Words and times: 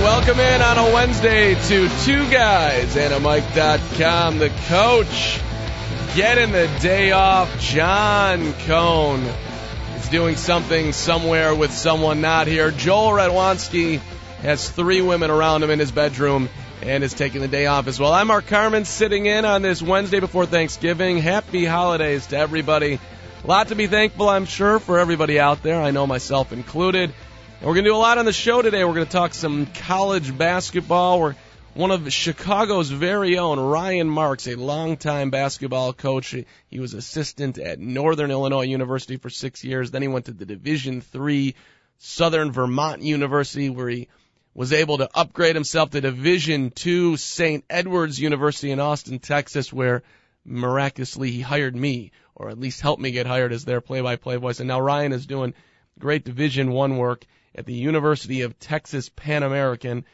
Welcome 0.00 0.40
in 0.40 0.62
on 0.62 0.78
a 0.78 0.94
Wednesday 0.94 1.54
to 1.54 1.88
Two 2.04 2.30
Guys 2.30 2.96
and 2.96 3.12
a 3.12 3.20
Mic.com. 3.20 4.38
The 4.38 4.48
coach 4.66 5.38
getting 6.16 6.52
the 6.52 6.70
day 6.80 7.12
off. 7.12 7.60
John 7.60 8.54
Cohn 8.64 9.20
is 9.96 10.08
doing 10.08 10.36
something 10.36 10.94
somewhere 10.94 11.54
with 11.54 11.70
someone 11.70 12.22
not 12.22 12.46
here. 12.46 12.70
Joel 12.70 13.10
Radwanski 13.10 13.98
has 14.40 14.70
three 14.70 15.02
women 15.02 15.30
around 15.30 15.62
him 15.62 15.68
in 15.68 15.78
his 15.78 15.92
bedroom 15.92 16.48
and 16.80 17.04
is 17.04 17.12
taking 17.12 17.42
the 17.42 17.48
day 17.48 17.66
off 17.66 17.86
as 17.86 18.00
well. 18.00 18.14
I'm 18.14 18.28
Mark 18.28 18.46
Carmen 18.46 18.86
sitting 18.86 19.26
in 19.26 19.44
on 19.44 19.60
this 19.60 19.82
Wednesday 19.82 20.20
before 20.20 20.46
Thanksgiving. 20.46 21.18
Happy 21.18 21.66
holidays 21.66 22.26
to 22.28 22.38
everybody. 22.38 22.98
A 23.44 23.46
lot 23.46 23.68
to 23.68 23.74
be 23.74 23.86
thankful, 23.86 24.30
I'm 24.30 24.46
sure, 24.46 24.78
for 24.78 24.98
everybody 24.98 25.38
out 25.38 25.62
there. 25.62 25.78
I 25.78 25.90
know 25.90 26.06
myself 26.06 26.54
included. 26.54 27.12
And 27.60 27.66
we're 27.66 27.74
going 27.74 27.84
to 27.84 27.90
do 27.90 27.96
a 27.96 27.98
lot 27.98 28.16
on 28.16 28.24
the 28.24 28.32
show 28.32 28.62
today. 28.62 28.82
We're 28.84 28.94
going 28.94 29.04
to 29.04 29.12
talk 29.12 29.34
some 29.34 29.66
college 29.66 30.34
basketball. 30.38 31.20
We're 31.20 31.34
one 31.74 31.90
of 31.90 32.10
Chicago's 32.10 32.88
very 32.88 33.36
own 33.36 33.60
Ryan 33.60 34.08
Marks, 34.08 34.48
a 34.48 34.54
longtime 34.54 35.28
basketball 35.28 35.92
coach. 35.92 36.34
He 36.70 36.80
was 36.80 36.94
assistant 36.94 37.58
at 37.58 37.78
Northern 37.78 38.30
Illinois 38.30 38.62
University 38.62 39.18
for 39.18 39.28
six 39.28 39.62
years. 39.62 39.90
Then 39.90 40.00
he 40.00 40.08
went 40.08 40.24
to 40.24 40.32
the 40.32 40.46
Division 40.46 41.02
Three 41.02 41.54
Southern 41.98 42.50
Vermont 42.50 43.02
University, 43.02 43.68
where 43.68 43.90
he 43.90 44.08
was 44.54 44.72
able 44.72 44.96
to 44.96 45.10
upgrade 45.14 45.54
himself 45.54 45.90
to 45.90 46.00
Division 46.00 46.70
Two 46.70 47.18
St. 47.18 47.62
Edward's 47.68 48.18
University 48.18 48.70
in 48.70 48.80
Austin, 48.80 49.18
Texas, 49.18 49.70
where 49.70 50.02
miraculously 50.46 51.30
he 51.30 51.42
hired 51.42 51.76
me, 51.76 52.12
or 52.34 52.48
at 52.48 52.58
least 52.58 52.80
helped 52.80 53.02
me 53.02 53.10
get 53.10 53.26
hired 53.26 53.52
as 53.52 53.66
their 53.66 53.82
play-by-play 53.82 54.36
voice. 54.36 54.60
And 54.60 54.68
now 54.68 54.80
Ryan 54.80 55.12
is 55.12 55.26
doing 55.26 55.52
great 55.98 56.24
Division 56.24 56.72
One 56.72 56.96
work 56.96 57.26
at 57.54 57.66
the 57.66 57.74
University 57.74 58.42
of 58.42 58.58
Texas 58.58 59.08
Pan 59.08 59.42
American. 59.42 60.04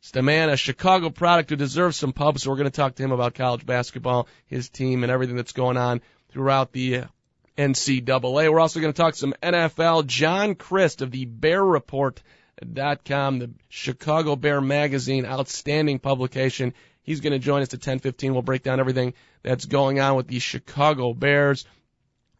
It's 0.00 0.10
the 0.10 0.22
man, 0.22 0.50
a 0.50 0.56
Chicago 0.56 1.10
product 1.10 1.50
who 1.50 1.56
deserves 1.56 1.96
some 1.96 2.12
pub, 2.12 2.38
so 2.38 2.50
we're 2.50 2.56
going 2.56 2.70
to 2.70 2.76
talk 2.76 2.94
to 2.96 3.02
him 3.02 3.12
about 3.12 3.34
college 3.34 3.66
basketball, 3.66 4.28
his 4.46 4.68
team, 4.68 5.02
and 5.02 5.10
everything 5.10 5.36
that's 5.36 5.52
going 5.52 5.76
on 5.76 6.00
throughout 6.30 6.72
the 6.72 7.04
NCAA. 7.56 8.50
We're 8.50 8.60
also 8.60 8.80
going 8.80 8.92
to 8.92 8.96
talk 8.96 9.14
some 9.14 9.34
NFL. 9.42 10.06
John 10.06 10.54
Crist 10.54 11.02
of 11.02 11.10
the 11.10 11.24
Bear 11.24 11.64
Report 11.64 12.22
dot 12.72 13.04
com, 13.04 13.38
the 13.38 13.50
Chicago 13.68 14.36
Bear 14.36 14.60
Magazine, 14.60 15.26
outstanding 15.26 15.98
publication. 15.98 16.74
He's 17.02 17.20
going 17.20 17.32
to 17.32 17.38
join 17.38 17.62
us 17.62 17.72
at 17.72 17.80
10:15. 17.80 18.32
We'll 18.32 18.42
break 18.42 18.62
down 18.62 18.80
everything 18.80 19.14
that's 19.42 19.64
going 19.64 20.00
on 20.00 20.16
with 20.16 20.28
the 20.28 20.38
Chicago 20.38 21.14
Bears. 21.14 21.64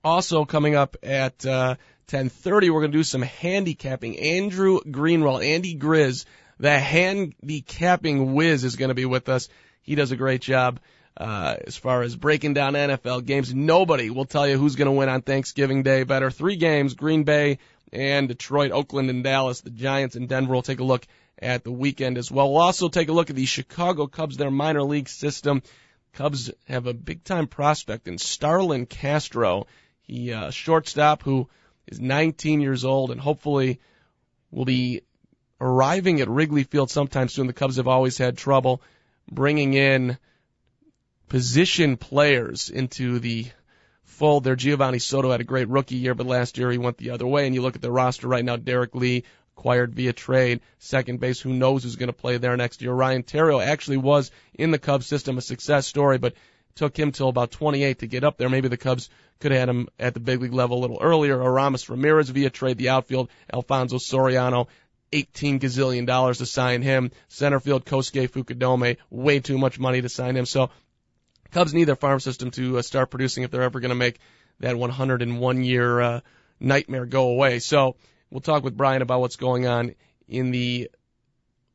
Also 0.03 0.45
coming 0.45 0.75
up 0.75 0.97
at 1.03 1.45
uh, 1.45 1.77
10:30, 2.09 2.71
we're 2.71 2.81
going 2.81 2.93
to 2.93 2.99
do 2.99 3.03
some 3.03 3.23
handicapping. 3.23 4.17
Andrew 4.19 4.79
Greenwald, 4.81 5.45
Andy 5.45 5.77
Grizz, 5.77 6.25
the 6.59 6.79
handicapping 6.79 8.35
whiz, 8.35 8.63
is 8.63 8.77
going 8.77 8.91
to 8.91 8.95
be 8.95 9.07
with 9.07 9.29
us. 9.29 9.49
He 9.83 9.97
does 9.97 10.13
a 10.13 10.17
great 10.17 10.41
job 10.41 10.79
uh, 11.17 11.57
as 11.67 11.77
far 11.77 12.03
as 12.03 12.15
breaking 12.15 12.55
down 12.55 12.75
NFL 12.75 13.25
games. 13.25 13.53
Nobody 13.53 14.11
will 14.11 14.25
tell 14.25 14.47
you 14.47 14.57
who's 14.57 14.77
going 14.77 14.87
to 14.87 14.93
win 14.93 15.09
on 15.09 15.23
Thanksgiving 15.23 15.83
Day 15.83 16.05
better. 16.05 16.31
Three 16.31 16.55
games: 16.55 16.95
Green 16.95 17.25
Bay 17.25 17.59
and 17.93 18.29
Detroit, 18.29 18.71
Oakland 18.71 19.11
and 19.11 19.25
Dallas. 19.25 19.63
The 19.63 19.71
Giants 19.71 20.15
and 20.15 20.29
Denver. 20.29 20.55
will 20.55 20.63
take 20.63 20.79
a 20.79 20.85
look 20.85 21.05
at 21.43 21.65
the 21.65 21.73
weekend 21.73 22.19
as 22.19 22.31
well. 22.31 22.53
We'll 22.53 22.63
also 22.63 22.89
take 22.89 23.09
a 23.09 23.13
look 23.13 23.31
at 23.31 23.37
the 23.37 23.47
Chicago 23.47 24.07
Cubs, 24.07 24.37
their 24.37 24.53
minor 24.53 24.85
league 24.85 25.09
system. 25.09 25.61
Cubs 26.13 26.53
have 26.69 26.87
a 26.87 26.95
big 26.95 27.25
time 27.25 27.49
prospect 27.49 28.07
in 28.07 28.19
Starlin 28.19 28.87
Castro. 28.87 29.67
He 30.03 30.33
uh, 30.33 30.51
shortstop 30.51 31.25
who 31.25 31.49
is 31.87 32.01
19 32.01 32.61
years 32.61 32.85
old 32.85 33.11
and 33.11 33.21
hopefully 33.21 33.81
will 34.51 34.65
be 34.65 35.03
arriving 35.61 36.21
at 36.21 36.29
Wrigley 36.29 36.65
Field 36.65 36.91
sometime 36.91 37.29
soon. 37.29 37.47
The 37.47 37.53
Cubs 37.53 37.77
have 37.77 37.89
always 37.89 38.19
had 38.19 38.37
trouble 38.37 38.83
bringing 39.31 39.75
in 39.75 40.19
position 41.29 41.97
players 41.97 42.71
into 42.71 43.19
the 43.19 43.47
fold 44.05 44.45
there. 44.45 44.57
Geovany 44.57 45.01
Soto 45.01 45.31
had 45.31 45.41
a 45.41 45.45
great 45.45 45.69
rookie 45.69 45.97
year, 45.97 46.15
but 46.15 46.27
last 46.27 46.59
year 46.59 46.71
he 46.71 46.79
went 46.79 46.99
the 46.99 47.11
other 47.11 47.27
way. 47.27 47.47
And 47.47 47.55
you 47.55 47.63
look 47.63 47.77
at 47.77 47.83
the 47.83 47.91
roster 47.91 48.29
right 48.29 48.45
now, 48.45 48.57
Derrek 48.57 48.95
Lee 48.95 49.25
acquired 49.57 49.95
via 49.95 50.13
trade, 50.13 50.61
second 50.79 51.19
base, 51.19 51.41
who 51.41 51.53
knows 51.53 51.83
who's 51.83 51.97
going 51.97 52.09
to 52.09 52.13
play 52.13 52.37
there 52.37 52.57
next 52.57 52.83
year. 52.83 52.93
Ryan 52.93 53.23
Theriot 53.23 53.65
actually 53.65 53.97
was 53.97 54.31
in 54.55 54.71
the 54.71 54.79
Cubs 54.79 55.07
system, 55.07 55.39
a 55.39 55.41
success 55.41 55.87
story, 55.87 56.19
but 56.19 56.35
took 56.77 56.97
him 56.97 57.11
till 57.11 57.29
about 57.29 57.51
28 57.51 57.99
to 57.99 58.07
get 58.07 58.23
up 58.23 58.39
there. 58.39 58.49
Maybe 58.49 58.69
the 58.69 58.77
Cubs 58.77 59.11
could 59.41 59.51
have 59.51 59.61
had 59.61 59.69
him 59.69 59.89
at 59.99 60.15
the 60.15 60.21
big 60.21 60.41
league 60.41 60.53
level 60.53 60.79
a 60.79 60.83
little 60.83 60.99
earlier. 61.01 61.43
Aramis 61.43 61.89
Ramirez 61.89 62.29
via 62.29 62.51
trade, 62.51 62.79
the 62.79 62.91
outfield, 62.91 63.31
Alfonso 63.53 63.97
Soriano, 63.97 64.69
18 65.13 65.59
gazillion 65.59 66.07
dollars 66.07 66.39
to 66.39 66.47
sign 66.47 66.83
him. 66.83 67.11
Center 67.29 67.61
field, 67.61 67.85
Kosuke 67.85 68.31
Fukudome, 68.31 68.97
way 69.11 69.41
too 69.41 69.59
much 69.59 69.79
money 69.79 70.03
to 70.03 70.09
sign 70.09 70.37
him. 70.37 70.47
So 70.47 70.71
Cubs 71.51 71.75
need 71.75 71.85
their 71.85 71.97
farm 71.97 72.21
system 72.21 72.51
to 72.53 72.79
uh, 72.79 72.83
start 72.83 73.11
producing 73.11 73.45
if 73.45 73.51
they're 73.51 73.63
ever 73.63 73.81
going 73.81 73.91
to 73.91 73.95
make 73.95 74.19
that 74.61 74.77
101 74.77 75.65
year 75.65 76.01
uh, 76.01 76.21
nightmare 76.61 77.07
go 77.07 77.29
away. 77.31 77.59
So 77.59 77.97
we'll 78.31 78.41
talk 78.41 78.65
with 78.65 78.77
Brian 78.77 79.03
about 79.03 79.21
what's 79.21 79.37
going 79.37 79.67
on 79.67 79.95
in 80.29 80.51
the 80.51 80.91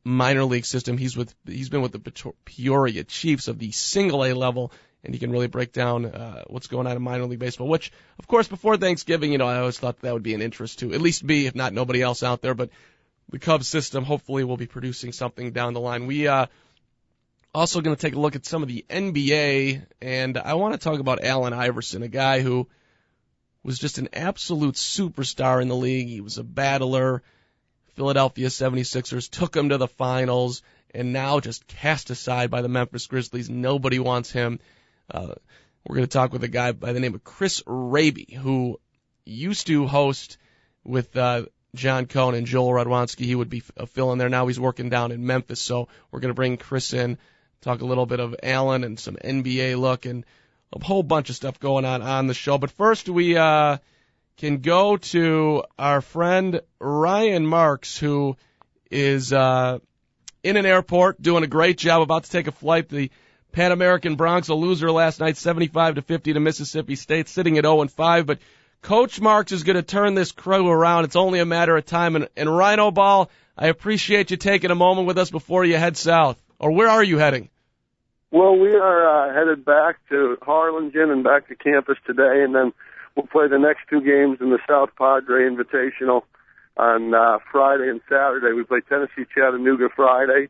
minor 0.04 0.44
league 0.44 0.66
system. 0.66 0.98
He's 0.98 1.16
with 1.16 1.34
he's 1.46 1.68
been 1.68 1.82
with 1.82 1.92
the 1.92 2.34
Peoria 2.44 3.04
Chiefs 3.04 3.48
of 3.48 3.58
the 3.58 3.70
single 3.72 4.24
A 4.24 4.32
level 4.34 4.72
and 5.04 5.14
he 5.14 5.18
can 5.18 5.30
really 5.30 5.48
break 5.48 5.72
down 5.72 6.06
uh, 6.06 6.44
what's 6.46 6.68
going 6.68 6.86
on 6.86 6.96
in 6.96 7.02
minor 7.02 7.24
league 7.24 7.38
baseball. 7.38 7.68
Which, 7.68 7.92
of 8.18 8.26
course, 8.28 8.48
before 8.48 8.76
Thanksgiving, 8.76 9.32
you 9.32 9.38
know, 9.38 9.48
I 9.48 9.58
always 9.58 9.78
thought 9.78 10.00
that 10.00 10.12
would 10.12 10.22
be 10.22 10.34
an 10.34 10.42
interest 10.42 10.78
to 10.80 10.92
at 10.92 11.00
least 11.00 11.26
be, 11.26 11.46
if 11.46 11.54
not 11.54 11.72
nobody 11.72 12.02
else 12.02 12.22
out 12.22 12.40
there. 12.40 12.54
But 12.54 12.70
the 13.28 13.38
Cubs 13.38 13.66
system 13.66 14.04
hopefully 14.04 14.44
will 14.44 14.56
be 14.56 14.66
producing 14.66 15.12
something 15.12 15.52
down 15.52 15.74
the 15.74 15.80
line. 15.80 16.06
We 16.06 16.28
uh, 16.28 16.46
also 17.54 17.80
going 17.80 17.96
to 17.96 18.00
take 18.00 18.14
a 18.14 18.20
look 18.20 18.36
at 18.36 18.46
some 18.46 18.62
of 18.62 18.68
the 18.68 18.84
NBA, 18.88 19.84
and 20.00 20.38
I 20.38 20.54
want 20.54 20.74
to 20.74 20.80
talk 20.80 21.00
about 21.00 21.24
Allen 21.24 21.52
Iverson, 21.52 22.02
a 22.02 22.08
guy 22.08 22.40
who 22.40 22.68
was 23.64 23.78
just 23.78 23.98
an 23.98 24.08
absolute 24.12 24.74
superstar 24.74 25.60
in 25.62 25.68
the 25.68 25.76
league. 25.76 26.08
He 26.08 26.20
was 26.20 26.38
a 26.38 26.44
battler. 26.44 27.22
Philadelphia 27.94 28.48
76ers 28.48 29.28
took 29.28 29.56
him 29.56 29.68
to 29.68 29.78
the 29.78 29.88
finals 29.88 30.62
and 30.94 31.12
now 31.12 31.40
just 31.40 31.66
cast 31.66 32.10
aside 32.10 32.50
by 32.50 32.62
the 32.62 32.68
Memphis 32.68 33.06
Grizzlies. 33.06 33.50
Nobody 33.50 33.98
wants 33.98 34.30
him. 34.30 34.60
Uh, 35.12 35.34
we're 35.86 35.96
going 35.96 36.08
to 36.08 36.12
talk 36.12 36.32
with 36.32 36.42
a 36.42 36.48
guy 36.48 36.72
by 36.72 36.92
the 36.92 37.00
name 37.00 37.14
of 37.14 37.22
Chris 37.22 37.62
Raby, 37.66 38.38
who 38.40 38.80
used 39.24 39.66
to 39.66 39.86
host 39.86 40.38
with 40.84 41.16
uh, 41.16 41.44
John 41.74 42.06
Cohn 42.06 42.34
and 42.34 42.46
Joel 42.46 42.70
Radwanski. 42.70 43.24
He 43.24 43.34
would 43.34 43.50
be 43.50 43.62
a 43.76 43.86
fill 43.86 44.12
in 44.12 44.18
there. 44.18 44.28
Now 44.28 44.46
he's 44.46 44.58
working 44.58 44.88
down 44.88 45.12
in 45.12 45.26
Memphis. 45.26 45.60
So 45.60 45.88
we're 46.10 46.20
going 46.20 46.30
to 46.30 46.34
bring 46.34 46.56
Chris 46.56 46.92
in, 46.94 47.18
talk 47.60 47.82
a 47.82 47.86
little 47.86 48.06
bit 48.06 48.20
of 48.20 48.34
Allen 48.42 48.84
and 48.84 48.98
some 48.98 49.16
NBA 49.16 49.78
look 49.78 50.06
and 50.06 50.24
a 50.72 50.82
whole 50.82 51.02
bunch 51.02 51.28
of 51.28 51.36
stuff 51.36 51.60
going 51.60 51.84
on 51.84 52.00
on 52.00 52.26
the 52.26 52.34
show. 52.34 52.56
But 52.58 52.70
first, 52.70 53.08
we 53.08 53.36
uh, 53.36 53.78
can 54.38 54.58
go 54.58 54.96
to 54.96 55.64
our 55.78 56.00
friend 56.00 56.60
Ryan 56.80 57.46
Marks, 57.46 57.98
who 57.98 58.36
is 58.90 59.32
uh, 59.32 59.78
in 60.42 60.56
an 60.56 60.66
airport 60.66 61.20
doing 61.20 61.44
a 61.44 61.48
great 61.48 61.76
job, 61.76 62.02
about 62.02 62.24
to 62.24 62.30
take 62.30 62.46
a 62.46 62.52
flight. 62.52 62.88
The 62.88 63.10
Pan 63.52 63.70
American 63.72 64.16
Broncs, 64.16 64.48
a 64.48 64.54
loser 64.54 64.90
last 64.90 65.20
night, 65.20 65.36
75 65.36 65.96
to 65.96 66.02
50 66.02 66.32
to 66.32 66.40
Mississippi 66.40 66.96
State, 66.96 67.28
sitting 67.28 67.58
at 67.58 67.64
0 67.64 67.82
and 67.82 67.90
5. 67.90 68.26
But 68.26 68.38
Coach 68.80 69.20
Marks 69.20 69.52
is 69.52 69.62
going 69.62 69.76
to 69.76 69.82
turn 69.82 70.14
this 70.14 70.32
crew 70.32 70.68
around. 70.68 71.04
It's 71.04 71.16
only 71.16 71.38
a 71.38 71.44
matter 71.44 71.76
of 71.76 71.84
time. 71.84 72.16
And, 72.16 72.28
and 72.36 72.54
Rhino 72.54 72.90
Ball, 72.90 73.30
I 73.56 73.68
appreciate 73.68 74.30
you 74.30 74.36
taking 74.36 74.70
a 74.70 74.74
moment 74.74 75.06
with 75.06 75.18
us 75.18 75.30
before 75.30 75.64
you 75.64 75.76
head 75.76 75.96
south. 75.96 76.42
Or 76.58 76.72
where 76.72 76.88
are 76.88 77.04
you 77.04 77.18
heading? 77.18 77.50
Well, 78.30 78.56
we 78.56 78.72
are 78.74 79.28
uh, 79.28 79.34
headed 79.34 79.64
back 79.64 79.98
to 80.08 80.38
Harlingen 80.40 81.10
and 81.10 81.22
back 81.22 81.48
to 81.48 81.54
campus 81.54 81.98
today, 82.06 82.42
and 82.42 82.54
then 82.54 82.72
we'll 83.14 83.26
play 83.26 83.46
the 83.46 83.58
next 83.58 83.82
two 83.90 84.00
games 84.00 84.38
in 84.40 84.48
the 84.48 84.58
South 84.66 84.88
Padre 84.96 85.42
Invitational 85.42 86.22
on 86.78 87.12
uh, 87.12 87.38
Friday 87.50 87.90
and 87.90 88.00
Saturday. 88.08 88.54
We 88.54 88.64
play 88.64 88.80
Tennessee 88.88 89.26
Chattanooga 89.34 89.90
Friday, 89.94 90.48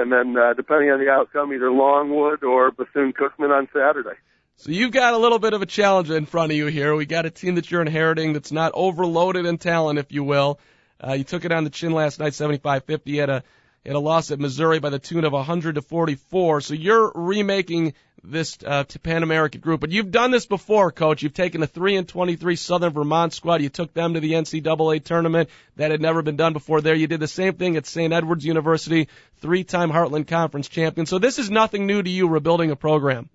and 0.00 0.12
then 0.12 0.36
uh, 0.36 0.54
depending 0.54 0.90
on 0.90 0.98
the 0.98 1.10
outcome, 1.10 1.52
either 1.52 1.70
Longwood 1.70 2.42
or 2.42 2.70
Bethune 2.70 3.12
Cookman 3.12 3.50
on 3.50 3.68
Saturday. 3.72 4.16
So 4.56 4.72
you've 4.72 4.92
got 4.92 5.14
a 5.14 5.18
little 5.18 5.38
bit 5.38 5.54
of 5.54 5.62
a 5.62 5.66
challenge 5.66 6.10
in 6.10 6.26
front 6.26 6.52
of 6.52 6.56
you 6.58 6.66
here. 6.66 6.94
We 6.94 7.06
got 7.06 7.24
a 7.24 7.30
team 7.30 7.54
that 7.54 7.70
you're 7.70 7.80
inheriting 7.80 8.34
that's 8.34 8.52
not 8.52 8.72
overloaded 8.74 9.46
in 9.46 9.56
talent, 9.58 9.98
if 9.98 10.12
you 10.12 10.22
will. 10.22 10.60
Uh, 11.02 11.14
you 11.14 11.24
took 11.24 11.46
it 11.46 11.52
on 11.52 11.64
the 11.64 11.70
chin 11.70 11.92
last 11.92 12.20
night, 12.20 12.32
75-50. 12.32 13.00
You 13.06 13.20
had 13.20 13.30
a 13.30 13.42
It 13.82 13.94
a 13.94 13.98
loss 13.98 14.30
at 14.30 14.38
Missouri 14.38 14.78
by 14.78 14.90
the 14.90 14.98
tune 14.98 15.24
of 15.24 15.32
100 15.32 15.76
to 15.76 15.82
44. 15.82 16.60
So 16.60 16.74
you're 16.74 17.10
remaking 17.14 17.94
this 18.22 18.58
uh, 18.62 18.84
Pan 19.02 19.22
American 19.22 19.62
group, 19.62 19.80
but 19.80 19.90
you've 19.90 20.10
done 20.10 20.30
this 20.30 20.44
before, 20.44 20.92
Coach. 20.92 21.22
You've 21.22 21.32
taken 21.32 21.62
a 21.62 21.66
three 21.66 21.96
and 21.96 22.06
23 22.06 22.56
Southern 22.56 22.92
Vermont 22.92 23.32
squad. 23.32 23.62
You 23.62 23.70
took 23.70 23.94
them 23.94 24.12
to 24.12 24.20
the 24.20 24.32
NCAA 24.32 25.02
tournament. 25.02 25.48
That 25.76 25.92
had 25.92 26.02
never 26.02 26.20
been 26.20 26.36
done 26.36 26.52
before 26.52 26.82
there. 26.82 26.94
You 26.94 27.06
did 27.06 27.20
the 27.20 27.26
same 27.26 27.54
thing 27.54 27.76
at 27.78 27.86
St. 27.86 28.12
Edward's 28.12 28.44
University, 28.44 29.08
three-time 29.38 29.90
Heartland 29.90 30.28
Conference 30.28 30.68
champion. 30.68 31.06
So 31.06 31.18
this 31.18 31.38
is 31.38 31.50
nothing 31.50 31.86
new 31.86 32.02
to 32.02 32.10
you, 32.10 32.28
rebuilding 32.28 32.70
a 32.70 32.76
program. 32.76 33.30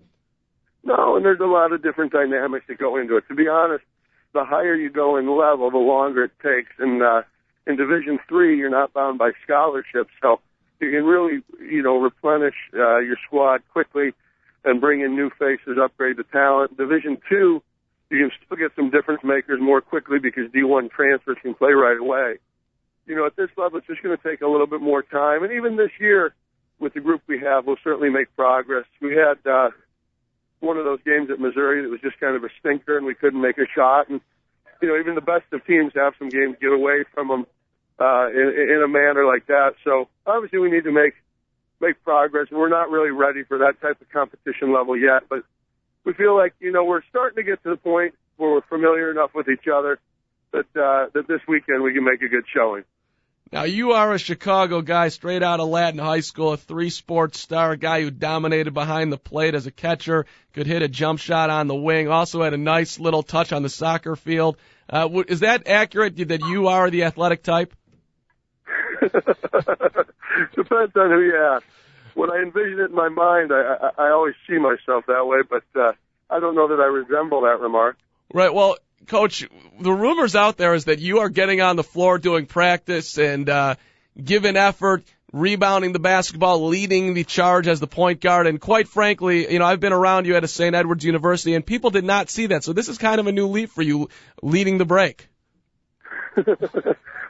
No, 0.84 1.16
and 1.16 1.24
there's 1.24 1.40
a 1.40 1.44
lot 1.44 1.72
of 1.72 1.82
different 1.82 2.12
dynamics 2.12 2.66
that 2.68 2.78
go 2.78 2.98
into 2.98 3.16
it. 3.16 3.24
To 3.26 3.34
be 3.34 3.48
honest, 3.48 3.84
the 4.32 4.44
higher 4.44 4.76
you 4.76 4.90
go 4.90 5.16
in 5.16 5.26
level, 5.26 5.72
the 5.72 5.78
longer 5.78 6.22
it 6.22 6.38
takes. 6.40 6.70
And 6.78 7.02
uh, 7.02 7.22
in 7.66 7.76
Division 7.76 8.18
Three, 8.28 8.56
you're 8.56 8.70
not 8.70 8.92
bound 8.92 9.18
by 9.18 9.32
scholarships, 9.44 10.10
so 10.22 10.40
you 10.80 10.90
can 10.90 11.04
really, 11.04 11.42
you 11.60 11.82
know, 11.82 11.96
replenish 11.98 12.54
uh, 12.74 12.98
your 12.98 13.16
squad 13.26 13.62
quickly 13.72 14.12
and 14.64 14.80
bring 14.80 15.00
in 15.00 15.14
new 15.14 15.30
faces, 15.30 15.78
upgrade 15.82 16.16
the 16.16 16.24
talent. 16.24 16.76
Division 16.76 17.18
Two, 17.28 17.62
you 18.10 18.18
can 18.18 18.30
still 18.44 18.56
get 18.56 18.72
some 18.76 18.90
difference 18.90 19.22
makers 19.24 19.60
more 19.60 19.80
quickly 19.80 20.18
because 20.18 20.50
D1 20.52 20.90
transfers 20.90 21.38
can 21.42 21.54
play 21.54 21.72
right 21.72 21.98
away. 21.98 22.38
You 23.06 23.14
know, 23.14 23.26
at 23.26 23.36
this 23.36 23.50
level, 23.56 23.78
it's 23.78 23.86
just 23.86 24.02
going 24.02 24.16
to 24.16 24.22
take 24.22 24.40
a 24.40 24.48
little 24.48 24.66
bit 24.66 24.80
more 24.80 25.02
time. 25.02 25.44
And 25.44 25.52
even 25.52 25.76
this 25.76 25.92
year, 26.00 26.34
with 26.78 26.94
the 26.94 27.00
group 27.00 27.22
we 27.26 27.40
have, 27.40 27.66
we'll 27.66 27.76
certainly 27.82 28.10
make 28.10 28.34
progress. 28.36 28.84
We 29.00 29.16
had 29.16 29.38
uh, 29.48 29.70
one 30.60 30.76
of 30.76 30.84
those 30.84 31.00
games 31.04 31.30
at 31.30 31.40
Missouri 31.40 31.82
that 31.82 31.88
was 31.88 32.00
just 32.00 32.18
kind 32.20 32.36
of 32.36 32.44
a 32.44 32.48
stinker, 32.60 32.96
and 32.96 33.06
we 33.06 33.14
couldn't 33.14 33.40
make 33.40 33.58
a 33.58 33.66
shot. 33.74 34.08
And 34.08 34.20
you 34.82 34.88
know, 34.88 34.98
even 34.98 35.14
the 35.14 35.20
best 35.20 35.44
of 35.52 35.64
teams 35.64 35.92
have 35.94 36.14
some 36.18 36.28
games 36.28 36.56
get 36.60 36.72
away 36.72 37.04
from 37.14 37.28
them 37.28 37.46
uh, 37.98 38.28
in, 38.28 38.70
in 38.76 38.82
a 38.84 38.88
manner 38.88 39.24
like 39.26 39.46
that. 39.46 39.74
So 39.84 40.08
obviously, 40.26 40.58
we 40.58 40.70
need 40.70 40.84
to 40.84 40.92
make 40.92 41.14
make 41.80 42.02
progress. 42.04 42.48
We're 42.50 42.68
not 42.68 42.90
really 42.90 43.10
ready 43.10 43.44
for 43.44 43.58
that 43.58 43.80
type 43.80 44.00
of 44.00 44.08
competition 44.10 44.72
level 44.72 44.96
yet, 44.96 45.24
but 45.28 45.44
we 46.04 46.14
feel 46.14 46.36
like 46.36 46.54
you 46.60 46.72
know 46.72 46.84
we're 46.84 47.02
starting 47.10 47.36
to 47.36 47.42
get 47.42 47.62
to 47.64 47.70
the 47.70 47.76
point 47.76 48.14
where 48.36 48.50
we're 48.50 48.62
familiar 48.62 49.10
enough 49.10 49.30
with 49.34 49.48
each 49.48 49.68
other 49.72 49.98
that 50.52 50.66
uh, 50.76 51.10
that 51.14 51.26
this 51.28 51.40
weekend 51.48 51.82
we 51.82 51.92
can 51.92 52.04
make 52.04 52.22
a 52.22 52.28
good 52.28 52.44
showing. 52.52 52.84
Now 53.52 53.62
you 53.62 53.92
are 53.92 54.12
a 54.12 54.18
Chicago 54.18 54.82
guy 54.82 55.08
straight 55.08 55.42
out 55.42 55.60
of 55.60 55.68
Latin 55.68 56.00
high 56.00 56.20
school, 56.20 56.54
a 56.54 56.56
three 56.56 56.90
sports 56.90 57.38
star, 57.38 57.72
a 57.72 57.76
guy 57.76 58.02
who 58.02 58.10
dominated 58.10 58.74
behind 58.74 59.12
the 59.12 59.18
plate 59.18 59.54
as 59.54 59.66
a 59.66 59.70
catcher, 59.70 60.26
could 60.52 60.66
hit 60.66 60.82
a 60.82 60.88
jump 60.88 61.20
shot 61.20 61.48
on 61.48 61.68
the 61.68 61.74
wing, 61.74 62.08
also 62.08 62.42
had 62.42 62.54
a 62.54 62.58
nice 62.58 62.98
little 62.98 63.22
touch 63.22 63.52
on 63.52 63.62
the 63.62 63.68
soccer 63.68 64.16
field. 64.16 64.56
Uh, 64.90 65.08
is 65.28 65.40
that 65.40 65.68
accurate 65.68 66.16
that 66.28 66.40
you 66.40 66.68
are 66.68 66.90
the 66.90 67.04
athletic 67.04 67.44
type? 67.44 67.72
Depends 70.54 70.96
on 70.96 71.10
who 71.10 71.20
you 71.20 71.36
ask. 71.36 71.64
When 72.14 72.30
I 72.30 72.36
envision 72.36 72.80
it 72.80 72.90
in 72.90 72.94
my 72.94 73.08
mind, 73.08 73.52
I, 73.52 73.90
I, 73.98 74.06
I 74.06 74.10
always 74.10 74.34
see 74.48 74.58
myself 74.58 75.04
that 75.06 75.26
way, 75.26 75.38
but 75.48 75.64
uh, 75.78 75.92
I 76.30 76.40
don't 76.40 76.54
know 76.54 76.68
that 76.68 76.80
I 76.80 76.86
resemble 76.86 77.42
that 77.42 77.60
remark. 77.60 77.98
Right. 78.32 78.52
Well, 78.52 78.76
Coach, 79.06 79.46
the 79.78 79.92
rumors 79.92 80.34
out 80.34 80.56
there 80.56 80.74
is 80.74 80.86
that 80.86 80.98
you 80.98 81.20
are 81.20 81.28
getting 81.28 81.60
on 81.60 81.76
the 81.76 81.84
floor 81.84 82.18
doing 82.18 82.46
practice 82.46 83.18
and 83.18 83.48
uh, 83.48 83.76
giving 84.22 84.56
effort, 84.56 85.04
rebounding 85.32 85.92
the 85.92 85.98
basketball, 85.98 86.66
leading 86.66 87.14
the 87.14 87.22
charge 87.24 87.68
as 87.68 87.78
the 87.78 87.86
point 87.86 88.20
guard. 88.20 88.46
And 88.46 88.60
quite 88.60 88.88
frankly, 88.88 89.52
you 89.52 89.58
know, 89.58 89.66
I've 89.66 89.80
been 89.80 89.92
around 89.92 90.26
you 90.26 90.36
at 90.36 90.44
a 90.44 90.48
St. 90.48 90.74
Edward's 90.74 91.04
University, 91.04 91.54
and 91.54 91.64
people 91.64 91.90
did 91.90 92.04
not 92.04 92.30
see 92.30 92.46
that. 92.46 92.64
So 92.64 92.72
this 92.72 92.88
is 92.88 92.98
kind 92.98 93.20
of 93.20 93.26
a 93.26 93.32
new 93.32 93.46
leap 93.46 93.70
for 93.70 93.82
you, 93.82 94.08
leading 94.42 94.78
the 94.78 94.86
break. 94.86 95.28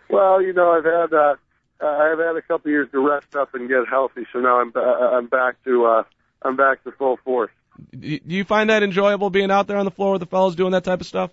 well, 0.08 0.40
you 0.40 0.52
know, 0.52 0.72
I've 0.72 0.84
had 0.84 1.12
uh, 1.12 1.34
I've 1.80 2.18
had 2.18 2.36
a 2.36 2.42
couple 2.42 2.68
of 2.68 2.72
years 2.72 2.88
to 2.92 3.06
rest 3.06 3.36
up 3.36 3.54
and 3.54 3.68
get 3.68 3.86
healthy, 3.88 4.26
so 4.32 4.40
now 4.40 4.60
I'm 4.60 4.72
I'm 4.76 5.26
back 5.26 5.62
to 5.64 5.86
uh, 5.86 6.02
I'm 6.42 6.56
back 6.56 6.82
to 6.84 6.92
full 6.92 7.18
force. 7.18 7.50
Do 7.98 8.18
you 8.24 8.44
find 8.44 8.70
that 8.70 8.82
enjoyable 8.82 9.30
being 9.30 9.50
out 9.50 9.66
there 9.66 9.76
on 9.76 9.84
the 9.84 9.90
floor 9.90 10.12
with 10.12 10.20
the 10.20 10.26
fellows 10.26 10.56
doing 10.56 10.72
that 10.72 10.84
type 10.84 11.00
of 11.00 11.06
stuff? 11.06 11.30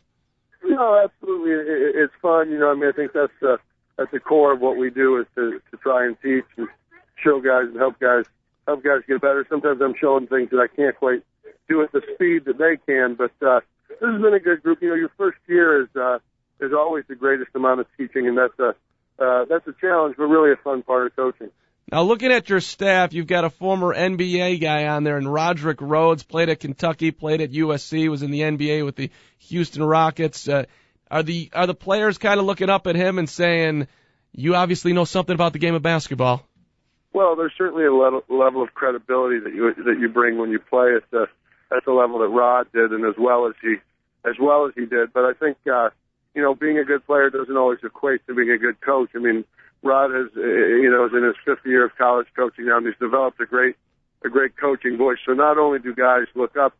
No, 0.64 1.02
absolutely. 1.02 1.52
It, 1.52 1.96
it's 1.96 2.14
fun. 2.22 2.50
You 2.50 2.60
know, 2.60 2.72
I 2.72 2.76
mean, 2.76 2.90
I 2.90 2.92
think 2.92 3.14
that's 3.14 3.32
uh, 3.42 3.58
at 4.00 4.12
the 4.12 4.20
core 4.20 4.54
of 4.54 4.60
what 4.60 4.78
we 4.78 4.90
do 4.90 5.20
is 5.20 5.28
to 5.36 5.62
to 5.72 5.78
try 5.78 6.06
and 6.06 6.18
teach 6.22 6.46
and 6.58 6.68
show 7.16 7.40
guys 7.40 7.66
and 7.66 7.78
help 7.78 8.00
guys 8.00 8.26
help 8.68 8.84
guys 8.84 9.02
get 9.08 9.22
better. 9.22 9.46
Sometimes 9.50 9.82
I'm 9.82 9.96
showing 10.00 10.28
things 10.28 10.50
that 10.52 10.60
I 10.60 10.68
can't 10.68 10.96
quite 10.96 11.24
do 11.70 11.82
at 11.82 11.92
the 11.92 12.02
speed 12.14 12.46
that 12.46 12.58
they 12.58 12.78
can, 12.86 13.16
but 13.16 13.32
uh, 13.46 13.62
this 13.88 14.00
has 14.02 14.22
been 14.22 14.34
a 14.34 14.40
good 14.40 14.62
group. 14.64 14.82
You 14.82 14.90
know, 14.90 14.96
your 14.96 15.12
first 15.18 15.38
year 15.48 15.84
is 15.84 15.90
uh, 15.96 16.20
is 16.60 16.74
always 16.74 17.06
the 17.08 17.16
greatest 17.16 17.52
amount 17.56 17.80
of 17.80 17.88
teaching, 17.98 18.28
and 18.28 18.38
that's 18.38 18.58
a 18.60 18.76
uh, 19.20 19.46
that's 19.46 19.68
a 19.68 19.74
challenge, 19.80 20.16
but 20.18 20.26
really 20.26 20.52
a 20.52 20.56
fun 20.58 20.84
part 20.84 21.08
of 21.08 21.16
coaching. 21.16 21.50
Now, 21.92 22.04
looking 22.04 22.32
at 22.32 22.50
your 22.50 22.62
staff, 22.62 23.14
you've 23.14 23.28
got 23.28 23.44
a 23.44 23.50
former 23.50 23.94
NBA 23.94 24.62
guy 24.62 24.88
on 24.88 25.04
there, 25.04 25.18
and 25.18 25.28
Rodrick 25.28 25.78
Rhodes 25.82 26.24
played 26.24 26.50
at 26.50 26.60
Kentucky, 26.60 27.12
played 27.12 27.42
at 27.42 27.52
USC, 27.52 28.10
was 28.10 28.24
in 28.24 28.32
the 28.32 28.42
NBA 28.42 28.86
with 28.86 28.96
the 28.96 29.12
Houston 29.50 29.84
Rockets. 29.84 30.48
Uh, 30.48 30.64
are 31.12 31.24
the 31.24 31.52
are 31.54 31.68
the 31.68 31.76
players 31.76 32.18
kind 32.18 32.40
of 32.40 32.46
looking 32.46 32.70
up 32.70 32.88
at 32.88 32.96
him 32.96 33.20
and 33.20 33.30
saying, 33.30 33.88
"You 34.32 34.56
obviously 34.56 34.94
know 34.94 35.04
something 35.04 35.36
about 35.36 35.54
the 35.54 35.60
game 35.60 35.76
of 35.76 35.82
basketball"? 35.82 36.48
Well, 37.12 37.36
there's 37.36 37.54
certainly 37.58 37.86
a 37.86 37.94
level, 37.94 38.24
level 38.28 38.64
of 38.64 38.74
credibility 38.74 39.40
that 39.40 39.54
you 39.54 39.74
that 39.84 40.00
you 40.00 40.10
bring 40.10 40.40
when 40.40 40.50
you 40.50 40.60
play 40.60 40.96
at 40.96 41.04
the 41.12 41.28
at 41.76 41.86
the 41.86 41.92
level 41.92 42.20
that 42.20 42.30
Rod 42.30 42.68
did, 42.74 42.92
and 42.92 43.06
as 43.06 43.16
well 43.20 43.46
as 43.46 43.54
he 43.62 43.76
as 44.26 44.36
well 44.40 44.66
as 44.66 44.74
he 44.76 44.86
did. 44.86 45.14
But 45.14 45.26
I 45.26 45.34
think 45.34 45.58
uh, 45.72 45.90
you 46.36 46.42
know 46.42 46.56
being 46.56 46.78
a 46.78 46.84
good 46.84 47.06
player 47.06 47.30
doesn't 47.30 47.58
always 47.58 47.80
equate 47.84 48.26
to 48.28 48.34
being 48.34 48.52
a 48.52 48.58
good 48.58 48.80
coach. 48.82 49.10
I 49.16 49.20
mean, 49.20 49.46
Rod 49.84 50.12
has, 50.12 50.28
uh, 50.36 50.42
you 50.42 50.90
know, 50.90 51.06
is 51.06 51.12
in 51.14 51.24
his 51.24 51.36
fifth 51.46 51.66
year 51.66 51.86
of 51.86 51.96
college 51.98 52.28
coaching 52.36 52.66
now, 52.66 52.78
and 52.78 52.88
he's 52.88 52.98
developed 53.00 53.40
a 53.42 53.46
great, 53.46 53.76
a 54.24 54.30
great 54.30 54.58
coaching 54.58 54.98
voice. 54.98 55.18
So 55.26 55.34
not 55.34 55.58
only 55.58 55.80
do 55.80 55.94
guys 55.94 56.28
look 56.36 56.56
up 56.56 56.74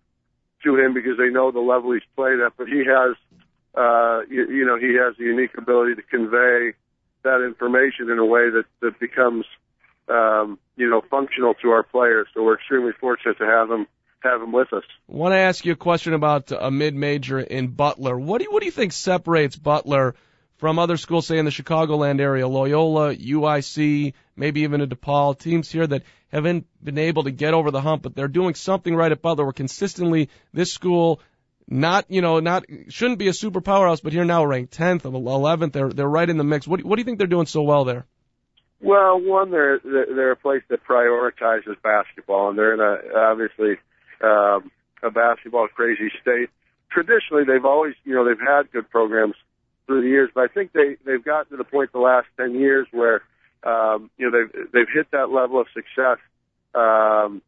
to 0.64 0.78
him 0.78 0.94
because 0.94 1.18
they 1.18 1.30
know 1.30 1.52
the 1.52 1.60
level 1.60 1.92
he's 1.92 2.02
played 2.16 2.40
at, 2.40 2.54
but 2.58 2.68
he 2.68 2.84
has, 2.86 3.16
uh, 3.76 4.22
you, 4.30 4.48
you 4.50 4.66
know, 4.66 4.78
he 4.78 4.96
has 4.96 5.18
the 5.18 5.26
unique 5.26 5.52
ability 5.58 5.96
to 5.96 6.02
convey 6.04 6.74
that 7.24 7.44
information 7.44 8.10
in 8.10 8.20
a 8.20 8.26
way 8.26 8.50
that 8.50 8.66
that 8.82 9.00
becomes, 9.00 9.46
um, 10.08 10.58
you 10.78 10.90
know, 10.90 11.02
functional 11.10 11.54
to 11.56 11.72
our 11.72 11.84
players. 11.84 12.28
So 12.34 12.44
we're 12.44 12.56
extremely 12.56 12.94
fortunate 12.94 13.38
to 13.40 13.46
have 13.46 13.70
him 13.70 13.86
have 14.24 14.42
him 14.42 14.52
with 14.52 14.72
us. 14.74 14.84
I 15.10 15.16
want 15.16 15.34
to 15.34 15.38
ask 15.38 15.66
you 15.66 15.74
a 15.74 15.78
question 15.78 16.14
about 16.14 16.52
a 16.52 16.72
mid-major 16.72 17.40
in 17.40 17.68
Butler. 17.68 18.18
What 18.18 18.40
do 18.40 18.46
you, 18.46 18.52
what 18.52 18.62
do 18.62 18.66
you 18.66 18.72
think 18.72 18.94
separates 18.94 19.56
Butler? 19.56 20.16
from 20.64 20.80
other 20.80 20.96
schools, 20.96 21.28
say 21.28 21.38
in 21.38 21.44
the 21.44 21.52
Chicagoland 21.52 22.22
area, 22.22 22.48
Loyola, 22.48 23.14
UIC, 23.14 24.14
maybe 24.38 24.62
even 24.62 24.80
a 24.80 24.88
DePaul, 24.88 25.38
teams 25.38 25.70
here 25.70 25.86
that 25.86 26.04
haven't 26.32 26.68
been 26.82 26.98
able 26.98 27.24
to 27.24 27.32
get 27.32 27.54
over 27.54 27.70
the 27.70 27.82
hump, 27.82 28.02
but 28.02 28.16
they're 28.16 28.30
doing 28.30 28.56
something 28.56 28.96
right 28.96 29.12
at 29.12 29.22
Butler. 29.22 29.44
Where 29.44 29.52
consistently 29.52 30.30
this 30.54 30.72
school, 30.72 31.20
not 31.68 32.06
you 32.10 32.22
know, 32.22 32.40
not 32.40 32.64
shouldn't 32.88 33.20
be 33.20 33.28
a 33.28 33.34
super 33.34 33.60
powerhouse, 33.60 34.00
but 34.00 34.14
here 34.14 34.24
now 34.24 34.46
ranked 34.46 34.78
10th, 34.78 35.02
11th. 35.02 35.74
They're 35.74 35.90
they're 35.90 36.08
right 36.08 36.30
in 36.30 36.38
the 36.38 36.46
mix. 36.46 36.66
What 36.66 36.82
what 36.82 36.96
do 36.96 37.02
you 37.02 37.06
think 37.06 37.18
they're 37.18 37.28
doing 37.28 37.46
so 37.46 37.64
well 37.64 37.84
there? 37.84 38.06
Well, 38.80 39.20
one, 39.20 39.52
they're 39.52 39.80
they're 39.84 40.32
a 40.32 40.38
place 40.38 40.64
that 40.70 40.86
prioritizes 40.86 41.76
basketball, 41.84 42.50
and 42.50 42.58
they're 42.58 42.74
in 42.74 42.80
a 42.80 43.18
obviously 43.18 43.76
um, 44.24 44.72
a 45.04 45.12
basketball 45.12 45.68
crazy 45.68 46.12
state. 46.22 46.50
Traditionally, 46.90 47.44
they've 47.44 47.66
always 47.66 47.96
you 48.04 48.14
know 48.16 48.26
they've 48.26 48.40
had 48.40 48.72
good 48.72 48.90
programs 48.90 49.36
through 49.86 50.02
the 50.02 50.08
years. 50.08 50.30
But 50.34 50.42
I 50.42 50.48
think 50.48 50.72
they 50.74 50.98
they've 51.06 51.24
gotten 51.24 51.52
to 51.52 51.58
the 51.58 51.64
point 51.64 51.92
the 51.92 52.00
last 52.00 52.28
ten 52.38 52.56
years 52.56 52.88
where 52.92 53.22
um, 53.64 54.10
you 54.18 54.30
know 54.30 54.38
they've 54.38 54.72
they've 54.72 54.94
hit 54.94 55.12
that 55.12 55.32
level 55.32 55.60
of 55.60 55.68
success 55.74 56.18
um, 56.74 57.42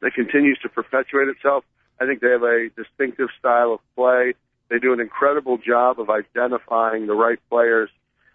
that 0.00 0.14
continues 0.14 0.58
to 0.62 0.68
perpetuate 0.68 1.28
itself. 1.28 1.64
I 2.00 2.06
think 2.06 2.20
they 2.20 2.30
have 2.30 2.42
a 2.42 2.68
distinctive 2.76 3.28
style 3.38 3.72
of 3.72 3.80
play. 3.94 4.34
They 4.68 4.78
do 4.78 4.92
an 4.92 5.00
incredible 5.00 5.58
job 5.58 6.00
of 6.00 6.10
identifying 6.10 7.06
the 7.06 7.14
right 7.14 7.38
players 7.48 7.90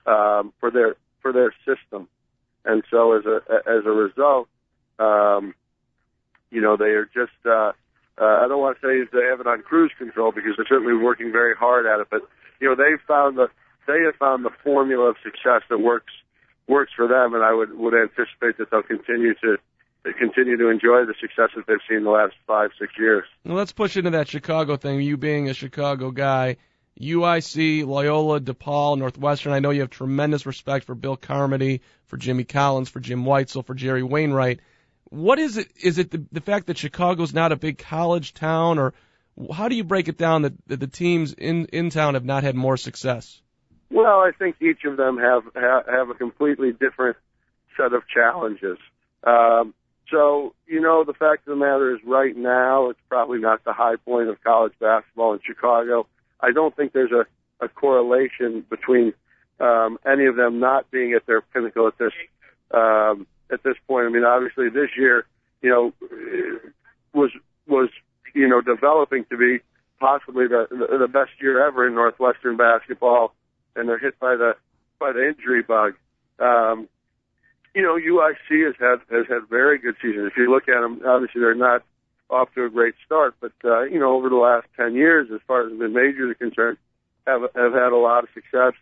um, 0.05 0.53
for 0.59 0.71
their 0.71 0.95
for 1.21 1.33
their 1.33 1.53
system, 1.65 2.07
and 2.65 2.83
so 2.89 3.13
as 3.17 3.25
a 3.25 3.41
as 3.67 3.85
a 3.85 3.91
result, 3.91 4.47
um, 4.97 5.53
you 6.51 6.61
know 6.61 6.77
they 6.77 6.91
are 6.95 7.05
just. 7.05 7.33
Uh, 7.45 7.71
uh, 8.21 8.43
I 8.43 8.49
don't 8.49 8.59
want 8.59 8.77
to 8.81 8.85
say 8.85 9.09
they 9.13 9.25
have 9.29 9.39
it 9.39 9.47
on 9.47 9.61
cruise 9.61 9.93
control 9.97 10.33
because 10.33 10.51
they're 10.57 10.67
certainly 10.67 10.93
working 10.93 11.31
very 11.31 11.55
hard 11.55 11.85
at 11.85 12.01
it, 12.01 12.07
but 12.11 12.21
you 12.59 12.67
know 12.67 12.75
they've 12.75 12.99
found 13.07 13.37
the 13.37 13.47
they 13.87 14.03
have 14.05 14.15
found 14.15 14.43
the 14.45 14.51
formula 14.63 15.09
of 15.09 15.15
success 15.23 15.63
that 15.69 15.79
works 15.79 16.13
works 16.67 16.91
for 16.95 17.07
them, 17.07 17.33
and 17.33 17.43
I 17.43 17.53
would 17.53 17.77
would 17.77 17.93
anticipate 17.93 18.57
that 18.57 18.71
they'll 18.71 18.83
continue 18.83 19.33
to 19.35 19.57
continue 20.17 20.57
to 20.57 20.69
enjoy 20.69 21.05
the 21.05 21.15
success 21.19 21.49
that 21.55 21.65
they've 21.67 21.77
seen 21.89 22.03
the 22.03 22.11
last 22.11 22.35
five 22.45 22.71
six 22.79 22.93
years. 22.97 23.25
Well, 23.45 23.55
let's 23.55 23.71
push 23.71 23.97
into 23.97 24.11
that 24.11 24.27
Chicago 24.27 24.77
thing. 24.77 25.01
You 25.01 25.17
being 25.17 25.49
a 25.49 25.53
Chicago 25.53 26.11
guy. 26.11 26.57
UIC, 26.99 27.85
Loyola, 27.85 28.41
DePaul, 28.41 28.97
Northwestern. 28.97 29.53
I 29.53 29.59
know 29.59 29.69
you 29.69 29.81
have 29.81 29.89
tremendous 29.89 30.45
respect 30.45 30.85
for 30.85 30.95
Bill 30.95 31.15
Carmody, 31.15 31.79
for 32.07 32.17
Jimmy 32.17 32.43
Collins, 32.43 32.89
for 32.89 32.99
Jim 32.99 33.23
Whitesell, 33.23 33.65
for 33.65 33.73
Jerry 33.73 34.03
Wainwright. 34.03 34.59
What 35.09 35.39
is 35.39 35.57
it? 35.57 35.71
Is 35.81 35.97
it 35.97 36.11
the, 36.11 36.23
the 36.31 36.41
fact 36.41 36.67
that 36.67 36.77
Chicago's 36.77 37.33
not 37.33 37.51
a 37.51 37.55
big 37.55 37.77
college 37.77 38.33
town, 38.33 38.77
or 38.77 38.93
how 39.51 39.67
do 39.67 39.75
you 39.75 39.83
break 39.83 40.07
it 40.07 40.17
down 40.17 40.43
that, 40.43 40.53
that 40.67 40.79
the 40.79 40.87
teams 40.87 41.33
in 41.33 41.65
in 41.65 41.89
town 41.89 42.13
have 42.13 42.25
not 42.25 42.43
had 42.43 42.55
more 42.55 42.77
success? 42.77 43.41
Well, 43.89 44.19
I 44.19 44.31
think 44.37 44.57
each 44.61 44.85
of 44.85 44.97
them 44.97 45.17
have 45.17 45.43
have, 45.55 45.85
have 45.87 46.09
a 46.09 46.13
completely 46.13 46.71
different 46.73 47.17
set 47.75 47.93
of 47.93 48.03
challenges. 48.07 48.77
Um, 49.23 49.73
so, 50.11 50.53
you 50.67 50.81
know, 50.81 51.03
the 51.03 51.13
fact 51.13 51.47
of 51.47 51.51
the 51.51 51.55
matter 51.55 51.93
is 51.93 52.01
right 52.05 52.35
now 52.35 52.89
it's 52.89 52.99
probably 53.09 53.39
not 53.39 53.63
the 53.63 53.73
high 53.73 53.95
point 53.97 54.29
of 54.29 54.43
college 54.43 54.73
basketball 54.79 55.33
in 55.33 55.39
Chicago. 55.45 56.07
I 56.39 56.51
don't 56.51 56.75
think 56.75 56.93
there's 56.93 57.11
a, 57.11 57.25
a 57.63 57.67
correlation 57.67 58.65
between 58.69 59.13
um, 59.59 59.99
any 60.05 60.25
of 60.25 60.35
them 60.35 60.59
not 60.59 60.89
being 60.89 61.13
at 61.13 61.25
their 61.25 61.41
pinnacle 61.41 61.87
at 61.87 61.97
this 61.97 62.13
um, 62.71 63.27
at 63.51 63.63
this 63.63 63.75
point. 63.87 64.05
I 64.05 64.09
mean, 64.09 64.23
obviously 64.23 64.69
this 64.69 64.89
year, 64.97 65.25
you 65.61 65.69
know, 65.69 65.93
was 67.13 67.31
was 67.67 67.89
you 68.33 68.47
know 68.47 68.61
developing 68.61 69.25
to 69.29 69.37
be 69.37 69.59
possibly 69.99 70.47
the 70.47 70.67
the 70.69 71.07
best 71.07 71.31
year 71.41 71.65
ever 71.65 71.87
in 71.87 71.95
Northwestern 71.95 72.57
basketball, 72.57 73.33
and 73.75 73.87
they're 73.87 73.99
hit 73.99 74.19
by 74.19 74.35
the 74.35 74.55
by 74.99 75.11
the 75.11 75.27
injury 75.27 75.63
bug. 75.63 75.93
Um, 76.39 76.87
you 77.75 77.81
know, 77.83 77.97
UIC 77.97 78.65
has 78.65 78.75
had 78.79 79.15
has 79.15 79.27
had 79.27 79.49
very 79.49 79.77
good 79.77 79.95
seasons. 80.01 80.31
If 80.31 80.37
you 80.37 80.51
look 80.51 80.67
at 80.67 80.81
them, 80.81 81.01
obviously 81.05 81.41
they're 81.41 81.55
not 81.55 81.83
off 82.29 82.53
to 82.53 82.65
a 82.65 82.69
great 82.69 82.95
start, 83.05 83.35
but 83.41 83.51
uh, 83.63 83.83
you 83.83 83.99
know, 83.99 84.15
over 84.15 84.29
the 84.29 84.35
last 84.35 84.67
ten 84.77 84.95
years, 84.95 85.29
as 85.33 85.41
far 85.47 85.65
as 85.65 85.77
the 85.77 85.87
majors 85.87 86.31
are 86.31 86.35
concerned, 86.35 86.77
have 87.27 87.41
have 87.55 87.73
had 87.73 87.91
a 87.91 87.97
lot 87.97 88.23
of 88.23 88.29
success. 88.33 88.73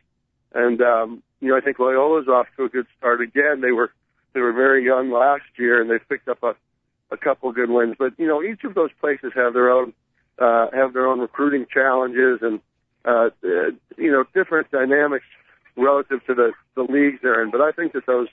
And 0.53 0.81
um, 0.81 1.23
you 1.41 1.49
know, 1.49 1.57
I 1.57 1.61
think 1.61 1.77
Loyola's 1.77 2.27
off 2.27 2.47
to 2.57 2.63
a 2.63 2.69
good 2.69 2.87
start 2.97 3.21
again. 3.21 3.61
They 3.61 3.71
were 3.71 3.91
they 4.37 4.41
were 4.41 4.53
very 4.53 4.85
young 4.85 5.09
last 5.09 5.49
year, 5.57 5.81
and 5.81 5.89
they 5.89 5.97
picked 5.97 6.27
up 6.27 6.43
a 6.43 6.53
a 7.09 7.17
couple 7.17 7.51
good 7.51 7.71
wins. 7.71 7.95
But 7.97 8.13
you 8.19 8.27
know, 8.27 8.43
each 8.43 8.63
of 8.63 8.75
those 8.75 8.91
places 9.01 9.31
have 9.33 9.53
their 9.53 9.71
own 9.71 9.93
uh, 10.37 10.67
have 10.73 10.93
their 10.93 11.07
own 11.07 11.19
recruiting 11.19 11.65
challenges 11.73 12.39
and 12.43 12.59
uh, 13.03 13.29
uh, 13.43 13.71
you 13.97 14.11
know 14.11 14.25
different 14.35 14.69
dynamics 14.69 15.25
relative 15.75 16.23
to 16.27 16.35
the 16.35 16.51
the 16.75 16.83
leagues 16.83 17.17
they're 17.23 17.41
in. 17.41 17.49
But 17.49 17.61
I 17.61 17.71
think 17.71 17.93
that 17.93 18.05
those 18.05 18.27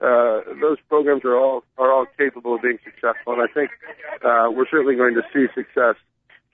uh, 0.00 0.54
those 0.60 0.78
programs 0.88 1.24
are 1.24 1.36
all 1.36 1.64
are 1.76 1.92
all 1.92 2.06
capable 2.16 2.54
of 2.54 2.62
being 2.62 2.78
successful, 2.84 3.32
and 3.32 3.42
I 3.42 3.52
think 3.52 3.70
uh, 4.24 4.46
we're 4.52 4.68
certainly 4.70 4.94
going 4.94 5.14
to 5.14 5.22
see 5.34 5.46
success 5.56 5.96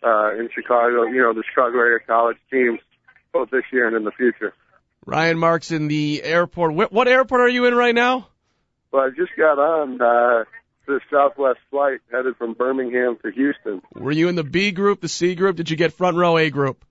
uh, 0.02 0.34
in 0.34 0.49
Chicago. 0.54 1.02
You 1.02 1.20
know, 1.20 1.34
the 1.34 1.44
Chicago 1.46 1.76
area 1.76 1.99
college 2.06 2.38
teams 2.50 2.80
both 3.34 3.50
this 3.50 3.64
year 3.70 3.87
and 3.87 3.96
in 3.96 4.04
the 4.04 4.12
future. 4.12 4.54
Ryan 5.04 5.38
Marks 5.38 5.70
in 5.70 5.88
the 5.88 6.23
airport. 6.23 6.73
What 6.73 7.08
airport 7.08 7.42
are 7.42 7.49
you 7.49 7.66
in 7.66 7.75
right 7.75 7.94
now? 7.94 8.28
Well, 8.94 9.02
I 9.02 9.10
just 9.10 9.32
got 9.36 9.58
on 9.58 10.00
uh, 10.00 10.44
the 10.86 11.00
Southwest 11.10 11.58
flight 11.68 11.98
headed 12.12 12.36
from 12.36 12.54
Birmingham 12.54 13.18
to 13.24 13.32
Houston. 13.32 13.82
Were 13.92 14.12
you 14.12 14.28
in 14.28 14.36
the 14.36 14.44
B 14.44 14.70
group, 14.70 15.00
the 15.00 15.08
C 15.08 15.34
group? 15.34 15.56
Did 15.56 15.68
you 15.68 15.76
get 15.76 15.92
front 15.92 16.16
row 16.16 16.38
A 16.38 16.48
group? 16.48 16.84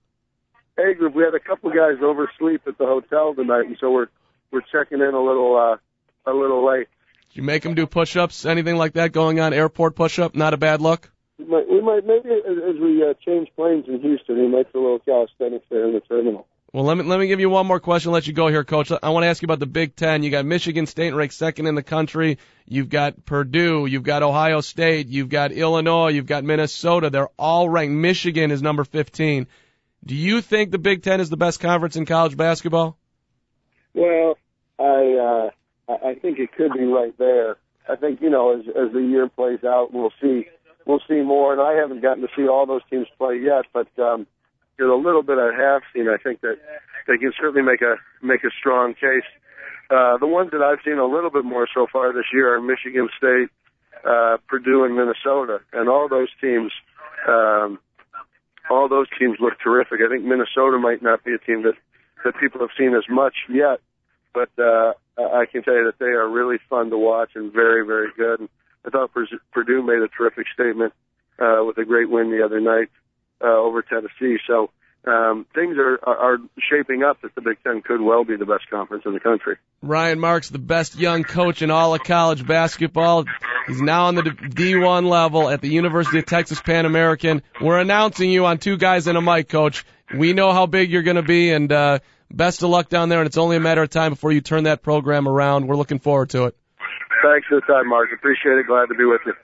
A 0.76 0.92
group. 0.92 1.14
We 1.14 1.22
had 1.22 1.34
a 1.34 1.40
couple 1.40 1.70
guys 1.70 1.96
oversleep 2.02 2.60
at 2.66 2.76
the 2.76 2.84
hotel 2.84 3.34
tonight, 3.34 3.68
and 3.68 3.78
so 3.80 3.90
we're 3.90 4.08
we're 4.50 4.60
checking 4.70 5.00
in 5.00 5.14
a 5.14 5.24
little 5.24 5.56
uh, 5.56 6.30
a 6.30 6.34
little 6.34 6.66
late. 6.66 6.88
Did 7.30 7.36
you 7.38 7.42
make 7.42 7.62
them 7.62 7.74
do 7.74 7.86
push-ups, 7.86 8.44
anything 8.44 8.76
like 8.76 8.92
that 8.92 9.12
going 9.12 9.40
on? 9.40 9.54
Airport 9.54 9.96
push-up, 9.96 10.34
not 10.34 10.52
a 10.52 10.58
bad 10.58 10.82
look. 10.82 11.10
We 11.38 11.46
might, 11.46 11.70
we 11.70 11.80
might 11.80 12.04
maybe 12.06 12.28
as, 12.28 12.58
as 12.68 12.80
we 12.82 13.02
uh, 13.02 13.14
change 13.24 13.48
planes 13.56 13.86
in 13.88 14.02
Houston, 14.02 14.38
we 14.38 14.48
might 14.48 14.70
do 14.74 14.78
a 14.78 14.82
little 14.82 14.98
calisthenics 14.98 15.64
there 15.70 15.86
in 15.86 15.94
the 15.94 16.00
terminal. 16.00 16.46
Well, 16.74 16.82
let 16.82 16.96
me 16.96 17.04
let 17.04 17.20
me 17.20 17.28
give 17.28 17.38
you 17.38 17.48
one 17.48 17.68
more 17.68 17.78
question. 17.78 18.10
Let 18.10 18.26
you 18.26 18.32
go 18.32 18.48
here, 18.48 18.64
Coach. 18.64 18.90
I 18.90 19.10
want 19.10 19.22
to 19.22 19.28
ask 19.28 19.40
you 19.40 19.46
about 19.46 19.60
the 19.60 19.66
Big 19.66 19.94
Ten. 19.94 20.24
You 20.24 20.30
got 20.32 20.44
Michigan 20.44 20.86
State 20.86 21.14
ranked 21.14 21.34
second 21.34 21.68
in 21.68 21.76
the 21.76 21.84
country. 21.84 22.38
You've 22.66 22.88
got 22.88 23.24
Purdue. 23.24 23.86
You've 23.86 24.02
got 24.02 24.24
Ohio 24.24 24.60
State. 24.60 25.06
You've 25.06 25.28
got 25.28 25.52
Illinois. 25.52 26.08
You've 26.08 26.26
got 26.26 26.42
Minnesota. 26.42 27.10
They're 27.10 27.28
all 27.38 27.68
ranked. 27.68 27.94
Michigan 27.94 28.50
is 28.50 28.60
number 28.60 28.82
15. 28.82 29.46
Do 30.04 30.16
you 30.16 30.40
think 30.40 30.72
the 30.72 30.78
Big 30.78 31.04
Ten 31.04 31.20
is 31.20 31.30
the 31.30 31.36
best 31.36 31.60
conference 31.60 31.94
in 31.94 32.06
college 32.06 32.36
basketball? 32.36 32.98
Well, 33.94 34.36
I 34.80 35.50
uh, 35.88 35.94
I 36.04 36.14
think 36.16 36.40
it 36.40 36.54
could 36.56 36.72
be 36.72 36.86
right 36.86 37.16
there. 37.18 37.56
I 37.88 37.94
think 37.94 38.20
you 38.20 38.30
know 38.30 38.58
as 38.58 38.66
as 38.66 38.92
the 38.92 38.98
year 38.98 39.28
plays 39.28 39.62
out, 39.62 39.92
we'll 39.92 40.12
see 40.20 40.48
we'll 40.86 41.02
see 41.06 41.22
more. 41.22 41.52
And 41.52 41.62
I 41.62 41.74
haven't 41.74 42.02
gotten 42.02 42.24
to 42.24 42.28
see 42.34 42.48
all 42.48 42.66
those 42.66 42.82
teams 42.90 43.06
play 43.16 43.36
yet, 43.36 43.66
but 43.72 43.86
um, 43.96 44.26
know, 44.78 44.94
a 44.94 45.02
little 45.02 45.22
bit 45.22 45.38
I 45.38 45.52
have 45.54 45.82
seen, 45.92 46.08
I 46.08 46.16
think 46.16 46.40
that 46.40 46.58
they 47.06 47.18
can 47.18 47.32
certainly 47.38 47.62
make 47.62 47.82
a 47.82 47.96
make 48.22 48.44
a 48.44 48.50
strong 48.58 48.94
case. 48.94 49.28
Uh, 49.90 50.16
the 50.18 50.26
ones 50.26 50.50
that 50.52 50.62
I've 50.62 50.82
seen 50.84 50.98
a 50.98 51.06
little 51.06 51.30
bit 51.30 51.44
more 51.44 51.68
so 51.72 51.86
far 51.92 52.12
this 52.12 52.32
year 52.32 52.54
are 52.54 52.60
Michigan 52.60 53.08
State, 53.16 53.48
uh, 54.04 54.38
Purdue, 54.48 54.84
and 54.84 54.96
Minnesota, 54.96 55.60
and 55.72 55.88
all 55.88 56.08
those 56.08 56.28
teams. 56.40 56.72
Um, 57.28 57.78
all 58.70 58.88
those 58.88 59.06
teams 59.18 59.36
look 59.40 59.54
terrific. 59.62 60.00
I 60.00 60.08
think 60.08 60.24
Minnesota 60.24 60.78
might 60.78 61.02
not 61.02 61.22
be 61.22 61.34
a 61.34 61.38
team 61.38 61.62
that 61.64 61.74
that 62.24 62.34
people 62.40 62.60
have 62.60 62.70
seen 62.78 62.94
as 62.94 63.04
much 63.10 63.34
yet, 63.50 63.80
but 64.32 64.48
uh, 64.58 64.94
I 65.18 65.44
can 65.44 65.62
tell 65.62 65.74
you 65.74 65.84
that 65.84 65.98
they 65.98 66.10
are 66.10 66.28
really 66.28 66.56
fun 66.70 66.88
to 66.90 66.98
watch 66.98 67.30
and 67.34 67.52
very, 67.52 67.86
very 67.86 68.08
good. 68.16 68.40
And 68.40 68.48
I 68.86 68.90
thought 68.90 69.10
Purdue 69.52 69.82
made 69.82 70.00
a 70.00 70.08
terrific 70.08 70.46
statement 70.52 70.94
uh, 71.38 71.62
with 71.66 71.76
a 71.76 71.84
great 71.84 72.08
win 72.08 72.30
the 72.30 72.42
other 72.42 72.60
night 72.60 72.88
uh, 73.42 73.46
over 73.46 73.82
Tennessee. 73.82 74.38
So 74.46 74.70
um, 75.06 75.44
things 75.54 75.76
are, 75.78 75.98
are 76.06 76.38
shaping 76.58 77.02
up 77.02 77.20
that 77.22 77.34
the 77.34 77.42
Big 77.42 77.58
Ten 77.62 77.82
could 77.82 78.00
well 78.00 78.24
be 78.24 78.36
the 78.36 78.46
best 78.46 78.70
conference 78.70 79.04
in 79.04 79.12
the 79.12 79.20
country. 79.20 79.56
Ryan 79.82 80.18
Marks, 80.18 80.48
the 80.48 80.58
best 80.58 80.96
young 80.96 81.24
coach 81.24 81.60
in 81.60 81.70
all 81.70 81.94
of 81.94 82.02
college 82.04 82.46
basketball. 82.46 83.24
He's 83.66 83.82
now 83.82 84.06
on 84.06 84.14
the 84.14 84.22
D1 84.22 85.06
level 85.06 85.50
at 85.50 85.60
the 85.60 85.68
University 85.68 86.18
of 86.18 86.26
Texas 86.26 86.60
Pan 86.60 86.86
American. 86.86 87.42
We're 87.60 87.78
announcing 87.80 88.30
you 88.30 88.46
on 88.46 88.58
two 88.58 88.78
guys 88.78 89.06
and 89.06 89.18
a 89.18 89.20
mic, 89.20 89.48
coach. 89.48 89.84
We 90.16 90.32
know 90.32 90.52
how 90.52 90.66
big 90.66 90.90
you're 90.90 91.02
going 91.02 91.16
to 91.16 91.22
be, 91.22 91.50
and 91.50 91.70
uh, 91.70 91.98
best 92.30 92.62
of 92.62 92.70
luck 92.70 92.88
down 92.88 93.10
there. 93.10 93.20
And 93.20 93.26
it's 93.26 93.38
only 93.38 93.56
a 93.56 93.60
matter 93.60 93.82
of 93.82 93.90
time 93.90 94.12
before 94.12 94.32
you 94.32 94.40
turn 94.40 94.64
that 94.64 94.82
program 94.82 95.28
around. 95.28 95.66
We're 95.66 95.76
looking 95.76 95.98
forward 95.98 96.30
to 96.30 96.44
it. 96.44 96.56
Thanks 97.22 97.46
for 97.46 97.56
the 97.56 97.66
time, 97.66 97.88
Mark. 97.88 98.08
Appreciate 98.14 98.58
it. 98.58 98.66
Glad 98.66 98.86
to 98.86 98.94
be 98.94 99.04
with 99.04 99.20
you. 99.26 99.34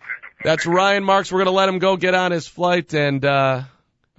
That's 0.42 0.64
Ryan 0.64 1.04
Marks. 1.04 1.30
We're 1.30 1.38
going 1.40 1.47
to 1.47 1.52
let 1.52 1.68
him 1.68 1.78
go 1.78 1.99
get 1.99 2.14
on 2.14 2.32
his 2.32 2.47
flight 2.47 2.94
and. 2.94 3.23
uh 3.23 3.62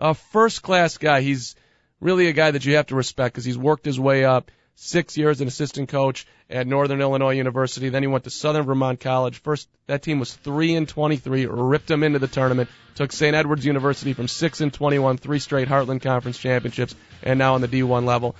a 0.01 0.15
first 0.15 0.63
class 0.63 0.97
guy. 0.97 1.21
He's 1.21 1.55
really 2.01 2.27
a 2.27 2.33
guy 2.33 2.51
that 2.51 2.65
you 2.65 2.75
have 2.75 2.87
to 2.87 2.95
respect 2.95 3.35
because 3.35 3.45
he's 3.45 3.57
worked 3.57 3.85
his 3.85 3.99
way 3.99 4.25
up. 4.25 4.51
Six 4.75 5.15
years 5.15 5.41
an 5.41 5.47
assistant 5.47 5.89
coach 5.89 6.25
at 6.49 6.65
Northern 6.65 7.01
Illinois 7.01 7.35
University. 7.35 7.89
Then 7.89 8.01
he 8.01 8.07
went 8.07 8.23
to 8.23 8.31
Southern 8.31 8.65
Vermont 8.65 8.99
College. 8.99 9.39
First, 9.43 9.69
that 9.85 10.01
team 10.01 10.19
was 10.19 10.33
three 10.33 10.73
and 10.73 10.89
23, 10.89 11.45
ripped 11.45 11.91
him 11.91 12.01
into 12.01 12.17
the 12.17 12.27
tournament. 12.27 12.69
Took 12.95 13.11
St. 13.11 13.35
Edward's 13.35 13.65
University 13.65 14.13
from 14.13 14.27
six 14.27 14.59
and 14.59 14.73
21, 14.73 15.17
three 15.17 15.37
straight 15.37 15.67
Heartland 15.67 16.01
Conference 16.01 16.37
championships, 16.39 16.95
and 17.21 17.37
now 17.37 17.53
on 17.53 17.61
the 17.61 17.67
D1 17.67 18.05
level. 18.05 18.35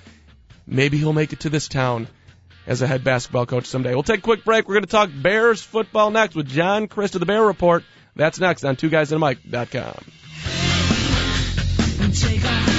Maybe 0.66 0.98
he'll 0.98 1.12
make 1.12 1.32
it 1.32 1.40
to 1.40 1.48
this 1.48 1.68
town 1.68 2.08
as 2.66 2.82
a 2.82 2.88
head 2.88 3.04
basketball 3.04 3.46
coach 3.46 3.66
someday. 3.66 3.94
We'll 3.94 4.02
take 4.02 4.20
a 4.20 4.22
quick 4.22 4.44
break. 4.44 4.66
We're 4.66 4.74
going 4.74 4.84
to 4.84 4.90
talk 4.90 5.10
Bears 5.14 5.62
football 5.62 6.10
next 6.10 6.34
with 6.34 6.48
John 6.48 6.88
Crist 6.88 7.14
of 7.14 7.20
the 7.20 7.26
Bear 7.26 7.44
Report. 7.44 7.84
That's 8.16 8.40
next 8.40 8.64
on 8.64 8.74
Two 8.74 8.90
Guys 8.90 9.12
TwoGuysAndAMic.com 9.12 9.42
take 9.60 9.84
off 9.84 10.21
the 12.12 12.38
face. 12.38 12.71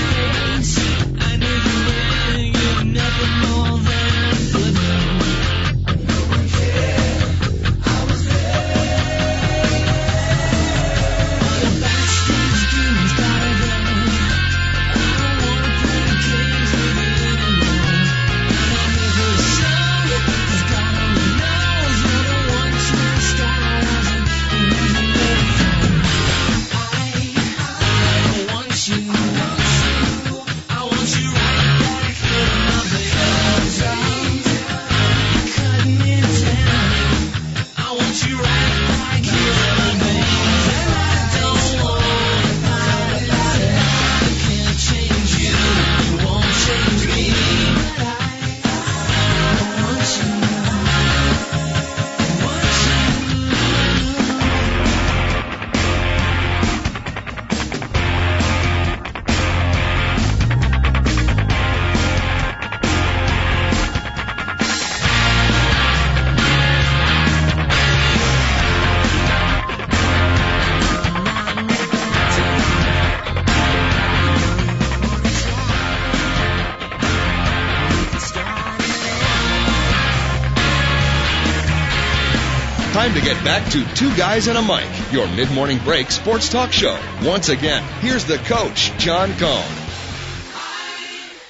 Back 83.53 83.71
to 83.73 83.85
Two 83.93 84.17
Guys 84.17 84.47
and 84.47 84.57
a 84.57 84.63
Mic, 84.63 85.11
your 85.11 85.27
mid 85.27 85.51
morning 85.51 85.77
break 85.77 86.09
sports 86.09 86.49
talk 86.49 86.71
show. 86.71 86.99
Once 87.21 87.49
again, 87.49 87.83
here's 87.99 88.25
the 88.25 88.39
coach, 88.39 88.91
John 88.97 89.31
Cohn. 89.37 89.63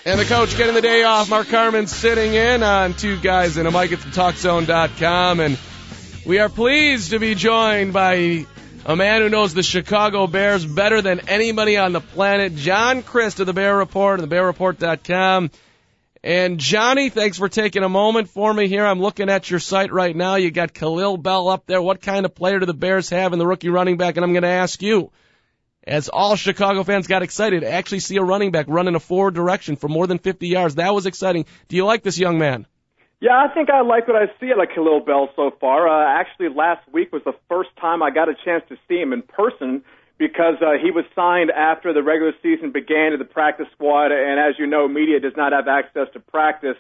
And 0.06 0.20
the 0.20 0.26
coach 0.26 0.58
getting 0.58 0.76
the 0.76 0.82
day 0.82 1.06
off. 1.06 1.30
Mark 1.30 1.48
Carmen 1.48 1.88
sitting 1.88 2.34
in 2.34 2.62
on 2.62 2.94
Two 2.94 3.18
Guys 3.22 3.56
and 3.56 3.70
a 3.70 3.72
Mic 3.72 3.94
at 3.94 4.02
the 4.02 4.10
TalkZone.com. 4.10 5.40
And 5.40 5.58
we 6.26 6.40
are 6.40 6.50
pleased 6.50 7.12
to 7.12 7.20
be 7.20 7.36
joined 7.36 7.94
by 7.94 8.48
a 8.86 8.98
man 8.98 9.22
who 9.22 9.30
knows 9.30 9.54
the 9.54 9.64
Chicago 9.64 10.28
Bears 10.28 10.66
better 10.66 11.02
than 11.02 11.30
anybody 11.30 11.78
on 11.78 11.94
the 11.94 12.02
planet, 12.02 12.54
John 12.58 13.04
Crist 13.04 13.40
of 13.40 13.46
the 13.46 13.54
Bear 13.54 13.78
Report 13.78 14.20
and 14.20 14.30
thebearreport.com. 14.30 15.52
And 16.24 16.58
Johnny, 16.58 17.10
thanks 17.10 17.38
for 17.38 17.50
taking 17.50 17.84
a 17.84 17.90
moment 17.90 18.30
for 18.30 18.54
me 18.54 18.70
here. 18.70 18.86
I'm 18.86 19.02
looking 19.02 19.30
at 19.30 19.50
your 19.50 19.60
site 19.60 19.92
right 19.92 20.16
now. 20.16 20.36
You 20.36 20.52
got 20.52 20.74
Kahlil 20.74 21.22
Bell 21.22 21.50
up 21.50 21.66
there. 21.66 21.82
What 21.82 22.02
kind 22.02 22.26
of 22.26 22.34
player 22.34 22.60
do 22.60 22.66
the 22.66 22.74
Bears 22.74 23.10
have 23.10 23.34
in 23.34 23.40
the 23.40 23.46
rookie 23.46 23.68
running 23.68 23.98
back? 23.98 24.16
And 24.16 24.24
I'm 24.24 24.32
going 24.32 24.44
to 24.44 24.48
ask 24.48 24.82
you, 24.82 25.12
as 25.86 26.08
all 26.08 26.38
Chicago 26.38 26.86
fans 26.86 27.08
got 27.08 27.24
excited 27.24 27.62
to 27.62 27.70
actually 27.70 28.00
see 28.00 28.16
a 28.16 28.24
running 28.24 28.52
back 28.52 28.68
run 28.70 28.88
in 28.88 28.96
a 28.96 29.02
forward 29.02 29.34
direction 29.34 29.76
for 29.76 29.90
more 29.90 30.08
than 30.08 30.18
50 30.18 30.48
yards. 30.48 30.76
That 30.76 30.94
was 30.94 31.08
exciting. 31.08 31.46
Do 31.68 31.76
you 31.76 31.86
like 31.86 32.04
this 32.04 32.18
young 32.18 32.40
man? 32.40 32.68
Yeah, 33.20 33.36
I 33.36 33.54
think 33.54 33.70
I 33.70 33.82
like 33.82 34.08
what 34.08 34.16
I 34.16 34.28
see 34.40 34.50
at 34.52 34.58
like 34.58 34.72
Kahlil 34.72 35.06
Bell 35.06 35.28
so 35.36 35.52
far. 35.60 35.90
Uh, 35.90 36.22
actually, 36.22 36.50
last 36.56 36.88
week 36.94 37.12
was 37.12 37.22
the 37.26 37.36
first 37.50 37.70
time 37.82 38.02
I 38.02 38.12
got 38.12 38.30
a 38.30 38.36
chance 38.46 38.64
to 38.70 38.78
see 38.88 38.96
him 38.96 39.12
in 39.12 39.24
person 39.24 39.84
because 40.18 40.56
uh, 40.62 40.78
he 40.82 40.92
was 40.92 41.06
signed 41.16 41.52
after 41.52 41.94
the 41.94 42.04
regular 42.04 42.34
season 42.42 42.72
began 42.72 43.12
to 43.12 43.18
the 43.18 43.26
practice 43.26 43.68
squad, 43.74 44.12
and 44.12 44.40
as 44.40 44.60
you 44.60 44.68
know, 44.68 44.88
media 44.88 45.20
does 45.20 45.34
not 45.36 45.52
have 45.52 45.68
access 45.68 46.08
to 46.14 46.20
practice 46.20 46.78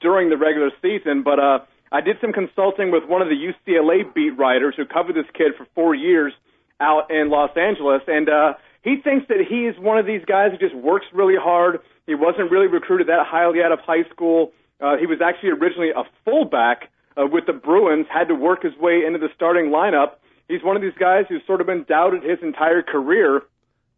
during 0.00 0.28
the 0.28 0.36
regular 0.36 0.70
season. 0.82 1.22
But 1.22 1.38
uh, 1.38 1.58
I 1.90 2.00
did 2.00 2.16
some 2.20 2.32
consulting 2.32 2.90
with 2.90 3.04
one 3.04 3.22
of 3.22 3.28
the 3.28 3.36
UCLA 3.36 4.12
beat 4.14 4.36
writers 4.36 4.74
who 4.76 4.84
covered 4.84 5.16
this 5.16 5.30
kid 5.34 5.52
for 5.56 5.66
four 5.74 5.94
years 5.94 6.32
out 6.80 7.10
in 7.10 7.30
Los 7.30 7.56
Angeles, 7.56 8.02
and 8.06 8.28
uh, 8.28 8.54
he 8.82 8.96
thinks 9.02 9.26
that 9.28 9.38
he 9.48 9.66
is 9.66 9.78
one 9.78 9.98
of 9.98 10.04
these 10.04 10.24
guys 10.26 10.50
who 10.52 10.58
just 10.58 10.74
works 10.74 11.06
really 11.12 11.36
hard. 11.40 11.80
He 12.06 12.14
wasn't 12.14 12.50
really 12.50 12.66
recruited 12.66 13.06
that 13.08 13.24
highly 13.26 13.62
out 13.62 13.72
of 13.72 13.80
high 13.80 14.04
school. 14.12 14.52
Uh, 14.80 14.96
he 14.98 15.06
was 15.06 15.20
actually 15.24 15.50
originally 15.50 15.90
a 15.90 16.04
fullback 16.24 16.90
uh, 17.16 17.26
with 17.26 17.46
the 17.46 17.52
Bruins, 17.54 18.06
had 18.12 18.28
to 18.28 18.34
work 18.34 18.62
his 18.62 18.76
way 18.76 19.02
into 19.06 19.18
the 19.18 19.28
starting 19.34 19.66
lineup 19.66 20.16
He's 20.54 20.62
one 20.62 20.76
of 20.76 20.82
these 20.82 20.94
guys 20.98 21.24
who's 21.28 21.42
sort 21.48 21.60
of 21.60 21.66
been 21.66 21.82
doubted 21.82 22.22
his 22.22 22.38
entire 22.40 22.80
career, 22.80 23.42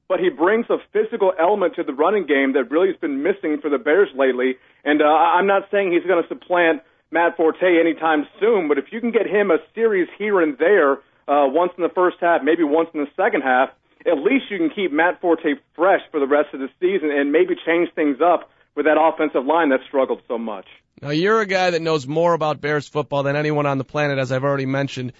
but 0.08 0.20
he 0.20 0.30
brings 0.30 0.64
a 0.70 0.78
physical 0.90 1.34
element 1.38 1.74
to 1.76 1.82
the 1.82 1.92
running 1.92 2.26
game 2.26 2.54
that 2.54 2.70
really 2.70 2.88
has 2.88 2.96
been 2.96 3.22
missing 3.22 3.58
for 3.60 3.68
the 3.68 3.76
Bears 3.76 4.08
lately. 4.16 4.56
And 4.82 5.02
uh, 5.02 5.04
I'm 5.04 5.46
not 5.46 5.68
saying 5.70 5.92
he's 5.92 6.08
going 6.08 6.22
to 6.22 6.28
supplant 6.28 6.80
Matt 7.10 7.36
Forte 7.36 7.60
anytime 7.60 8.26
soon, 8.40 8.68
but 8.68 8.78
if 8.78 8.86
you 8.90 9.02
can 9.02 9.10
get 9.10 9.26
him 9.26 9.50
a 9.50 9.58
series 9.74 10.08
here 10.16 10.40
and 10.40 10.56
there, 10.56 10.94
uh, 11.28 11.44
once 11.52 11.72
in 11.76 11.82
the 11.82 11.92
first 11.94 12.16
half, 12.22 12.42
maybe 12.42 12.64
once 12.64 12.88
in 12.94 13.00
the 13.00 13.10
second 13.16 13.42
half, 13.42 13.68
at 14.06 14.16
least 14.16 14.46
you 14.50 14.56
can 14.56 14.70
keep 14.70 14.92
Matt 14.92 15.20
Forte 15.20 15.60
fresh 15.74 16.00
for 16.10 16.20
the 16.20 16.26
rest 16.26 16.54
of 16.54 16.60
the 16.60 16.70
season 16.80 17.10
and 17.10 17.32
maybe 17.32 17.54
change 17.66 17.92
things 17.94 18.18
up 18.24 18.48
with 18.76 18.86
that 18.86 18.96
offensive 18.98 19.44
line 19.44 19.68
that 19.70 19.80
struggled 19.86 20.22
so 20.26 20.38
much. 20.38 20.66
Now, 21.02 21.10
you're 21.10 21.40
a 21.42 21.46
guy 21.46 21.70
that 21.70 21.82
knows 21.82 22.06
more 22.06 22.32
about 22.32 22.62
Bears 22.62 22.88
football 22.88 23.24
than 23.24 23.36
anyone 23.36 23.66
on 23.66 23.76
the 23.76 23.84
planet, 23.84 24.18
as 24.18 24.32
I've 24.32 24.44
already 24.44 24.64
mentioned. 24.64 25.12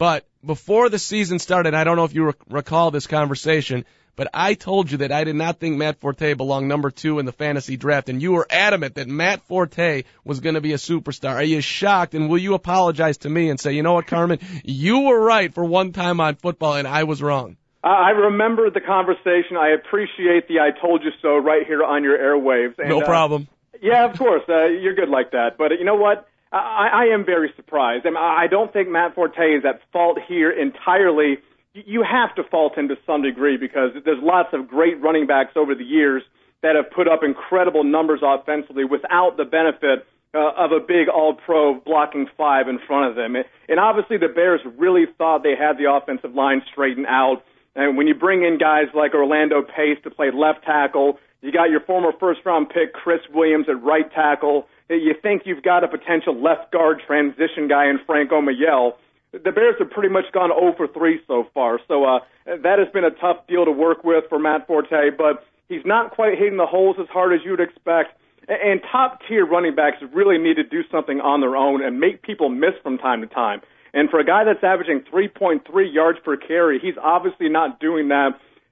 But 0.00 0.24
before 0.42 0.88
the 0.88 0.98
season 0.98 1.38
started, 1.38 1.74
I 1.74 1.84
don't 1.84 1.96
know 1.96 2.04
if 2.04 2.14
you 2.14 2.24
rec- 2.24 2.36
recall 2.48 2.90
this 2.90 3.06
conversation, 3.06 3.84
but 4.16 4.28
I 4.32 4.54
told 4.54 4.90
you 4.90 4.96
that 4.98 5.12
I 5.12 5.24
did 5.24 5.36
not 5.36 5.60
think 5.60 5.76
Matt 5.76 6.00
Forte 6.00 6.32
belonged 6.32 6.68
number 6.68 6.90
two 6.90 7.18
in 7.18 7.26
the 7.26 7.32
fantasy 7.32 7.76
draft, 7.76 8.08
and 8.08 8.22
you 8.22 8.32
were 8.32 8.46
adamant 8.48 8.94
that 8.94 9.08
Matt 9.08 9.42
Forte 9.42 10.04
was 10.24 10.40
going 10.40 10.54
to 10.54 10.62
be 10.62 10.72
a 10.72 10.78
superstar. 10.78 11.34
Are 11.34 11.42
you 11.42 11.60
shocked? 11.60 12.14
And 12.14 12.30
will 12.30 12.38
you 12.38 12.54
apologize 12.54 13.18
to 13.18 13.28
me 13.28 13.50
and 13.50 13.60
say, 13.60 13.74
you 13.74 13.82
know 13.82 13.92
what, 13.92 14.06
Carmen, 14.06 14.38
you 14.64 15.00
were 15.00 15.20
right 15.20 15.52
for 15.52 15.66
one 15.66 15.92
time 15.92 16.18
on 16.18 16.36
football, 16.36 16.76
and 16.76 16.88
I 16.88 17.04
was 17.04 17.20
wrong? 17.20 17.58
I 17.84 18.12
remember 18.12 18.70
the 18.70 18.80
conversation. 18.80 19.58
I 19.58 19.72
appreciate 19.72 20.48
the 20.48 20.60
"I 20.60 20.70
told 20.80 21.04
you 21.04 21.10
so" 21.20 21.36
right 21.36 21.66
here 21.66 21.84
on 21.84 22.04
your 22.04 22.16
airwaves. 22.16 22.78
And, 22.78 22.88
no 22.88 23.02
uh, 23.02 23.04
problem. 23.04 23.48
Uh, 23.74 23.78
yeah, 23.82 24.06
of 24.06 24.18
course. 24.18 24.44
Uh, 24.48 24.64
you're 24.64 24.94
good 24.94 25.10
like 25.10 25.32
that. 25.32 25.58
But 25.58 25.72
you 25.78 25.84
know 25.84 25.96
what? 25.96 26.26
I, 26.52 26.88
I 26.92 27.14
am 27.14 27.24
very 27.24 27.52
surprised. 27.56 28.06
I, 28.06 28.10
mean, 28.10 28.18
I 28.18 28.46
don't 28.48 28.72
think 28.72 28.88
Matt 28.88 29.14
Forte 29.14 29.38
is 29.38 29.64
at 29.64 29.80
fault 29.92 30.18
here 30.26 30.50
entirely. 30.50 31.38
You 31.74 32.02
have 32.02 32.34
to 32.36 32.42
fault 32.50 32.76
him 32.76 32.88
to 32.88 32.96
some 33.06 33.22
degree 33.22 33.56
because 33.56 33.90
there's 34.04 34.22
lots 34.22 34.48
of 34.52 34.68
great 34.68 35.00
running 35.00 35.26
backs 35.26 35.52
over 35.56 35.74
the 35.74 35.84
years 35.84 36.22
that 36.62 36.74
have 36.76 36.90
put 36.90 37.08
up 37.08 37.20
incredible 37.22 37.84
numbers 37.84 38.20
offensively 38.22 38.84
without 38.84 39.36
the 39.36 39.44
benefit 39.44 40.06
uh, 40.34 40.52
of 40.56 40.72
a 40.72 40.80
big 40.80 41.08
all-pro 41.08 41.80
blocking 41.80 42.26
five 42.36 42.68
in 42.68 42.78
front 42.86 43.10
of 43.10 43.16
them. 43.16 43.36
And 43.68 43.80
obviously 43.80 44.18
the 44.18 44.28
Bears 44.28 44.60
really 44.76 45.06
thought 45.18 45.42
they 45.42 45.56
had 45.56 45.78
the 45.78 45.90
offensive 45.90 46.34
line 46.34 46.62
straightened 46.70 47.06
out. 47.06 47.42
And 47.74 47.96
when 47.96 48.06
you 48.06 48.14
bring 48.14 48.44
in 48.44 48.58
guys 48.58 48.86
like 48.94 49.14
Orlando 49.14 49.62
Pace 49.62 49.98
to 50.04 50.10
play 50.10 50.30
left 50.32 50.64
tackle, 50.64 51.18
you 51.40 51.52
got 51.52 51.70
your 51.70 51.80
former 51.80 52.12
first-round 52.18 52.68
pick 52.68 52.92
Chris 52.92 53.20
Williams 53.32 53.66
at 53.68 53.82
right 53.82 54.12
tackle 54.12 54.66
you 54.96 55.14
think 55.20 55.42
you've 55.44 55.62
got 55.62 55.84
a 55.84 55.88
potential 55.88 56.40
left 56.40 56.72
guard 56.72 57.02
transition 57.06 57.68
guy 57.68 57.88
in 57.88 57.98
Frank 58.06 58.30
Omiyale. 58.30 58.94
The 59.32 59.52
Bears 59.52 59.76
have 59.78 59.90
pretty 59.90 60.08
much 60.08 60.24
gone 60.32 60.50
0 60.50 60.74
for 60.76 60.88
3 60.88 61.20
so 61.26 61.46
far, 61.54 61.78
so 61.86 62.04
uh, 62.04 62.18
that 62.46 62.78
has 62.78 62.88
been 62.92 63.04
a 63.04 63.10
tough 63.10 63.46
deal 63.46 63.64
to 63.64 63.70
work 63.70 64.02
with 64.02 64.24
for 64.28 64.38
Matt 64.38 64.66
Forte, 64.66 65.10
but 65.16 65.46
he's 65.68 65.84
not 65.84 66.10
quite 66.10 66.36
hitting 66.36 66.56
the 66.56 66.66
holes 66.66 66.96
as 67.00 67.06
hard 67.08 67.32
as 67.32 67.40
you'd 67.44 67.60
expect. 67.60 68.18
And 68.48 68.80
top 68.90 69.20
tier 69.28 69.46
running 69.46 69.76
backs 69.76 69.98
really 70.12 70.36
need 70.36 70.56
to 70.56 70.64
do 70.64 70.82
something 70.90 71.20
on 71.20 71.40
their 71.40 71.54
own 71.54 71.84
and 71.84 72.00
make 72.00 72.22
people 72.22 72.48
miss 72.48 72.74
from 72.82 72.98
time 72.98 73.20
to 73.20 73.28
time. 73.28 73.60
And 73.94 74.10
for 74.10 74.18
a 74.18 74.24
guy 74.24 74.42
that's 74.42 74.64
averaging 74.64 75.04
3.3 75.12 75.62
yards 75.94 76.18
per 76.24 76.36
carry, 76.36 76.80
he's 76.80 76.98
obviously 77.00 77.48
not 77.48 77.78
doing 77.78 78.08
that. 78.08 78.30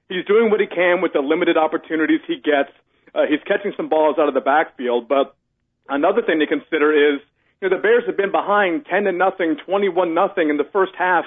He's 0.09 0.25
doing 0.25 0.49
what 0.49 0.59
he 0.59 0.67
can 0.67 1.01
with 1.01 1.13
the 1.13 1.21
limited 1.21 1.55
opportunities 1.55 2.19
he 2.27 2.35
gets. 2.35 2.71
Uh, 3.15 3.23
he's 3.29 3.39
catching 3.45 3.73
some 3.77 3.87
balls 3.87 4.17
out 4.19 4.27
of 4.27 4.33
the 4.33 4.41
backfield, 4.41 5.07
but 5.07 5.35
Another 5.89 6.21
thing 6.21 6.39
to 6.39 6.47
consider 6.47 6.93
is, 6.93 7.19
you 7.61 7.69
know, 7.69 7.75
the 7.75 7.81
Bears 7.81 8.03
have 8.07 8.17
been 8.17 8.31
behind 8.31 8.85
10 8.85 9.03
to 9.03 9.11
nothing, 9.11 9.57
21 9.65 10.13
nothing 10.13 10.49
in 10.49 10.57
the 10.57 10.67
first 10.71 10.93
half 10.97 11.25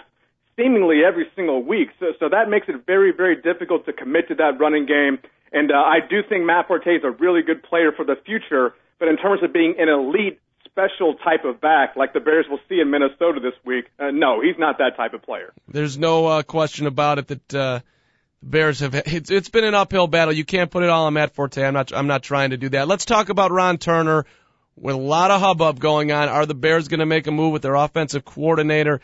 seemingly 0.57 1.01
every 1.07 1.27
single 1.35 1.62
week. 1.62 1.88
So, 1.98 2.12
so 2.20 2.29
that 2.29 2.48
makes 2.48 2.68
it 2.68 2.87
very, 2.87 3.12
very 3.12 3.40
difficult 3.40 3.87
to 3.87 3.92
commit 3.92 4.29
to 4.29 4.35
that 4.37 4.59
running 4.61 4.87
game. 4.87 5.18
And 5.53 5.70
uh, 5.70 5.77
I 5.77 5.98
do 6.09 6.20
think 6.27 6.44
Matt 6.44 6.68
Forte 6.68 6.88
is 6.88 7.03
a 7.05 7.11
really 7.11 7.42
good 7.42 7.62
player 7.62 7.92
for 7.92 8.05
the 8.05 8.16
future, 8.25 8.75
but 8.98 9.09
in 9.09 9.16
terms 9.16 9.42
of 9.42 9.53
being 9.53 9.75
an 9.79 9.88
elite 9.88 10.40
special 10.64 11.14
type 11.16 11.44
of 11.44 11.61
back 11.61 11.96
like 11.96 12.14
the 12.14 12.20
Bears 12.20 12.46
will 12.48 12.61
see 12.68 12.81
in 12.81 12.90
Minnesota 12.90 13.40
this 13.40 13.53
week, 13.64 13.87
uh, 13.98 14.11
no, 14.11 14.40
he's 14.40 14.59
not 14.59 14.79
that 14.79 14.96
type 14.96 15.12
of 15.12 15.22
player. 15.22 15.53
There's 15.68 15.98
no 15.98 16.27
uh, 16.27 16.42
question 16.42 16.87
about 16.87 17.18
it 17.18 17.29
that 17.29 17.55
uh, 17.55 17.81
Bears 18.42 18.81
have 18.81 18.94
it's 18.94 19.31
it's 19.31 19.51
been 19.51 19.64
an 19.64 19.75
uphill 19.75 20.07
battle. 20.07 20.33
You 20.33 20.44
can't 20.44 20.70
put 20.70 20.83
it 20.83 20.88
all 20.88 21.07
on 21.07 21.14
Matt 21.14 21.35
Forte. 21.35 21.62
I'm 21.62 21.75
not 21.75 21.92
I'm 21.92 22.07
not 22.07 22.22
trying 22.22 22.51
to 22.51 22.57
do 22.57 22.70
that. 22.70 22.88
Let's 22.88 23.05
talk 23.05 23.29
about 23.29 23.53
Ron 23.53 23.79
Turner 23.79 24.25
with 24.77 24.95
a 24.95 24.99
lot 24.99 25.31
of 25.31 25.41
hubbub 25.41 25.79
going 25.79 26.13
on. 26.13 26.29
Are 26.29 26.47
the 26.47 26.55
Bears 26.55 26.89
going 26.89 27.01
to 27.01 27.07
make 27.07 27.27
a 27.27 27.31
move 27.31 27.53
with 27.53 27.63
their 27.63 27.75
offensive 27.75 28.25
coordinator? 28.25 29.01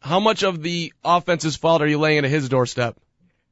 How 0.00 0.20
much 0.20 0.42
of 0.42 0.62
the 0.62 0.92
offense's 1.04 1.56
fault 1.56 1.82
are 1.82 1.86
you 1.86 1.98
laying 1.98 2.24
at 2.24 2.30
his 2.30 2.48
doorstep? 2.48 2.96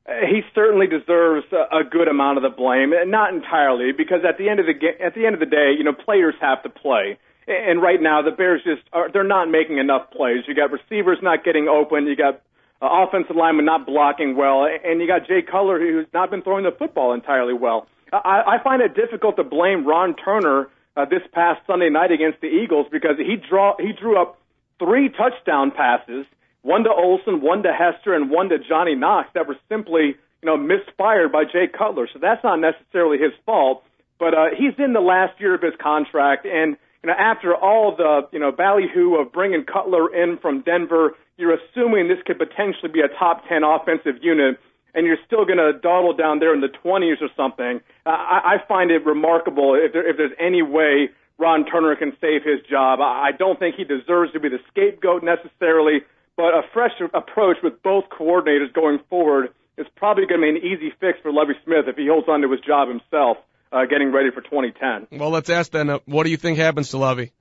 He 0.06 0.42
certainly 0.54 0.86
deserves 0.86 1.46
a 1.52 1.84
good 1.88 2.08
amount 2.08 2.36
of 2.36 2.42
the 2.42 2.50
blame, 2.50 2.92
and 2.92 3.10
not 3.10 3.32
entirely, 3.32 3.92
because 3.96 4.20
at 4.28 4.36
the 4.36 4.48
end 4.48 4.58
of 4.58 4.66
the 4.66 4.74
at 5.00 5.14
the 5.14 5.24
end 5.24 5.34
of 5.34 5.40
the 5.40 5.46
day, 5.46 5.72
you 5.78 5.84
know, 5.84 5.92
players 5.92 6.34
have 6.40 6.62
to 6.64 6.68
play. 6.68 7.18
And 7.46 7.80
right 7.80 8.00
now, 8.00 8.20
the 8.22 8.32
Bears 8.32 8.62
just 8.64 8.82
are 8.92 9.10
they're 9.10 9.24
not 9.24 9.48
making 9.48 9.78
enough 9.78 10.10
plays. 10.10 10.42
You 10.46 10.54
got 10.54 10.72
receivers 10.72 11.18
not 11.22 11.44
getting 11.44 11.68
open, 11.68 12.06
you 12.06 12.16
got 12.16 12.42
uh, 12.82 13.06
offensive 13.06 13.36
linemen 13.36 13.64
not 13.64 13.86
blocking 13.86 14.36
well, 14.36 14.66
and 14.66 15.00
you 15.00 15.06
got 15.06 15.26
Jay 15.28 15.40
Cutler 15.40 15.78
who's 15.78 16.06
not 16.12 16.30
been 16.30 16.42
throwing 16.42 16.64
the 16.64 16.72
football 16.76 17.14
entirely 17.14 17.54
well. 17.54 17.86
I, 18.12 18.58
I 18.58 18.62
find 18.62 18.82
it 18.82 18.94
difficult 18.94 19.36
to 19.36 19.44
blame 19.44 19.86
Ron 19.86 20.16
Turner 20.16 20.68
uh, 20.96 21.04
this 21.04 21.22
past 21.32 21.60
Sunday 21.66 21.88
night 21.88 22.12
against 22.12 22.40
the 22.40 22.48
Eagles 22.48 22.86
because 22.90 23.16
he 23.18 23.36
draw 23.36 23.74
he 23.78 23.92
drew 23.92 24.20
up 24.20 24.38
three 24.78 25.08
touchdown 25.08 25.70
passes, 25.70 26.26
one 26.62 26.84
to 26.84 26.90
Olsen, 26.90 27.40
one 27.40 27.62
to 27.62 27.72
Hester, 27.72 28.14
and 28.14 28.30
one 28.30 28.48
to 28.50 28.58
Johnny 28.58 28.94
Knox 28.94 29.28
that 29.34 29.48
were 29.48 29.56
simply 29.68 30.16
you 30.42 30.46
know 30.46 30.56
misfired 30.56 31.32
by 31.32 31.44
Jay 31.44 31.66
Cutler. 31.66 32.08
So 32.12 32.18
that's 32.20 32.44
not 32.44 32.56
necessarily 32.56 33.18
his 33.18 33.32
fault, 33.46 33.84
but 34.18 34.34
uh, 34.34 34.46
he's 34.56 34.74
in 34.78 34.92
the 34.92 35.00
last 35.00 35.40
year 35.40 35.54
of 35.54 35.62
his 35.62 35.74
contract, 35.80 36.46
and 36.46 36.76
you 37.02 37.08
know 37.08 37.14
after 37.18 37.54
all 37.54 37.96
the 37.96 38.28
you 38.32 38.38
know 38.38 38.52
ballyhoo 38.52 39.16
of 39.16 39.32
bringing 39.32 39.64
Cutler 39.64 40.14
in 40.14 40.38
from 40.38 40.60
Denver, 40.60 41.16
you're 41.38 41.56
assuming 41.56 42.08
this 42.08 42.22
could 42.26 42.38
potentially 42.38 42.92
be 42.92 43.00
a 43.00 43.08
top 43.18 43.48
ten 43.48 43.64
offensive 43.64 44.22
unit 44.22 44.58
and 44.94 45.06
you're 45.06 45.18
still 45.26 45.44
going 45.44 45.58
to 45.58 45.72
dawdle 45.78 46.14
down 46.14 46.38
there 46.38 46.54
in 46.54 46.60
the 46.60 46.68
20s 46.68 47.20
or 47.20 47.28
something. 47.36 47.80
I, 48.04 48.56
I 48.60 48.66
find 48.68 48.90
it 48.90 49.04
remarkable 49.06 49.74
if, 49.74 49.92
there, 49.92 50.08
if 50.08 50.16
there's 50.16 50.36
any 50.38 50.62
way 50.62 51.10
Ron 51.38 51.64
Turner 51.64 51.96
can 51.96 52.12
save 52.20 52.42
his 52.44 52.60
job. 52.68 53.00
I, 53.00 53.28
I 53.28 53.30
don't 53.36 53.58
think 53.58 53.76
he 53.76 53.84
deserves 53.84 54.32
to 54.32 54.40
be 54.40 54.48
the 54.48 54.60
scapegoat 54.70 55.22
necessarily, 55.22 56.00
but 56.36 56.54
a 56.54 56.62
fresh 56.72 56.92
approach 57.14 57.56
with 57.62 57.82
both 57.82 58.04
coordinators 58.10 58.72
going 58.72 59.00
forward 59.08 59.48
is 59.78 59.86
probably 59.96 60.26
going 60.26 60.40
to 60.40 60.52
be 60.52 60.66
an 60.66 60.72
easy 60.72 60.92
fix 61.00 61.18
for 61.22 61.32
Lovie 61.32 61.54
Smith 61.64 61.86
if 61.88 61.96
he 61.96 62.06
holds 62.06 62.28
on 62.28 62.42
to 62.42 62.50
his 62.50 62.60
job 62.60 62.88
himself, 62.88 63.38
uh, 63.72 63.86
getting 63.86 64.12
ready 64.12 64.30
for 64.30 64.42
2010. 64.42 65.18
Well, 65.18 65.30
let's 65.30 65.48
ask 65.48 65.72
then, 65.72 65.88
uh, 65.88 65.98
what 66.04 66.24
do 66.24 66.30
you 66.30 66.36
think 66.36 66.58
happens 66.58 66.90
to 66.90 66.98
Lovie? 66.98 67.32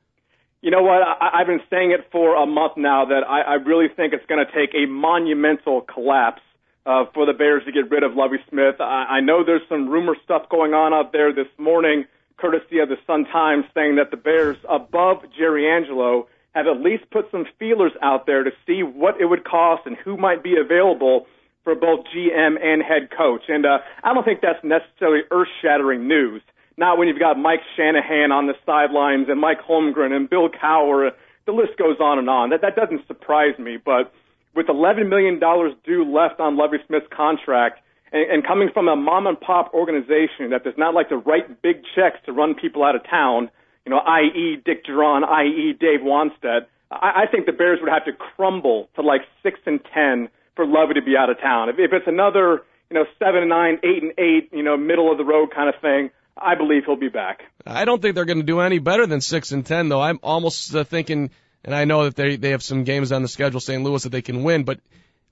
You 0.61 0.71
know 0.71 0.83
what? 0.83 1.01
I, 1.01 1.41
I've 1.41 1.47
been 1.47 1.61
saying 1.69 1.91
it 1.91 2.07
for 2.11 2.41
a 2.41 2.45
month 2.45 2.73
now 2.77 3.05
that 3.05 3.27
I, 3.27 3.41
I 3.41 3.53
really 3.55 3.87
think 3.93 4.13
it's 4.13 4.25
going 4.27 4.45
to 4.45 4.51
take 4.51 4.73
a 4.75 4.87
monumental 4.87 5.81
collapse 5.81 6.41
uh, 6.85 7.05
for 7.13 7.25
the 7.25 7.33
Bears 7.33 7.63
to 7.65 7.71
get 7.71 7.89
rid 7.89 8.03
of 8.03 8.15
Lovie 8.15 8.43
Smith. 8.49 8.75
I, 8.79 9.17
I 9.17 9.19
know 9.19 9.43
there's 9.43 9.67
some 9.69 9.89
rumor 9.89 10.15
stuff 10.23 10.49
going 10.49 10.73
on 10.73 10.93
out 10.93 11.11
there 11.11 11.33
this 11.33 11.47
morning, 11.57 12.05
courtesy 12.37 12.79
of 12.79 12.89
the 12.89 12.97
Sun 13.05 13.25
Times, 13.25 13.65
saying 13.73 13.97
that 13.97 14.11
the 14.11 14.17
Bears, 14.17 14.57
above 14.67 15.23
Jerry 15.37 15.69
Angelo, 15.69 16.27
have 16.53 16.67
at 16.67 16.81
least 16.81 17.09
put 17.11 17.29
some 17.31 17.45
feelers 17.59 17.93
out 18.01 18.25
there 18.25 18.43
to 18.43 18.51
see 18.65 18.83
what 18.83 19.19
it 19.21 19.25
would 19.25 19.45
cost 19.45 19.83
and 19.85 19.95
who 19.97 20.17
might 20.17 20.43
be 20.43 20.55
available 20.57 21.27
for 21.63 21.75
both 21.75 22.05
GM 22.13 22.55
and 22.61 22.81
head 22.81 23.09
coach. 23.15 23.43
And 23.47 23.65
uh, 23.65 23.79
I 24.03 24.13
don't 24.13 24.23
think 24.23 24.41
that's 24.41 24.63
necessarily 24.63 25.21
earth-shattering 25.29 26.07
news. 26.07 26.41
Not 26.77 26.97
when 26.97 27.07
you've 27.07 27.19
got 27.19 27.37
Mike 27.37 27.61
Shanahan 27.77 28.31
on 28.31 28.47
the 28.47 28.55
sidelines 28.65 29.27
and 29.29 29.39
Mike 29.39 29.59
Holmgren 29.61 30.11
and 30.11 30.29
Bill 30.29 30.49
Cowher. 30.49 31.11
The 31.45 31.51
list 31.51 31.77
goes 31.77 31.97
on 31.99 32.17
and 32.17 32.29
on. 32.29 32.49
That 32.49 32.61
that 32.61 32.75
doesn't 32.75 33.05
surprise 33.07 33.57
me. 33.59 33.77
But 33.77 34.11
with 34.55 34.67
$11 34.67 35.09
million 35.09 35.39
due 35.39 36.03
left 36.05 36.39
on 36.39 36.57
Lovie 36.57 36.77
Smith's 36.87 37.07
contract, 37.15 37.79
and, 38.11 38.45
coming 38.45 38.69
from 38.73 38.87
a 38.87 38.95
mom 38.95 39.25
and 39.27 39.39
pop 39.39 39.73
organization 39.73 40.49
that 40.51 40.63
does 40.63 40.73
not 40.77 40.93
like 40.93 41.09
to 41.09 41.17
write 41.17 41.61
big 41.61 41.77
checks 41.95 42.17
to 42.25 42.33
run 42.33 42.55
people 42.55 42.83
out 42.83 42.95
of 42.95 43.03
town, 43.09 43.49
you 43.85 43.89
know, 43.89 43.99
i.e. 43.99 44.61
Dick 44.65 44.85
Jauron, 44.85 45.23
i.e. 45.23 45.73
Dave 45.79 46.01
Wannstedt, 46.01 46.65
I, 46.91 47.23
I 47.23 47.31
think 47.31 47.45
the 47.45 47.53
Bears 47.53 47.79
would 47.81 47.89
have 47.89 48.05
to 48.05 48.11
crumble 48.11 48.89
to 48.95 49.01
like 49.01 49.21
six 49.43 49.59
and 49.65 49.79
ten 49.93 50.29
for 50.55 50.65
Lovie 50.65 50.95
to 50.95 51.01
be 51.01 51.15
out 51.17 51.29
of 51.29 51.39
town. 51.39 51.69
If, 51.69 51.75
if 51.79 51.93
it's 51.93 52.07
another, 52.07 52.63
you 52.89 52.95
know, 52.95 53.05
seven 53.17 53.41
and 53.41 53.49
nine, 53.49 53.79
eight 53.83 54.03
and 54.03 54.11
eight, 54.17 54.49
you 54.51 54.63
know, 54.63 54.75
middle 54.75 55.11
of 55.11 55.17
the 55.17 55.25
road 55.25 55.49
kind 55.55 55.73
of 55.73 55.79
thing, 55.81 56.11
I 56.37 56.55
believe 56.55 56.83
he'll 56.85 56.95
be 56.95 57.09
back. 57.09 57.43
I 57.65 57.85
don't 57.85 58.01
think 58.01 58.15
they're 58.15 58.25
going 58.25 58.39
to 58.39 58.43
do 58.43 58.59
any 58.59 58.79
better 58.79 59.05
than 59.07 59.21
six 59.21 59.51
and 59.51 59.65
ten, 59.65 59.89
though. 59.89 60.01
I'm 60.01 60.19
almost 60.21 60.75
uh, 60.75 60.83
thinking, 60.83 61.31
and 61.63 61.75
I 61.75 61.85
know 61.85 62.05
that 62.05 62.15
they 62.15 62.35
they 62.35 62.51
have 62.51 62.63
some 62.63 62.83
games 62.83 63.11
on 63.11 63.21
the 63.21 63.27
schedule, 63.27 63.59
St. 63.59 63.83
Louis, 63.83 64.03
that 64.03 64.09
they 64.09 64.21
can 64.21 64.43
win, 64.43 64.63
but 64.63 64.79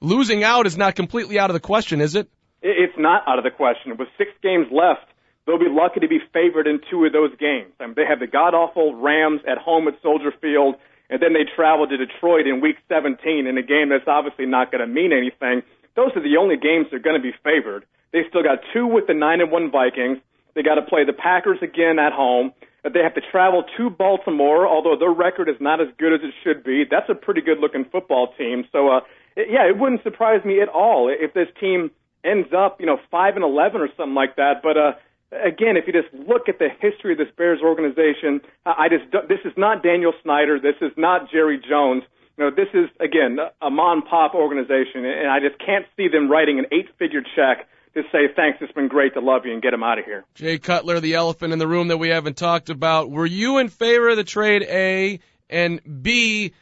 losing 0.01 0.43
out 0.43 0.67
is 0.67 0.77
not 0.77 0.95
completely 0.95 1.39
out 1.39 1.49
of 1.49 1.53
the 1.53 1.59
question, 1.59 2.01
is 2.01 2.15
it? 2.15 2.29
It's 2.61 2.97
not 2.97 3.23
out 3.27 3.37
of 3.37 3.43
the 3.43 3.51
question. 3.51 3.95
With 3.97 4.09
six 4.17 4.31
games 4.43 4.67
left, 4.71 5.07
they'll 5.45 5.59
be 5.59 5.69
lucky 5.69 6.01
to 6.01 6.07
be 6.07 6.19
favored 6.33 6.67
in 6.67 6.81
two 6.89 7.05
of 7.05 7.13
those 7.13 7.31
games. 7.39 7.71
I 7.79 7.85
mean, 7.85 7.95
they 7.95 8.05
have 8.05 8.19
the 8.19 8.27
god 8.27 8.53
awful 8.53 8.95
Rams 8.95 9.41
at 9.47 9.57
home 9.57 9.87
at 9.87 9.95
Soldier 10.01 10.33
Field, 10.41 10.75
and 11.09 11.21
then 11.21 11.33
they 11.33 11.45
travel 11.55 11.87
to 11.87 11.97
Detroit 11.97 12.47
in 12.47 12.61
Week 12.61 12.75
17 12.89 13.47
in 13.47 13.57
a 13.57 13.63
game 13.63 13.89
that's 13.89 14.07
obviously 14.07 14.45
not 14.45 14.71
going 14.71 14.81
to 14.81 14.87
mean 14.87 15.11
anything. 15.13 15.63
Those 15.95 16.11
are 16.15 16.23
the 16.23 16.37
only 16.37 16.57
games 16.57 16.87
they're 16.89 16.99
going 16.99 17.19
to 17.19 17.23
be 17.23 17.33
favored. 17.43 17.85
They 18.11 18.21
still 18.29 18.43
got 18.43 18.59
two 18.73 18.87
with 18.87 19.07
the 19.07 19.13
nine 19.13 19.41
and 19.41 19.51
one 19.51 19.71
Vikings. 19.71 20.19
They 20.55 20.63
got 20.63 20.75
to 20.75 20.81
play 20.81 21.05
the 21.05 21.13
Packers 21.13 21.59
again 21.61 21.99
at 21.99 22.13
home. 22.13 22.53
They 22.83 23.03
have 23.03 23.13
to 23.15 23.21
travel 23.31 23.63
to 23.77 23.89
Baltimore, 23.89 24.67
although 24.67 24.95
their 24.97 25.11
record 25.11 25.49
is 25.49 25.57
not 25.59 25.81
as 25.81 25.87
good 25.97 26.13
as 26.13 26.21
it 26.23 26.33
should 26.43 26.63
be. 26.63 26.85
That's 26.89 27.09
a 27.09 27.15
pretty 27.15 27.41
good 27.41 27.59
looking 27.59 27.85
football 27.91 28.33
team. 28.37 28.65
So, 28.71 28.87
uh, 28.89 29.01
yeah, 29.35 29.67
it 29.67 29.77
wouldn't 29.77 30.03
surprise 30.03 30.43
me 30.45 30.61
at 30.61 30.69
all 30.69 31.09
if 31.09 31.33
this 31.33 31.47
team 31.59 31.91
ends 32.23 32.49
up, 32.55 32.79
you 32.79 32.85
know, 32.85 32.97
five 33.11 33.35
and 33.35 33.43
eleven 33.43 33.81
or 33.81 33.89
something 33.97 34.15
like 34.15 34.35
that. 34.37 34.61
But 34.63 34.77
uh, 34.77 34.91
again, 35.31 35.77
if 35.77 35.87
you 35.87 35.93
just 35.93 36.13
look 36.13 36.49
at 36.49 36.59
the 36.59 36.69
history 36.79 37.13
of 37.13 37.17
this 37.17 37.27
Bears 37.37 37.59
organization, 37.61 38.41
I 38.65 38.87
just 38.89 39.11
this 39.27 39.39
is 39.45 39.53
not 39.57 39.83
Daniel 39.83 40.13
Snyder. 40.23 40.59
This 40.59 40.75
is 40.81 40.91
not 40.97 41.29
Jerry 41.31 41.59
Jones. 41.59 42.03
You 42.37 42.45
know, 42.45 42.51
this 42.51 42.69
is 42.73 42.89
again 42.99 43.37
a 43.61 43.69
mom 43.69 44.01
pop 44.01 44.33
organization, 44.33 45.05
and 45.05 45.29
I 45.29 45.39
just 45.39 45.59
can't 45.59 45.85
see 45.97 46.07
them 46.07 46.31
writing 46.31 46.59
an 46.59 46.65
eight-figure 46.71 47.23
check 47.35 47.67
to 47.93 48.03
say 48.11 48.27
thanks. 48.35 48.59
It's 48.61 48.71
been 48.73 48.87
great 48.87 49.13
to 49.15 49.19
love 49.19 49.45
you 49.45 49.53
and 49.53 49.61
get 49.61 49.73
him 49.73 49.83
out 49.83 49.99
of 49.99 50.05
here. 50.05 50.25
Jay 50.35 50.57
Cutler, 50.57 50.99
the 50.99 51.15
elephant 51.15 51.53
in 51.53 51.59
the 51.59 51.67
room 51.67 51.89
that 51.89 51.97
we 51.97 52.09
haven't 52.09 52.37
talked 52.37 52.69
about. 52.69 53.09
Were 53.09 53.25
you 53.25 53.57
in 53.57 53.69
favor 53.69 54.09
of 54.09 54.17
the 54.17 54.23
trade? 54.23 54.63
A 54.63 55.19
and 55.49 55.81
B. 56.03 56.53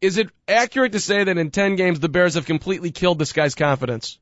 Is 0.00 0.18
it 0.18 0.30
accurate 0.48 0.92
to 0.92 1.00
say 1.00 1.24
that 1.24 1.36
in 1.36 1.50
10 1.50 1.76
games 1.76 2.00
the 2.00 2.08
Bears 2.08 2.34
have 2.34 2.46
completely 2.46 2.90
killed 2.90 3.18
this 3.18 3.32
guy's 3.32 3.54
confidence? 3.54 4.18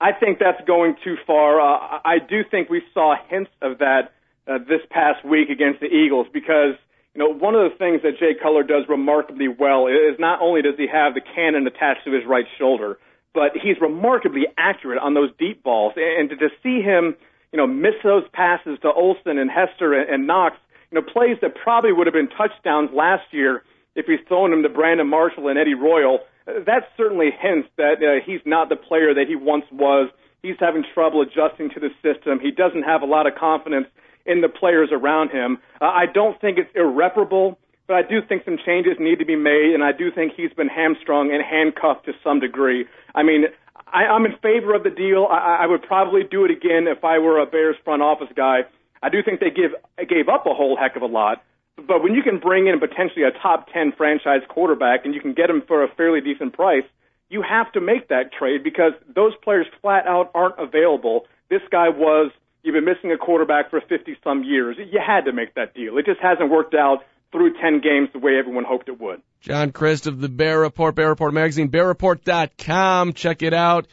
I 0.00 0.12
think 0.12 0.38
that's 0.38 0.60
going 0.66 0.96
too 1.04 1.16
far. 1.26 1.60
Uh, 1.60 2.00
I 2.04 2.18
do 2.18 2.42
think 2.50 2.68
we 2.68 2.82
saw 2.92 3.14
hints 3.28 3.50
of 3.62 3.78
that 3.78 4.12
uh, 4.46 4.58
this 4.58 4.80
past 4.90 5.24
week 5.24 5.48
against 5.48 5.80
the 5.80 5.86
Eagles 5.86 6.26
because 6.32 6.74
you 7.14 7.20
know 7.20 7.32
one 7.32 7.54
of 7.54 7.70
the 7.70 7.78
things 7.78 8.02
that 8.02 8.18
Jay 8.18 8.34
Cutler 8.34 8.64
does 8.64 8.84
remarkably 8.88 9.46
well 9.46 9.86
is 9.86 10.18
not 10.18 10.40
only 10.42 10.60
does 10.60 10.74
he 10.76 10.88
have 10.88 11.14
the 11.14 11.20
cannon 11.20 11.66
attached 11.68 12.04
to 12.04 12.12
his 12.12 12.24
right 12.26 12.46
shoulder, 12.58 12.98
but 13.34 13.52
he's 13.54 13.80
remarkably 13.80 14.44
accurate 14.58 14.98
on 14.98 15.14
those 15.14 15.30
deep 15.38 15.62
balls. 15.62 15.94
And 15.96 16.30
to, 16.30 16.48
see 16.62 16.80
him, 16.80 17.16
you 17.52 17.56
know, 17.56 17.66
miss 17.66 17.94
those 18.04 18.24
passes 18.32 18.78
to 18.82 18.92
Olsen 18.92 19.38
and 19.38 19.50
Hester 19.50 19.94
and, 19.94 20.08
and 20.08 20.26
Knox, 20.26 20.56
you 20.90 21.00
know, 21.00 21.06
plays 21.06 21.38
that 21.40 21.54
probably 21.54 21.92
would 21.92 22.06
have 22.06 22.14
been 22.14 22.28
touchdowns 22.28 22.90
last 22.92 23.24
year 23.30 23.62
if 23.94 24.06
he's 24.06 24.20
thrown 24.28 24.50
them 24.50 24.62
to 24.62 24.68
Brandon 24.68 25.08
Marshall 25.08 25.48
and 25.48 25.58
Eddie 25.58 25.74
Royal. 25.74 26.20
That 26.46 26.88
certainly 26.96 27.30
hints 27.30 27.68
that 27.76 28.02
uh, 28.02 28.24
he's 28.24 28.40
not 28.44 28.68
the 28.68 28.76
player 28.76 29.14
that 29.14 29.26
he 29.28 29.36
once 29.36 29.64
was. 29.70 30.10
He's 30.42 30.56
having 30.58 30.84
trouble 30.92 31.22
adjusting 31.22 31.70
to 31.70 31.80
the 31.80 31.90
system. 32.02 32.40
He 32.40 32.50
doesn't 32.50 32.82
have 32.82 33.02
a 33.02 33.06
lot 33.06 33.26
of 33.26 33.34
confidence 33.36 33.86
in 34.26 34.40
the 34.40 34.48
players 34.48 34.90
around 34.92 35.30
him. 35.30 35.58
Uh, 35.80 35.86
I 35.86 36.06
don't 36.06 36.40
think 36.40 36.58
it's 36.58 36.70
irreparable 36.74 37.58
but 37.92 38.06
I 38.06 38.08
do 38.08 38.22
think 38.26 38.46
some 38.46 38.56
changes 38.56 38.96
need 38.98 39.18
to 39.18 39.26
be 39.26 39.36
made, 39.36 39.72
and 39.74 39.84
I 39.84 39.92
do 39.92 40.10
think 40.10 40.32
he's 40.34 40.52
been 40.54 40.68
hamstrung 40.68 41.30
and 41.30 41.44
handcuffed 41.44 42.06
to 42.06 42.12
some 42.24 42.40
degree. 42.40 42.86
I 43.14 43.22
mean, 43.22 43.44
I, 43.92 44.04
I'm 44.04 44.24
in 44.24 44.32
favor 44.40 44.74
of 44.74 44.82
the 44.82 44.88
deal. 44.88 45.28
I, 45.30 45.64
I 45.64 45.66
would 45.66 45.82
probably 45.82 46.22
do 46.24 46.46
it 46.46 46.50
again 46.50 46.88
if 46.88 47.04
I 47.04 47.18
were 47.18 47.38
a 47.38 47.44
Bears 47.44 47.76
front 47.84 48.00
office 48.00 48.32
guy. 48.34 48.60
I 49.02 49.10
do 49.10 49.22
think 49.22 49.40
they 49.40 49.50
give 49.50 49.72
gave 50.08 50.30
up 50.30 50.46
a 50.46 50.54
whole 50.54 50.74
heck 50.74 50.96
of 50.96 51.02
a 51.02 51.06
lot, 51.06 51.44
but 51.76 52.02
when 52.02 52.14
you 52.14 52.22
can 52.22 52.38
bring 52.38 52.66
in 52.66 52.80
potentially 52.80 53.24
a 53.24 53.30
top 53.30 53.68
ten 53.70 53.92
franchise 53.92 54.40
quarterback 54.48 55.04
and 55.04 55.14
you 55.14 55.20
can 55.20 55.34
get 55.34 55.50
him 55.50 55.62
for 55.68 55.84
a 55.84 55.88
fairly 55.94 56.22
decent 56.22 56.54
price, 56.54 56.84
you 57.28 57.42
have 57.42 57.70
to 57.72 57.80
make 57.82 58.08
that 58.08 58.32
trade 58.32 58.64
because 58.64 58.92
those 59.14 59.34
players 59.44 59.66
flat 59.82 60.06
out 60.06 60.30
aren't 60.34 60.58
available. 60.58 61.26
This 61.50 61.62
guy 61.70 61.90
was. 61.90 62.30
You've 62.62 62.74
been 62.74 62.84
missing 62.84 63.10
a 63.10 63.18
quarterback 63.18 63.70
for 63.70 63.80
50 63.80 64.16
some 64.22 64.44
years. 64.44 64.76
You 64.78 65.00
had 65.04 65.24
to 65.24 65.32
make 65.32 65.56
that 65.56 65.74
deal. 65.74 65.98
It 65.98 66.06
just 66.06 66.20
hasn't 66.20 66.48
worked 66.48 66.74
out 66.74 67.02
through 67.32 67.54
10 67.60 67.80
games 67.80 68.08
the 68.12 68.18
way 68.18 68.38
everyone 68.38 68.64
hoped 68.64 68.88
it 68.88 69.00
would. 69.00 69.22
John 69.40 69.72
Crist 69.72 70.06
of 70.06 70.20
the 70.20 70.28
Bear 70.28 70.60
Report, 70.60 70.94
Bear 70.94 71.08
Report 71.08 71.34
Magazine, 71.34 71.70
bearreport.com. 71.70 73.14
Check 73.14 73.42
it 73.42 73.54
out. 73.54 73.86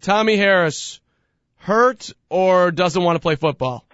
Tommie 0.00 0.36
Harris, 0.36 1.00
hurt 1.58 2.10
or 2.28 2.70
doesn't 2.70 3.02
want 3.02 3.16
to 3.16 3.20
play 3.20 3.36
football? 3.36 3.84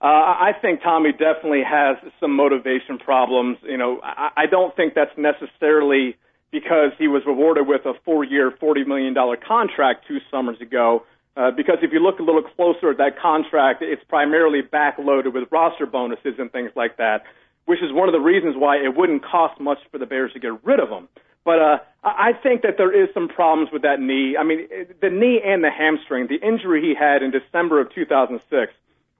Uh, 0.00 0.06
I 0.06 0.50
think 0.60 0.82
Tommie 0.82 1.12
definitely 1.12 1.62
has 1.62 1.96
some 2.20 2.34
motivation 2.34 2.98
problems. 2.98 3.58
You 3.62 3.76
know, 3.76 4.00
I, 4.02 4.30
I 4.36 4.46
don't 4.46 4.74
think 4.74 4.94
that's 4.94 5.16
necessarily 5.16 6.16
because 6.50 6.92
he 6.98 7.08
was 7.08 7.22
rewarded 7.26 7.66
with 7.66 7.84
a 7.86 7.92
four-year, 8.04 8.50
$40 8.50 8.86
million 8.86 9.14
contract 9.46 10.06
two 10.08 10.18
summers 10.30 10.60
ago. 10.60 11.04
Uh, 11.36 11.50
because 11.50 11.78
if 11.82 11.92
you 11.92 12.00
look 12.00 12.18
a 12.18 12.22
little 12.22 12.42
closer 12.42 12.90
at 12.90 12.96
that 12.96 13.18
contract, 13.20 13.82
it's 13.82 14.02
primarily 14.04 14.62
backloaded 14.62 15.34
with 15.34 15.44
roster 15.50 15.84
bonuses 15.84 16.34
and 16.38 16.50
things 16.50 16.70
like 16.74 16.96
that 16.96 17.24
which 17.66 17.82
is 17.82 17.92
one 17.92 18.08
of 18.08 18.12
the 18.12 18.20
reasons 18.20 18.54
why 18.56 18.76
it 18.76 18.96
wouldn't 18.96 19.24
cost 19.24 19.60
much 19.60 19.78
for 19.90 19.98
the 19.98 20.06
Bears 20.06 20.32
to 20.32 20.40
get 20.40 20.64
rid 20.64 20.80
of 20.80 20.88
him. 20.88 21.08
But 21.44 21.60
uh, 21.60 21.78
I 22.02 22.32
think 22.32 22.62
that 22.62 22.74
there 22.76 22.90
is 22.90 23.08
some 23.14 23.28
problems 23.28 23.70
with 23.72 23.82
that 23.82 24.00
knee. 24.00 24.36
I 24.38 24.42
mean, 24.42 24.66
the 25.00 25.10
knee 25.10 25.40
and 25.44 25.62
the 25.62 25.70
hamstring, 25.70 26.26
the 26.26 26.44
injury 26.44 26.82
he 26.82 26.94
had 26.98 27.22
in 27.22 27.30
December 27.30 27.80
of 27.80 27.94
2006 27.94 28.72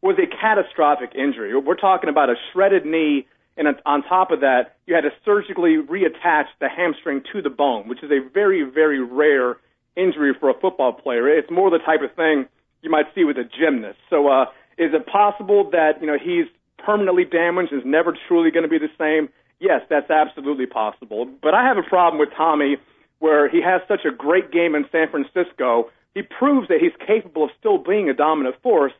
was 0.03 0.17
a 0.19 0.27
catastrophic 0.27 1.15
injury. 1.15 1.57
We're 1.57 1.77
talking 1.77 2.11
about 2.11 2.29
a 2.29 2.35
shredded 2.53 2.85
knee, 2.85 3.27
and 3.57 3.69
on 3.87 4.03
top 4.03 4.33
of 4.33 4.41
that, 4.41 4.77
you 4.87 4.95
had 4.95 5.03
to 5.03 5.11
surgically 5.25 5.77
reattach 5.77 6.47
the 6.61 6.69
hamstring 6.69 7.23
to 7.33 7.43
the 7.43 7.51
bone, 7.51 7.89
which 7.89 8.03
is 8.03 8.11
a 8.11 8.19
very, 8.35 8.63
very 8.63 9.03
rare 9.03 9.57
injury 9.97 10.33
for 10.39 10.51
a 10.51 10.55
football 10.61 10.93
player. 10.93 11.29
It's 11.29 11.51
more 11.51 11.71
the 11.71 11.79
type 11.79 12.03
of 12.03 12.15
thing 12.17 12.47
you 12.83 12.91
might 12.91 13.07
see 13.15 13.25
with 13.25 13.37
a 13.39 13.45
gymnast. 13.45 13.99
So, 14.11 14.29
uh, 14.29 14.47
is 14.79 14.93
it 14.93 15.07
possible 15.07 15.71
that 15.71 16.01
you 16.01 16.07
know 16.07 16.19
he's 16.23 16.47
permanently 16.87 17.25
damaged, 17.25 17.73
is 17.73 17.83
never 17.85 18.17
truly 18.29 18.53
going 18.53 18.63
to 18.63 18.71
be 18.71 18.79
the 18.79 18.95
same, 18.97 19.29
yes, 19.59 19.83
that's 19.91 20.11
absolutely 20.11 20.67
possible. 20.67 21.27
But 21.43 21.53
I 21.53 21.65
have 21.67 21.77
a 21.77 21.83
problem 21.83 22.21
with 22.21 22.31
Tommie 22.37 22.77
where 23.19 23.49
he 23.49 23.61
has 23.63 23.81
such 23.89 24.05
a 24.05 24.15
great 24.15 24.53
game 24.53 24.75
in 24.75 24.87
San 24.93 25.11
Francisco. 25.11 25.91
He 26.15 26.23
proves 26.23 26.69
that 26.69 26.79
he's 26.81 26.95
capable 27.05 27.45
of 27.45 27.51
still 27.59 27.79
being 27.79 28.09
a 28.09 28.15
dominant 28.15 28.57
force. 28.63 28.93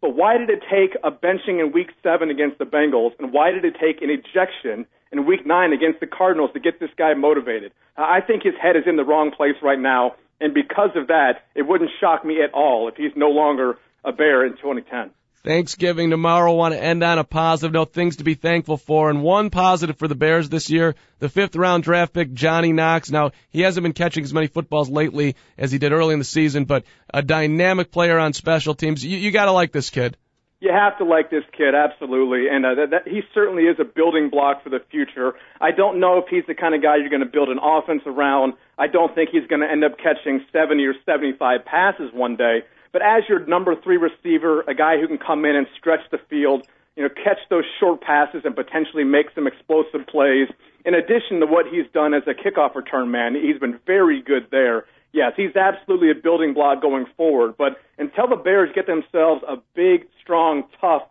But 0.00 0.16
why 0.16 0.38
did 0.38 0.50
it 0.50 0.62
take 0.70 0.96
a 1.02 1.10
benching 1.10 1.60
in 1.60 1.72
week 1.72 1.90
seven 2.02 2.30
against 2.30 2.58
the 2.58 2.66
Bengals, 2.66 3.12
and 3.18 3.32
why 3.32 3.50
did 3.50 3.64
it 3.64 3.74
take 3.80 4.02
an 4.02 4.10
ejection 4.10 4.86
in 5.10 5.26
week 5.26 5.46
nine 5.46 5.72
against 5.72 6.00
the 6.00 6.06
Cardinals 6.06 6.50
to 6.52 6.60
get 6.60 6.78
this 6.78 6.90
guy 6.96 7.14
motivated? 7.14 7.72
I 7.96 8.20
think 8.20 8.42
his 8.42 8.54
head 8.60 8.76
is 8.76 8.84
in 8.86 8.96
the 8.96 9.04
wrong 9.04 9.30
place 9.30 9.56
right 9.62 9.78
now, 9.78 10.16
and 10.40 10.52
because 10.52 10.90
of 10.94 11.06
that, 11.08 11.44
it 11.54 11.62
wouldn't 11.62 11.90
shock 12.00 12.24
me 12.24 12.42
at 12.42 12.52
all 12.52 12.88
if 12.88 12.96
he's 12.96 13.12
no 13.16 13.30
longer 13.30 13.78
a 14.04 14.12
Bear 14.12 14.44
in 14.44 14.52
2010. 14.52 15.10
Thanksgiving 15.44 16.08
tomorrow. 16.08 16.54
Want 16.54 16.72
to 16.72 16.82
end 16.82 17.04
on 17.04 17.18
a 17.18 17.24
positive 17.24 17.72
note. 17.72 17.92
Things 17.92 18.16
to 18.16 18.24
be 18.24 18.34
thankful 18.34 18.78
for. 18.78 19.10
And 19.10 19.22
one 19.22 19.50
positive 19.50 19.98
for 19.98 20.08
the 20.08 20.14
Bears 20.14 20.48
this 20.48 20.70
year, 20.70 20.94
the 21.18 21.28
fifth 21.28 21.54
round 21.54 21.84
draft 21.84 22.14
pick, 22.14 22.32
Johnny 22.32 22.72
Knox. 22.72 23.10
Now, 23.10 23.32
he 23.50 23.60
hasn't 23.60 23.84
been 23.84 23.92
catching 23.92 24.24
as 24.24 24.32
many 24.32 24.46
footballs 24.46 24.88
lately 24.88 25.36
as 25.58 25.70
he 25.70 25.78
did 25.78 25.92
early 25.92 26.14
in 26.14 26.18
the 26.18 26.24
season, 26.24 26.64
but 26.64 26.84
a 27.12 27.22
dynamic 27.22 27.92
player 27.92 28.18
on 28.18 28.32
special 28.32 28.74
teams. 28.74 29.04
You, 29.04 29.18
you 29.18 29.30
gotta 29.30 29.52
like 29.52 29.70
this 29.70 29.90
kid. 29.90 30.16
You 30.60 30.72
have 30.72 30.96
to 30.96 31.04
like 31.04 31.30
this 31.30 31.44
kid, 31.54 31.74
absolutely, 31.74 32.48
and 32.48 32.64
uh, 32.64 32.74
that, 32.76 32.90
that 32.90 33.06
he 33.06 33.20
certainly 33.34 33.64
is 33.64 33.76
a 33.78 33.84
building 33.84 34.30
block 34.30 34.64
for 34.64 34.70
the 34.70 34.80
future. 34.90 35.34
I 35.60 35.72
don't 35.72 36.00
know 36.00 36.16
if 36.16 36.24
he's 36.30 36.44
the 36.46 36.54
kind 36.54 36.74
of 36.74 36.82
guy 36.82 36.96
you're 36.96 37.10
going 37.10 37.20
to 37.20 37.28
build 37.28 37.50
an 37.50 37.58
offense 37.62 38.00
around. 38.06 38.54
I 38.78 38.86
don't 38.86 39.14
think 39.14 39.28
he's 39.28 39.46
going 39.46 39.60
to 39.60 39.70
end 39.70 39.84
up 39.84 39.98
catching 39.98 40.40
70 40.54 40.82
or 40.86 40.94
75 41.04 41.66
passes 41.66 42.10
one 42.14 42.36
day. 42.36 42.62
But 42.94 43.02
as 43.02 43.24
your 43.28 43.44
number 43.44 43.74
three 43.74 43.96
receiver, 43.96 44.60
a 44.68 44.74
guy 44.74 45.00
who 45.00 45.08
can 45.08 45.18
come 45.18 45.44
in 45.44 45.56
and 45.56 45.66
stretch 45.76 46.08
the 46.12 46.18
field, 46.30 46.64
you 46.94 47.02
know, 47.02 47.08
catch 47.08 47.38
those 47.50 47.64
short 47.80 48.00
passes 48.00 48.42
and 48.44 48.54
potentially 48.54 49.02
make 49.02 49.26
some 49.34 49.48
explosive 49.48 50.06
plays. 50.06 50.46
In 50.84 50.94
addition 50.94 51.40
to 51.40 51.46
what 51.46 51.66
he's 51.66 51.90
done 51.92 52.14
as 52.14 52.22
a 52.28 52.34
kickoff 52.34 52.76
return 52.76 53.10
man, 53.10 53.34
he's 53.34 53.58
been 53.58 53.80
very 53.84 54.22
good 54.22 54.46
there. 54.52 54.84
Yes, 55.12 55.32
he's 55.36 55.56
absolutely 55.56 56.12
a 56.12 56.14
building 56.14 56.54
block 56.54 56.80
going 56.80 57.06
forward. 57.16 57.56
But 57.58 57.80
until 57.98 58.28
the 58.28 58.36
Bears 58.36 58.70
get 58.72 58.86
themselves 58.86 59.42
a 59.48 59.56
big, 59.74 60.06
strong, 60.22 60.62
tough, 60.80 61.02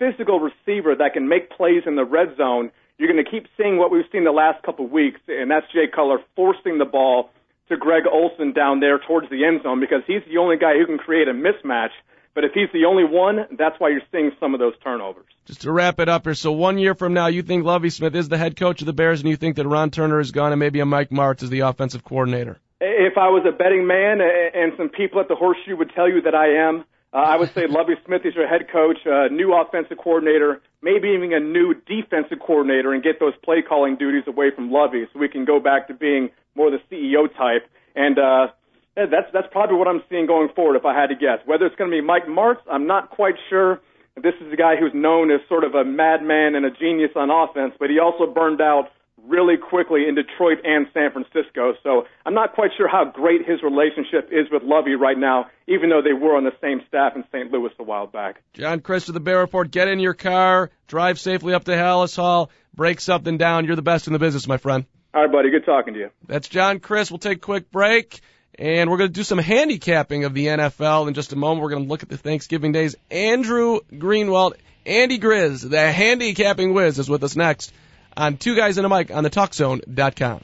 physical 0.00 0.40
receiver 0.40 0.96
that 0.96 1.12
can 1.12 1.28
make 1.28 1.48
plays 1.50 1.84
in 1.86 1.94
the 1.94 2.04
red 2.04 2.36
zone, 2.38 2.72
you're 2.98 3.10
going 3.10 3.24
to 3.24 3.30
keep 3.30 3.46
seeing 3.56 3.78
what 3.78 3.92
we've 3.92 4.04
seen 4.10 4.24
the 4.24 4.32
last 4.32 4.64
couple 4.64 4.86
of 4.86 4.90
weeks, 4.90 5.20
and 5.28 5.48
that's 5.48 5.66
Jay 5.72 5.86
Cutler 5.86 6.18
forcing 6.34 6.78
the 6.78 6.84
ball 6.84 7.30
to 7.70 7.76
Greg 7.76 8.04
Olsen 8.10 8.52
down 8.52 8.80
there 8.80 8.98
towards 8.98 9.30
the 9.30 9.44
end 9.44 9.62
zone 9.62 9.80
because 9.80 10.02
he's 10.06 10.22
the 10.28 10.38
only 10.38 10.58
guy 10.58 10.76
who 10.78 10.86
can 10.86 10.98
create 10.98 11.28
a 11.28 11.32
mismatch 11.32 11.90
but 12.34 12.44
if 12.44 12.52
he's 12.52 12.68
the 12.72 12.84
only 12.84 13.04
one, 13.04 13.46
that's 13.58 13.78
why 13.78 13.88
you're 13.88 14.02
seeing 14.12 14.30
some 14.38 14.54
of 14.54 14.60
those 14.60 14.74
turnovers. 14.84 15.26
Just 15.46 15.62
to 15.62 15.72
wrap 15.72 15.98
it 15.98 16.08
up 16.08 16.24
here, 16.24 16.34
so 16.34 16.52
one 16.52 16.78
year 16.78 16.94
from 16.94 17.12
now, 17.12 17.26
you 17.26 17.42
think 17.42 17.64
Lovie 17.64 17.90
Smith 17.90 18.14
is 18.14 18.28
the 18.28 18.38
head 18.38 18.56
coach 18.56 18.80
of 18.80 18.86
the 18.86 18.92
Bears, 18.92 19.20
and 19.20 19.28
you 19.28 19.36
think 19.36 19.56
that 19.56 19.66
Ron 19.66 19.90
Turner 19.90 20.20
is 20.20 20.30
gone, 20.30 20.52
and 20.52 20.60
maybe 20.60 20.80
a 20.80 20.86
Mike 20.86 21.10
Martz 21.10 21.42
is 21.42 21.50
the 21.50 21.60
offensive 21.60 22.04
coordinator. 22.04 22.58
If 22.80 23.18
I 23.18 23.28
was 23.28 23.44
a 23.46 23.52
betting 23.52 23.86
man, 23.86 24.20
and 24.20 24.72
some 24.76 24.88
people 24.88 25.20
at 25.20 25.28
the 25.28 25.34
Horseshoe 25.34 25.76
would 25.76 25.92
tell 25.94 26.08
you 26.08 26.22
that 26.22 26.34
I 26.34 26.68
am, 26.68 26.84
uh, 27.12 27.16
I 27.16 27.36
would 27.36 27.52
say 27.54 27.66
Lovie 27.66 27.94
Smith 28.06 28.22
is 28.24 28.34
your 28.34 28.46
head 28.46 28.70
coach, 28.70 28.98
uh, 29.04 29.26
new 29.32 29.52
offensive 29.52 29.98
coordinator, 29.98 30.60
maybe 30.80 31.08
even 31.08 31.32
a 31.32 31.40
new 31.40 31.74
defensive 31.74 32.38
coordinator, 32.38 32.92
and 32.92 33.02
get 33.02 33.18
those 33.18 33.34
play 33.44 33.62
calling 33.66 33.96
duties 33.96 34.24
away 34.28 34.50
from 34.54 34.70
Lovie, 34.70 35.06
so 35.12 35.18
we 35.18 35.28
can 35.28 35.44
go 35.44 35.58
back 35.58 35.88
to 35.88 35.94
being 35.94 36.30
more 36.54 36.70
the 36.70 36.78
CEO 36.90 37.26
type. 37.36 37.68
And 37.96 38.18
uh, 38.18 38.48
that's 38.94 39.26
that's 39.32 39.48
probably 39.50 39.76
what 39.76 39.88
I'm 39.88 40.02
seeing 40.08 40.26
going 40.26 40.50
forward. 40.54 40.76
If 40.76 40.84
I 40.84 40.94
had 40.94 41.08
to 41.08 41.16
guess, 41.16 41.38
whether 41.46 41.66
it's 41.66 41.76
going 41.76 41.90
to 41.90 41.96
be 41.96 42.00
Mike 42.00 42.26
Martz, 42.26 42.62
I'm 42.70 42.86
not 42.86 43.10
quite 43.10 43.34
sure. 43.48 43.80
This 44.16 44.34
is 44.40 44.52
a 44.52 44.56
guy 44.56 44.76
who's 44.76 44.92
known 44.94 45.30
as 45.30 45.40
sort 45.48 45.64
of 45.64 45.74
a 45.74 45.84
madman 45.84 46.54
and 46.54 46.64
a 46.66 46.70
genius 46.70 47.10
on 47.16 47.30
offense, 47.30 47.74
but 47.78 47.90
he 47.90 47.98
also 47.98 48.26
burned 48.26 48.60
out 48.60 48.90
really 49.26 49.56
quickly 49.56 50.08
in 50.08 50.14
Detroit 50.14 50.58
and 50.64 50.86
San 50.92 51.12
Francisco. 51.12 51.74
So 51.82 52.06
I'm 52.26 52.34
not 52.34 52.54
quite 52.54 52.70
sure 52.76 52.88
how 52.88 53.04
great 53.04 53.46
his 53.46 53.62
relationship 53.62 54.30
is 54.30 54.50
with 54.50 54.62
Lovie 54.62 54.94
right 54.94 55.18
now, 55.18 55.46
even 55.66 55.90
though 55.90 56.02
they 56.02 56.12
were 56.12 56.36
on 56.36 56.44
the 56.44 56.52
same 56.60 56.80
staff 56.88 57.14
in 57.16 57.24
St. 57.32 57.50
Louis 57.50 57.70
a 57.78 57.82
while 57.82 58.06
back. 58.06 58.42
John 58.54 58.80
Crist 58.80 59.08
of 59.08 59.14
the 59.14 59.20
Bear 59.20 59.38
Report, 59.38 59.70
get 59.70 59.88
in 59.88 60.00
your 60.00 60.14
car, 60.14 60.70
drive 60.86 61.18
safely 61.18 61.54
up 61.54 61.64
to 61.64 61.72
Halas 61.72 62.16
Hall, 62.16 62.50
break 62.74 63.00
something 63.00 63.38
down. 63.38 63.64
You're 63.64 63.76
the 63.76 63.82
best 63.82 64.06
in 64.06 64.12
the 64.12 64.18
business, 64.18 64.46
my 64.46 64.56
friend. 64.56 64.84
All 65.12 65.22
right, 65.22 65.32
buddy. 65.32 65.50
Good 65.50 65.64
talking 65.64 65.94
to 65.94 66.00
you. 66.00 66.10
That's 66.26 66.48
John 66.48 66.80
Crist. 66.80 67.10
We'll 67.10 67.18
take 67.18 67.38
a 67.38 67.40
quick 67.40 67.70
break. 67.70 68.20
And 68.58 68.90
we're 68.90 68.98
going 68.98 69.08
to 69.08 69.14
do 69.14 69.24
some 69.24 69.38
handicapping 69.38 70.24
of 70.24 70.34
the 70.34 70.46
NFL 70.48 71.08
in 71.08 71.14
just 71.14 71.32
a 71.32 71.36
moment. 71.36 71.62
We're 71.62 71.70
going 71.70 71.84
to 71.84 71.88
look 71.88 72.02
at 72.02 72.08
the 72.08 72.18
Thanksgiving 72.18 72.72
days. 72.72 72.94
Andrew 73.10 73.80
Greenwald, 73.90 74.52
Andy 74.84 75.18
Grizz, 75.18 75.68
the 75.68 75.90
handicapping 75.90 76.74
whiz, 76.74 76.98
is 76.98 77.08
with 77.08 77.24
us 77.24 77.36
next 77.36 77.72
on 78.16 78.36
Two 78.36 78.56
Guys 78.56 78.78
in 78.78 78.84
a 78.84 78.88
Mic 78.88 79.10
on 79.10 79.24
the 79.24 79.30
TalkZone.com. 79.30 80.40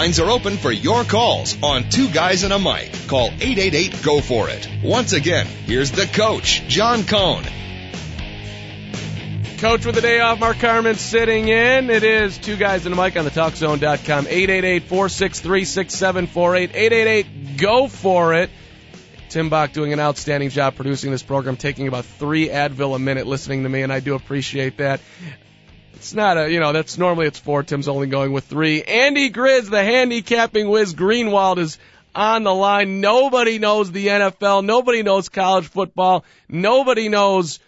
lines 0.00 0.18
are 0.18 0.30
open 0.30 0.56
for 0.56 0.72
your 0.72 1.04
calls 1.04 1.62
on 1.62 1.90
Two 1.90 2.08
Guys 2.08 2.42
and 2.42 2.54
a 2.54 2.58
Mic. 2.58 2.90
Call 3.06 3.26
888 3.26 4.02
Go 4.02 4.22
For 4.22 4.48
It. 4.48 4.66
Once 4.82 5.12
again, 5.12 5.46
here's 5.46 5.90
the 5.90 6.06
coach, 6.06 6.66
John 6.68 7.04
Cohn. 7.04 7.44
Coach 9.58 9.84
with 9.84 9.94
the 9.94 10.00
day 10.00 10.20
off, 10.20 10.40
Mark 10.40 10.58
Carmen 10.58 10.94
sitting 10.94 11.48
in. 11.48 11.90
It 11.90 12.02
is 12.02 12.38
Two 12.38 12.56
Guys 12.56 12.86
and 12.86 12.94
a 12.94 12.96
Mic 12.96 13.18
on 13.18 13.26
the 13.26 13.30
TalkZone.com. 13.30 14.24
888-463-6748. 14.24 16.70
888 16.72 17.58
Go 17.58 17.86
For 17.86 18.32
It. 18.32 18.48
Tim 19.28 19.50
Bach 19.50 19.74
doing 19.74 19.92
an 19.92 20.00
outstanding 20.00 20.48
job 20.48 20.76
producing 20.76 21.10
this 21.10 21.22
program, 21.22 21.58
taking 21.58 21.88
about 21.88 22.06
three 22.06 22.48
Advil 22.48 22.96
a 22.96 22.98
minute 22.98 23.26
listening 23.26 23.64
to 23.64 23.68
me, 23.68 23.82
and 23.82 23.92
I 23.92 24.00
do 24.00 24.14
appreciate 24.14 24.78
that. 24.78 25.02
It's 25.94 26.14
not 26.14 26.38
a, 26.38 26.50
you 26.50 26.60
know, 26.60 26.72
that's 26.72 26.98
normally 26.98 27.26
it's 27.26 27.38
four. 27.38 27.62
Tim's 27.62 27.88
only 27.88 28.06
going 28.06 28.32
with 28.32 28.44
three. 28.44 28.82
Andy 28.82 29.30
Grizz, 29.30 29.68
the 29.70 29.82
handicapping 29.82 30.68
whiz 30.68 30.94
Greenwald 30.94 31.58
is 31.58 31.78
on 32.14 32.42
the 32.42 32.54
line. 32.54 33.00
Nobody 33.00 33.58
knows 33.58 33.92
the 33.92 34.06
NFL. 34.06 34.64
Nobody 34.64 35.02
knows 35.02 35.28
college 35.28 35.68
football. 35.68 36.24
Nobody 36.48 37.08
knows 37.08 37.60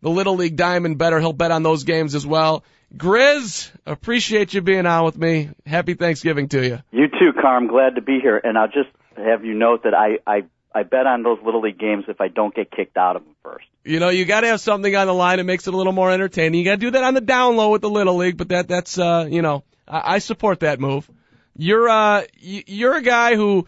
the 0.00 0.10
Little 0.10 0.36
League 0.36 0.56
Diamond 0.56 0.98
better. 0.98 1.18
He'll 1.18 1.32
bet 1.32 1.50
on 1.50 1.62
those 1.62 1.84
games 1.84 2.14
as 2.14 2.26
well. 2.26 2.62
Grizz, 2.96 3.70
appreciate 3.84 4.54
you 4.54 4.62
being 4.62 4.86
on 4.86 5.04
with 5.04 5.18
me. 5.18 5.50
Happy 5.66 5.94
Thanksgiving 5.94 6.48
to 6.48 6.66
you. 6.66 6.78
You 6.90 7.08
too, 7.08 7.32
Carm. 7.40 7.66
Glad 7.66 7.96
to 7.96 8.00
be 8.00 8.20
here. 8.20 8.40
And 8.42 8.56
I'll 8.56 8.68
just 8.68 8.88
have 9.16 9.44
you 9.44 9.54
note 9.54 9.84
that 9.84 9.94
I, 9.94 10.18
I 10.26 10.44
I 10.74 10.82
bet 10.82 11.06
on 11.06 11.22
those 11.22 11.38
little 11.44 11.62
league 11.62 11.78
games 11.78 12.04
if 12.08 12.20
I 12.20 12.28
don't 12.28 12.54
get 12.54 12.70
kicked 12.70 12.96
out 12.96 13.16
of 13.16 13.24
them 13.24 13.34
first. 13.42 13.64
You 13.84 14.00
know, 14.00 14.10
you 14.10 14.24
got 14.24 14.42
to 14.42 14.48
have 14.48 14.60
something 14.60 14.94
on 14.94 15.06
the 15.06 15.14
line 15.14 15.38
that 15.38 15.44
makes 15.44 15.66
it 15.66 15.74
a 15.74 15.76
little 15.76 15.92
more 15.92 16.10
entertaining. 16.10 16.58
You 16.58 16.64
got 16.64 16.72
to 16.72 16.76
do 16.76 16.90
that 16.90 17.04
on 17.04 17.14
the 17.14 17.20
down 17.20 17.56
low 17.56 17.70
with 17.70 17.82
the 17.82 17.90
little 17.90 18.16
league, 18.16 18.36
but 18.36 18.48
that 18.48 18.68
that's 18.68 18.98
uh, 18.98 19.26
you 19.30 19.42
know, 19.42 19.64
I, 19.86 20.14
I 20.14 20.18
support 20.18 20.60
that 20.60 20.78
move. 20.80 21.10
You're 21.56 21.88
uh, 21.88 22.24
you're 22.40 22.96
a 22.96 23.02
guy 23.02 23.34
who 23.34 23.66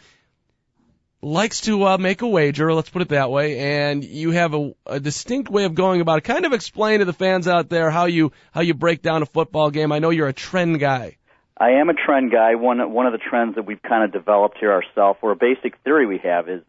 likes 1.22 1.62
to 1.62 1.84
uh, 1.84 1.98
make 1.98 2.22
a 2.22 2.28
wager, 2.28 2.72
let's 2.72 2.88
put 2.88 3.02
it 3.02 3.08
that 3.08 3.30
way, 3.30 3.58
and 3.58 4.04
you 4.04 4.30
have 4.30 4.54
a, 4.54 4.72
a 4.86 5.00
distinct 5.00 5.50
way 5.50 5.64
of 5.64 5.74
going 5.74 6.00
about 6.00 6.18
it. 6.18 6.24
Kind 6.24 6.44
of 6.44 6.52
explain 6.52 7.00
to 7.00 7.04
the 7.04 7.12
fans 7.12 7.46
out 7.48 7.68
there 7.68 7.90
how 7.90 8.06
you 8.06 8.32
how 8.52 8.60
you 8.60 8.74
break 8.74 9.02
down 9.02 9.22
a 9.22 9.26
football 9.26 9.70
game. 9.70 9.92
I 9.92 9.98
know 9.98 10.10
you're 10.10 10.28
a 10.28 10.32
trend 10.32 10.80
guy. 10.80 11.16
I 11.56 11.72
am 11.72 11.90
a 11.90 11.94
trend 11.94 12.32
guy. 12.32 12.54
One 12.54 12.92
one 12.92 13.06
of 13.06 13.12
the 13.12 13.18
trends 13.18 13.56
that 13.56 13.66
we've 13.66 13.82
kind 13.82 14.04
of 14.04 14.12
developed 14.12 14.58
here 14.58 14.72
ourselves, 14.72 15.18
or 15.22 15.32
a 15.32 15.36
basic 15.36 15.76
theory 15.84 16.06
we 16.06 16.18
have, 16.18 16.48
is 16.48 16.62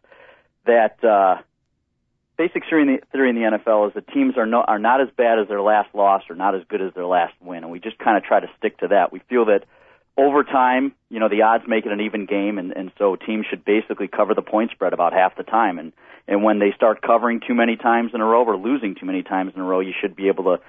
that 0.65 1.03
uh, 1.03 1.41
basic 2.37 2.63
theory 2.69 2.81
in, 2.83 2.87
the, 2.87 2.99
theory 3.11 3.29
in 3.29 3.35
the 3.35 3.57
NFL 3.57 3.89
is 3.89 3.93
that 3.95 4.07
teams 4.07 4.37
are, 4.37 4.45
no, 4.45 4.61
are 4.61 4.79
not 4.79 5.01
as 5.01 5.09
bad 5.15 5.39
as 5.39 5.47
their 5.47 5.61
last 5.61 5.93
loss 5.93 6.23
or 6.29 6.35
not 6.35 6.55
as 6.55 6.63
good 6.69 6.81
as 6.81 6.93
their 6.93 7.05
last 7.05 7.33
win, 7.41 7.63
and 7.63 7.71
we 7.71 7.79
just 7.79 7.97
kind 7.97 8.17
of 8.17 8.23
try 8.23 8.39
to 8.39 8.47
stick 8.57 8.77
to 8.79 8.87
that. 8.89 9.11
We 9.11 9.19
feel 9.29 9.45
that 9.45 9.65
over 10.17 10.43
time, 10.43 10.93
you 11.09 11.19
know, 11.19 11.29
the 11.29 11.43
odds 11.43 11.63
make 11.67 11.85
it 11.85 11.91
an 11.91 12.01
even 12.01 12.25
game, 12.25 12.57
and, 12.57 12.71
and 12.71 12.91
so 12.97 13.15
teams 13.15 13.45
should 13.49 13.63
basically 13.63 14.07
cover 14.07 14.33
the 14.33 14.41
point 14.41 14.71
spread 14.71 14.93
about 14.93 15.13
half 15.13 15.35
the 15.35 15.43
time. 15.43 15.79
And 15.79 15.93
and 16.27 16.43
when 16.43 16.59
they 16.59 16.71
start 16.75 17.01
covering 17.01 17.41
too 17.45 17.53
many 17.53 17.75
times 17.75 18.11
in 18.13 18.21
a 18.21 18.25
row 18.25 18.45
or 18.45 18.55
losing 18.55 18.95
too 18.95 19.05
many 19.05 19.23
times 19.23 19.53
in 19.55 19.61
a 19.61 19.63
row, 19.63 19.79
you 19.79 19.93
should 19.99 20.15
be 20.15 20.27
able 20.27 20.43
to 20.45 20.59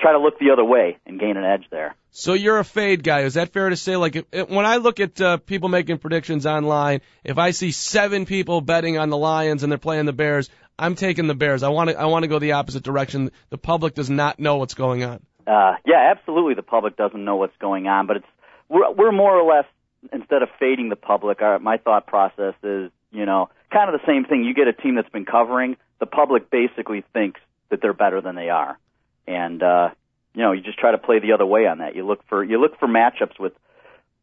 try 0.00 0.12
to 0.12 0.18
look 0.18 0.38
the 0.38 0.50
other 0.50 0.64
way 0.64 0.98
and 1.06 1.20
gain 1.20 1.36
an 1.36 1.44
edge 1.44 1.64
there. 1.70 1.94
So 2.14 2.34
you're 2.34 2.58
a 2.58 2.64
fade 2.64 3.02
guy. 3.02 3.20
Is 3.20 3.34
that 3.34 3.54
fair 3.54 3.70
to 3.70 3.76
say? 3.76 3.96
Like, 3.96 4.16
if, 4.16 4.48
when 4.50 4.66
I 4.66 4.76
look 4.76 5.00
at 5.00 5.18
uh, 5.18 5.38
people 5.38 5.70
making 5.70 5.96
predictions 5.96 6.44
online, 6.44 7.00
if 7.24 7.38
I 7.38 7.52
see 7.52 7.72
seven 7.72 8.26
people 8.26 8.60
betting 8.60 8.98
on 8.98 9.08
the 9.08 9.16
Lions 9.16 9.62
and 9.62 9.72
they're 9.72 9.78
playing 9.78 10.04
the 10.04 10.12
Bears, 10.12 10.50
I'm 10.78 10.94
taking 10.94 11.26
the 11.26 11.34
Bears. 11.34 11.62
I 11.62 11.70
want 11.70 11.88
to 11.88 11.98
I 11.98 12.04
want 12.04 12.24
to 12.24 12.28
go 12.28 12.38
the 12.38 12.52
opposite 12.52 12.82
direction. 12.82 13.32
The 13.48 13.56
public 13.56 13.94
does 13.94 14.10
not 14.10 14.38
know 14.38 14.56
what's 14.56 14.74
going 14.74 15.04
on. 15.04 15.24
Uh, 15.46 15.76
yeah, 15.86 16.12
absolutely. 16.14 16.52
The 16.52 16.62
public 16.62 16.96
doesn't 16.96 17.24
know 17.24 17.36
what's 17.36 17.56
going 17.58 17.88
on, 17.88 18.06
but 18.06 18.18
it's 18.18 18.26
we're, 18.68 18.92
we're 18.92 19.12
more 19.12 19.34
or 19.34 19.50
less 19.50 19.64
instead 20.12 20.42
of 20.42 20.50
fading 20.58 20.90
the 20.90 20.96
public. 20.96 21.40
Our, 21.40 21.58
my 21.60 21.78
thought 21.78 22.06
process 22.06 22.54
is, 22.62 22.90
you 23.10 23.24
know, 23.24 23.48
kind 23.70 23.92
of 23.92 23.98
the 23.98 24.06
same 24.06 24.26
thing. 24.26 24.44
You 24.44 24.52
get 24.52 24.68
a 24.68 24.74
team 24.74 24.96
that's 24.96 25.08
been 25.08 25.24
covering. 25.24 25.76
The 25.98 26.06
public 26.06 26.50
basically 26.50 27.04
thinks 27.14 27.40
that 27.70 27.80
they're 27.80 27.94
better 27.94 28.20
than 28.20 28.34
they 28.34 28.50
are, 28.50 28.78
and 29.26 29.62
uh, 29.62 29.90
you 30.34 30.42
know, 30.42 30.52
you 30.52 30.62
just 30.62 30.78
try 30.78 30.92
to 30.92 30.98
play 30.98 31.18
the 31.18 31.32
other 31.32 31.46
way 31.46 31.66
on 31.66 31.78
that. 31.78 31.94
You 31.94 32.06
look 32.06 32.26
for 32.28 32.42
you 32.42 32.60
look 32.60 32.78
for 32.78 32.88
matchups 32.88 33.38
with 33.38 33.52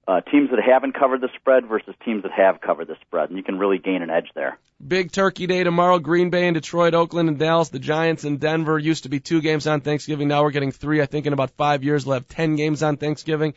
uh, 0.07 0.21
teams 0.21 0.49
that 0.49 0.59
haven't 0.59 0.93
covered 0.93 1.21
the 1.21 1.29
spread 1.35 1.67
versus 1.67 1.93
teams 2.03 2.23
that 2.23 2.31
have 2.31 2.61
covered 2.61 2.87
the 2.87 2.95
spread, 3.01 3.29
and 3.29 3.37
you 3.37 3.43
can 3.43 3.59
really 3.59 3.77
gain 3.77 4.01
an 4.01 4.09
edge 4.09 4.29
there. 4.33 4.57
Big 4.85 5.11
Turkey 5.11 5.45
Day 5.45 5.63
tomorrow. 5.63 5.99
Green 5.99 6.29
Bay 6.31 6.47
and 6.47 6.55
Detroit, 6.55 6.95
Oakland 6.95 7.29
and 7.29 7.37
Dallas. 7.37 7.69
The 7.69 7.79
Giants 7.79 8.23
and 8.23 8.39
Denver 8.39 8.79
used 8.79 9.03
to 9.03 9.09
be 9.09 9.19
two 9.19 9.41
games 9.41 9.67
on 9.67 9.81
Thanksgiving. 9.81 10.27
Now 10.27 10.43
we're 10.43 10.51
getting 10.51 10.71
three. 10.71 11.01
I 11.01 11.05
think 11.05 11.27
in 11.27 11.33
about 11.33 11.51
five 11.51 11.83
years 11.83 12.05
we'll 12.05 12.15
have 12.15 12.27
ten 12.27 12.55
games 12.55 12.81
on 12.81 12.97
Thanksgiving. 12.97 13.53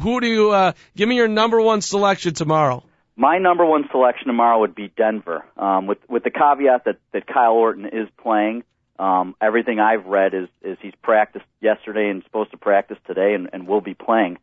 Who 0.00 0.20
do 0.20 0.28
you 0.28 0.50
uh, 0.52 0.72
give 0.94 1.08
me 1.08 1.16
your 1.16 1.28
number 1.28 1.60
one 1.60 1.80
selection 1.80 2.34
tomorrow? 2.34 2.84
My 3.16 3.38
number 3.38 3.66
one 3.66 3.88
selection 3.90 4.28
tomorrow 4.28 4.60
would 4.60 4.74
be 4.74 4.92
Denver, 4.96 5.44
um, 5.56 5.88
with 5.88 5.98
with 6.08 6.22
the 6.22 6.30
caveat 6.30 6.84
that 6.84 6.98
that 7.12 7.26
Kyle 7.26 7.54
Orton 7.54 7.86
is 7.86 8.08
playing. 8.22 8.62
Um, 9.00 9.34
everything 9.40 9.80
I've 9.80 10.04
read 10.04 10.34
is 10.34 10.48
is 10.60 10.76
he's 10.82 10.92
practiced 11.02 11.46
yesterday 11.62 12.10
and 12.10 12.22
supposed 12.22 12.50
to 12.50 12.58
practice 12.58 12.98
today 13.06 13.32
and, 13.32 13.48
and 13.50 13.66
will 13.66 13.80
be 13.80 13.94
playing. 13.94 14.36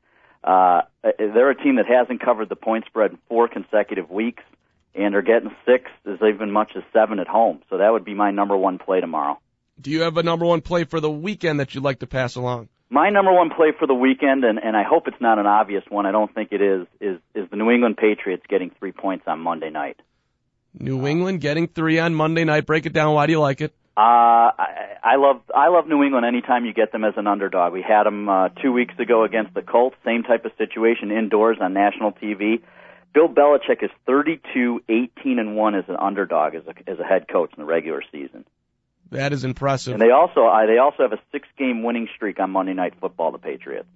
Uh, 0.44 0.82
they're 1.04 1.52
a 1.52 1.64
team 1.64 1.76
that 1.76 1.86
hasn't 1.86 2.22
covered 2.22 2.50
the 2.50 2.56
point 2.56 2.86
spread 2.86 3.12
in 3.12 3.20
four 3.30 3.48
consecutive 3.48 4.10
weeks, 4.10 4.42
and 4.96 5.14
are 5.14 5.22
getting 5.22 5.56
six 5.64 5.92
as 6.08 6.18
even 6.28 6.52
much 6.52 6.72
as 6.76 6.82
seven 6.92 7.20
at 7.20 7.28
home. 7.28 7.62
So 7.70 7.78
that 7.78 7.92
would 7.92 8.04
be 8.04 8.16
my 8.16 8.32
number 8.32 8.58
one 8.58 8.80
play 8.80 9.00
tomorrow. 9.00 9.40
Do 9.80 9.92
you 9.92 10.02
have 10.02 10.18
a 10.18 10.24
number 10.24 10.46
one 10.46 10.62
play 10.62 10.86
for 10.86 11.00
the 11.00 11.12
weekend 11.12 11.60
that 11.60 11.76
you'd 11.76 11.84
like 11.84 12.00
to 12.00 12.08
pass 12.08 12.36
along? 12.36 12.70
My 12.90 13.12
number 13.12 13.32
one 13.32 13.52
play 13.52 13.74
for 13.78 13.86
the 13.86 13.94
weekend, 13.94 14.44
and, 14.44 14.58
and 14.58 14.76
I 14.76 14.84
hope 14.84 15.08
it's 15.08 15.22
not 15.22 15.38
an 15.38 15.46
obvious 15.46 15.84
one. 15.90 16.08
I 16.08 16.12
don't 16.12 16.34
think 16.34 16.52
it 16.52 16.62
is. 16.62 16.88
Is 17.00 17.20
is 17.36 17.48
the 17.52 17.58
New 17.58 17.70
England 17.70 17.98
Patriots 17.98 18.44
getting 18.50 18.72
three 18.80 18.92
points 18.92 19.26
on 19.28 19.40
Monday 19.40 19.70
night? 19.70 20.00
New 20.74 21.06
England 21.06 21.42
getting 21.42 21.68
three 21.68 22.00
on 22.00 22.16
Monday 22.16 22.44
night. 22.44 22.66
Break 22.66 22.88
it 22.88 22.94
down. 22.94 23.14
Why 23.14 23.28
do 23.28 23.34
you 23.34 23.40
like 23.40 23.62
it? 23.62 23.76
Uh, 23.98 24.54
I, 24.60 24.98
I 25.02 25.16
love 25.16 25.42
I 25.56 25.70
love 25.70 25.88
New 25.88 26.04
England 26.04 26.24
anytime 26.24 26.66
you 26.66 26.74
get 26.74 26.92
them 26.92 27.04
as 27.04 27.16
an 27.18 27.26
underdog. 27.26 27.74
We 27.74 27.82
had 27.82 28.04
them 28.04 28.30
uh, 28.30 28.50
two 28.50 28.72
weeks 28.72 28.94
ago 29.00 29.24
against 29.24 29.56
the 29.56 29.64
Colts, 29.64 29.96
same 30.06 30.22
type 30.22 30.46
of 30.46 30.52
situation 30.60 31.10
indoors 31.10 31.58
on 31.60 31.74
national 31.74 32.12
TV. 32.12 32.62
Bill 33.16 33.28
Belichick 33.28 33.82
is 33.82 33.90
32, 34.06 34.84
18 34.88 35.40
and 35.40 35.56
one 35.56 35.74
as 35.74 35.86
an 35.88 35.96
underdog 36.00 36.54
as 36.54 36.62
a 36.68 36.90
as 36.90 37.00
a 37.00 37.04
head 37.04 37.28
coach 37.28 37.50
in 37.58 37.62
the 37.62 37.66
regular 37.66 38.04
season. 38.12 38.46
That 39.10 39.34
is 39.34 39.44
impressive. 39.44 39.94
And 39.94 40.02
they 40.02 40.12
also 40.12 40.46
uh, 40.46 40.68
they 40.68 40.78
also 40.78 41.02
have 41.02 41.14
a 41.14 41.20
six 41.32 41.48
game 41.58 41.82
winning 41.82 42.08
streak 42.16 42.40
on 42.40 42.52
Monday 42.52 42.76
Night 42.76 42.94
Football. 43.02 43.32
The 43.32 43.40
Patriots. 43.40 43.90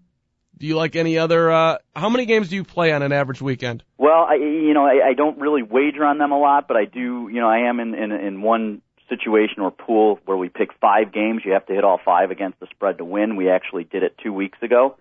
Do 0.58 0.66
you 0.66 0.78
like 0.78 0.96
any 0.96 1.20
other? 1.20 1.52
Uh, 1.52 1.78
how 1.96 2.10
many 2.10 2.26
games 2.26 2.50
do 2.50 2.56
you 2.56 2.64
play 2.64 2.92
on 2.92 3.04
an 3.04 3.12
average 3.12 3.42
weekend? 3.42 3.84
Well, 4.00 4.26
I 4.28 4.34
you 4.34 4.74
know 4.74 4.84
I, 4.84 5.10
I 5.10 5.14
don't 5.14 5.38
really 5.38 5.62
wager 5.62 6.04
on 6.04 6.18
them 6.18 6.32
a 6.32 6.40
lot, 6.40 6.68
but 6.68 6.76
I 6.76 6.86
do 6.86 7.30
you 7.32 7.40
know 7.40 7.50
I 7.50 7.70
am 7.70 7.80
in 7.80 7.94
in, 7.94 8.12
in 8.12 8.42
one 8.42 8.82
situation 9.12 9.62
or 9.62 9.72
pool 9.72 10.20
where 10.26 10.38
we 10.38 10.50
pick 10.50 10.70
five 10.80 11.14
games. 11.14 11.42
You 11.46 11.52
have 11.52 11.66
to 11.68 11.74
hit 11.74 11.84
all 11.84 12.00
five 12.04 12.32
against 12.32 12.60
the 12.60 12.68
spread 12.68 12.98
to 12.98 13.06
win. 13.06 13.36
We 13.36 13.50
actually 13.50 13.84
did 13.84 14.04
it 14.04 14.16
two 14.24 14.34
weeks 14.34 14.58
ago. 14.62 14.96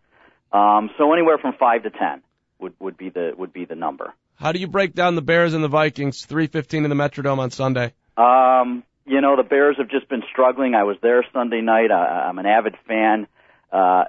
Um, 0.53 0.91
so 0.99 1.13
anywhere 1.13 1.39
from 1.39 1.55
five 1.59 1.85
to 1.85 1.91
ten 1.91 2.23
would 2.59 2.75
would 2.81 2.97
be 2.97 3.09
the 3.09 3.33
would 3.37 3.53
be 3.53 3.65
the 3.65 3.77
number. 3.77 4.13
How 4.35 4.53
do 4.53 4.59
you 4.59 4.67
break 4.67 4.95
down 4.95 5.15
the 5.15 5.23
Bears 5.23 5.55
and 5.55 5.63
the 5.63 5.69
Vikings? 5.69 6.25
Three 6.25 6.47
fifteen 6.49 6.85
in 6.85 6.91
the 6.91 6.97
Metrodome 6.97 7.39
on 7.39 7.51
Sunday. 7.51 7.95
Um, 8.17 8.83
you 9.07 9.21
know 9.21 9.37
the 9.37 9.49
Bears 9.49 9.77
have 9.79 9.89
just 9.89 10.09
been 10.09 10.23
struggling. 10.31 10.75
I 10.75 10.85
was 10.85 10.97
there 11.03 11.25
Sunday 11.33 11.61
night. 11.61 11.91
I, 11.91 12.29
I'm 12.29 12.39
an 12.39 12.47
avid 12.47 12.77
fan. 12.87 13.27
Uh, 13.73 14.05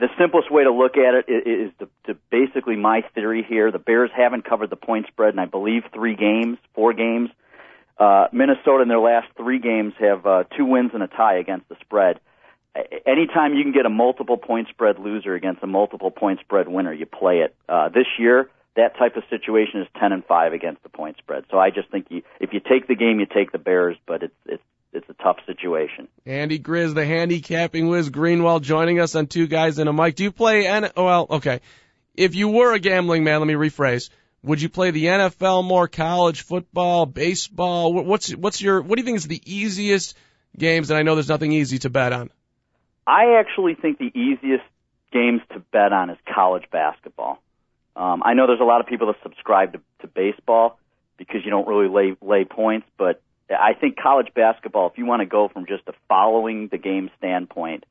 the 0.00 0.08
simplest 0.18 0.50
way 0.50 0.64
to 0.64 0.72
look 0.72 0.96
at 0.96 1.14
it 1.14 1.30
is 1.30 1.70
to, 1.78 1.88
to 2.06 2.18
basically 2.30 2.76
my 2.76 3.02
theory 3.14 3.44
here. 3.46 3.70
The 3.70 3.78
Bears 3.78 4.10
haven't 4.16 4.48
covered 4.48 4.70
the 4.70 4.76
point 4.76 5.06
spread 5.08 5.34
in 5.34 5.38
I 5.38 5.44
believe 5.44 5.82
three 5.92 6.16
games, 6.16 6.56
four 6.74 6.94
games. 6.94 7.28
Uh, 7.98 8.26
Minnesota 8.32 8.82
in 8.82 8.88
their 8.88 8.98
last 8.98 9.28
three 9.36 9.58
games 9.58 9.94
have 10.00 10.26
uh, 10.26 10.44
two 10.56 10.64
wins 10.64 10.90
and 10.94 11.02
a 11.02 11.06
tie 11.06 11.38
against 11.38 11.68
the 11.68 11.76
spread. 11.80 12.18
Anytime 13.06 13.54
you 13.54 13.62
can 13.62 13.72
get 13.72 13.86
a 13.86 13.90
multiple 13.90 14.36
point 14.36 14.68
spread 14.68 14.98
loser 14.98 15.34
against 15.34 15.62
a 15.62 15.66
multiple 15.66 16.10
point 16.10 16.40
spread 16.40 16.66
winner, 16.66 16.92
you 16.92 17.06
play 17.06 17.38
it. 17.38 17.54
Uh, 17.68 17.88
this 17.88 18.06
year, 18.18 18.50
that 18.76 18.96
type 18.98 19.16
of 19.16 19.22
situation 19.30 19.80
is 19.80 19.86
10 20.00 20.12
and 20.12 20.24
5 20.24 20.52
against 20.52 20.82
the 20.82 20.88
point 20.88 21.16
spread. 21.18 21.44
So 21.50 21.58
I 21.58 21.70
just 21.70 21.88
think 21.90 22.06
you, 22.10 22.22
if 22.40 22.52
you 22.52 22.60
take 22.60 22.88
the 22.88 22.96
game, 22.96 23.20
you 23.20 23.26
take 23.26 23.52
the 23.52 23.58
Bears, 23.58 23.96
but 24.06 24.24
it's, 24.24 24.34
it's, 24.46 24.62
it's 24.92 25.08
a 25.08 25.22
tough 25.22 25.36
situation. 25.46 26.08
Andy 26.26 26.58
Grizz, 26.58 26.94
the 26.94 27.06
handicapping 27.06 27.88
whiz 27.88 28.10
Greenwell, 28.10 28.58
joining 28.58 28.98
us 28.98 29.14
on 29.14 29.28
Two 29.28 29.46
Guys 29.46 29.78
and 29.78 29.88
a 29.88 29.92
Mic. 29.92 30.16
Do 30.16 30.24
you 30.24 30.32
play 30.32 30.66
N? 30.66 30.90
Well, 30.96 31.26
okay. 31.30 31.60
If 32.16 32.34
you 32.34 32.48
were 32.48 32.72
a 32.74 32.80
gambling 32.80 33.22
man, 33.22 33.38
let 33.38 33.46
me 33.46 33.54
rephrase. 33.54 34.10
Would 34.44 34.60
you 34.60 34.68
play 34.68 34.90
the 34.90 35.06
NFL 35.06 35.64
more, 35.64 35.88
college 35.88 36.42
football, 36.42 37.06
baseball? 37.06 37.94
What's 37.94 38.30
what's 38.34 38.60
your 38.60 38.82
what 38.82 38.96
do 38.96 39.00
you 39.00 39.06
think 39.06 39.16
is 39.16 39.26
the 39.26 39.40
easiest 39.46 40.14
games? 40.56 40.90
And 40.90 40.98
I 40.98 41.02
know 41.02 41.14
there's 41.14 41.30
nothing 41.30 41.52
easy 41.52 41.78
to 41.78 41.90
bet 41.90 42.12
on. 42.12 42.30
I 43.06 43.38
actually 43.38 43.74
think 43.74 43.98
the 43.98 44.12
easiest 44.14 44.64
games 45.12 45.40
to 45.54 45.60
bet 45.72 45.94
on 45.94 46.10
is 46.10 46.18
college 46.32 46.64
basketball. 46.70 47.42
Um, 47.96 48.22
I 48.22 48.34
know 48.34 48.46
there's 48.46 48.60
a 48.60 48.64
lot 48.64 48.82
of 48.82 48.86
people 48.86 49.06
that 49.06 49.16
subscribe 49.22 49.72
to, 49.72 49.80
to 50.00 50.08
baseball 50.08 50.78
because 51.16 51.40
you 51.44 51.50
don't 51.50 51.66
really 51.66 51.88
lay 51.88 52.16
lay 52.20 52.44
points, 52.44 52.86
but 52.98 53.22
I 53.48 53.72
think 53.72 53.96
college 53.96 54.28
basketball, 54.34 54.88
if 54.90 54.98
you 54.98 55.06
want 55.06 55.20
to 55.20 55.26
go 55.26 55.48
from 55.48 55.64
just 55.64 55.84
a 55.86 55.94
following 56.06 56.68
the 56.68 56.78
game 56.78 57.10
standpoint, 57.16 57.84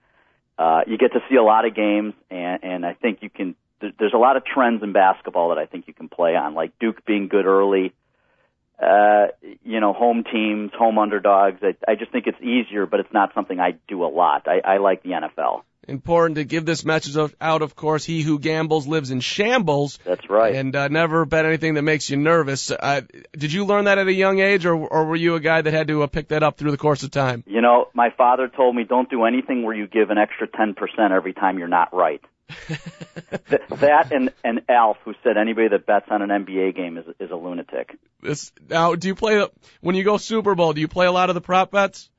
uh, 0.59 0.81
you 0.85 0.99
get 0.99 1.13
to 1.13 1.19
see 1.29 1.35
a 1.35 1.43
lot 1.43 1.65
of 1.65 1.75
games, 1.75 2.13
and, 2.29 2.63
and 2.63 2.85
I 2.85 2.93
think 2.93 3.23
you 3.23 3.29
can 3.31 3.55
there's 3.99 4.13
a 4.13 4.17
lot 4.17 4.37
of 4.37 4.45
trends 4.45 4.83
in 4.83 4.93
basketball 4.93 5.49
that 5.49 5.57
I 5.57 5.65
think 5.65 5.87
you 5.87 5.93
can 5.93 6.09
play 6.09 6.35
on, 6.35 6.53
like 6.53 6.77
Duke 6.79 7.05
being 7.05 7.27
good 7.27 7.45
early. 7.45 7.93
Uh, 8.81 9.27
you 9.63 9.79
know, 9.79 9.93
home 9.93 10.23
teams, 10.29 10.71
home 10.77 10.97
underdogs. 10.97 11.61
I, 11.61 11.75
I 11.89 11.95
just 11.95 12.11
think 12.11 12.27
it's 12.27 12.41
easier, 12.41 12.85
but 12.85 12.99
it's 12.99 13.13
not 13.13 13.33
something 13.33 13.59
I 13.59 13.75
do 13.87 14.03
a 14.03 14.07
lot. 14.07 14.47
I, 14.47 14.59
I 14.59 14.77
like 14.77 15.03
the 15.03 15.11
NFL. 15.11 15.61
Important 15.87 16.37
to 16.37 16.45
give 16.45 16.65
this 16.65 16.85
message 16.85 17.31
out, 17.41 17.61
of 17.61 17.75
course. 17.75 18.05
He 18.05 18.21
who 18.21 18.39
gambles 18.39 18.87
lives 18.87 19.11
in 19.11 19.19
shambles. 19.19 19.99
That's 20.05 20.29
right. 20.29 20.55
And 20.55 20.75
uh, 20.75 20.87
never 20.87 21.25
bet 21.25 21.45
anything 21.45 21.73
that 21.73 21.81
makes 21.81 22.09
you 22.09 22.17
nervous. 22.17 22.71
Uh, 22.71 23.01
did 23.33 23.51
you 23.51 23.65
learn 23.65 23.85
that 23.85 23.97
at 23.97 24.07
a 24.07 24.13
young 24.13 24.39
age, 24.39 24.65
or, 24.65 24.75
or 24.75 25.05
were 25.05 25.15
you 25.15 25.35
a 25.35 25.41
guy 25.41 25.61
that 25.61 25.73
had 25.73 25.87
to 25.89 26.03
uh, 26.03 26.07
pick 26.07 26.29
that 26.29 26.41
up 26.41 26.57
through 26.57 26.71
the 26.71 26.77
course 26.77 27.03
of 27.03 27.11
time? 27.11 27.43
You 27.45 27.61
know, 27.61 27.89
my 27.93 28.11
father 28.17 28.47
told 28.47 28.75
me 28.75 28.85
don't 28.85 29.09
do 29.09 29.25
anything 29.25 29.63
where 29.63 29.75
you 29.75 29.87
give 29.87 30.09
an 30.09 30.17
extra 30.17 30.47
10% 30.47 30.75
every 31.11 31.33
time 31.33 31.59
you're 31.59 31.67
not 31.67 31.93
right. 31.93 32.21
That 32.49 34.11
and 34.11 34.31
and 34.43 34.61
Alf, 34.69 34.97
who 35.05 35.13
said 35.23 35.37
anybody 35.37 35.69
that 35.69 35.85
bets 35.85 36.07
on 36.09 36.21
an 36.21 36.29
NBA 36.29 36.75
game 36.75 36.97
is 36.97 37.05
is 37.19 37.31
a 37.31 37.35
lunatic. 37.35 37.97
This 38.21 38.51
now, 38.69 38.95
do 38.95 39.07
you 39.07 39.15
play 39.15 39.45
when 39.81 39.95
you 39.95 40.03
go 40.03 40.17
Super 40.17 40.55
Bowl? 40.55 40.73
Do 40.73 40.81
you 40.81 40.87
play 40.87 41.05
a 41.05 41.11
lot 41.11 41.29
of 41.29 41.35
the 41.35 41.41
prop 41.41 41.71
bets? 41.71 42.09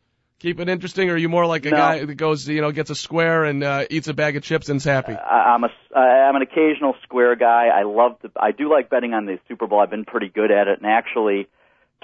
Keep 0.40 0.60
it 0.60 0.68
interesting, 0.68 1.08
or 1.08 1.14
are 1.14 1.16
you 1.16 1.28
more 1.28 1.46
like 1.46 1.64
a 1.64 1.70
no. 1.70 1.76
guy 1.76 2.04
that 2.04 2.14
goes, 2.16 2.46
you 2.46 2.60
know, 2.60 2.70
gets 2.70 2.90
a 2.90 2.94
square 2.94 3.44
and 3.44 3.62
uh, 3.62 3.84
eats 3.88 4.08
a 4.08 4.14
bag 4.14 4.36
of 4.36 4.42
chips 4.42 4.68
and's 4.68 4.84
happy? 4.84 5.14
Uh, 5.14 5.18
I'm 5.18 5.64
a 5.64 5.68
I'm 5.96 6.36
an 6.36 6.42
occasional 6.42 6.94
square 7.02 7.36
guy. 7.36 7.68
I 7.68 7.84
love 7.84 8.20
to. 8.20 8.30
I 8.36 8.50
do 8.50 8.70
like 8.70 8.90
betting 8.90 9.14
on 9.14 9.26
the 9.26 9.38
Super 9.48 9.66
Bowl. 9.66 9.80
I've 9.80 9.90
been 9.90 10.04
pretty 10.04 10.28
good 10.28 10.50
at 10.50 10.68
it, 10.68 10.78
and 10.80 10.86
actually, 10.86 11.48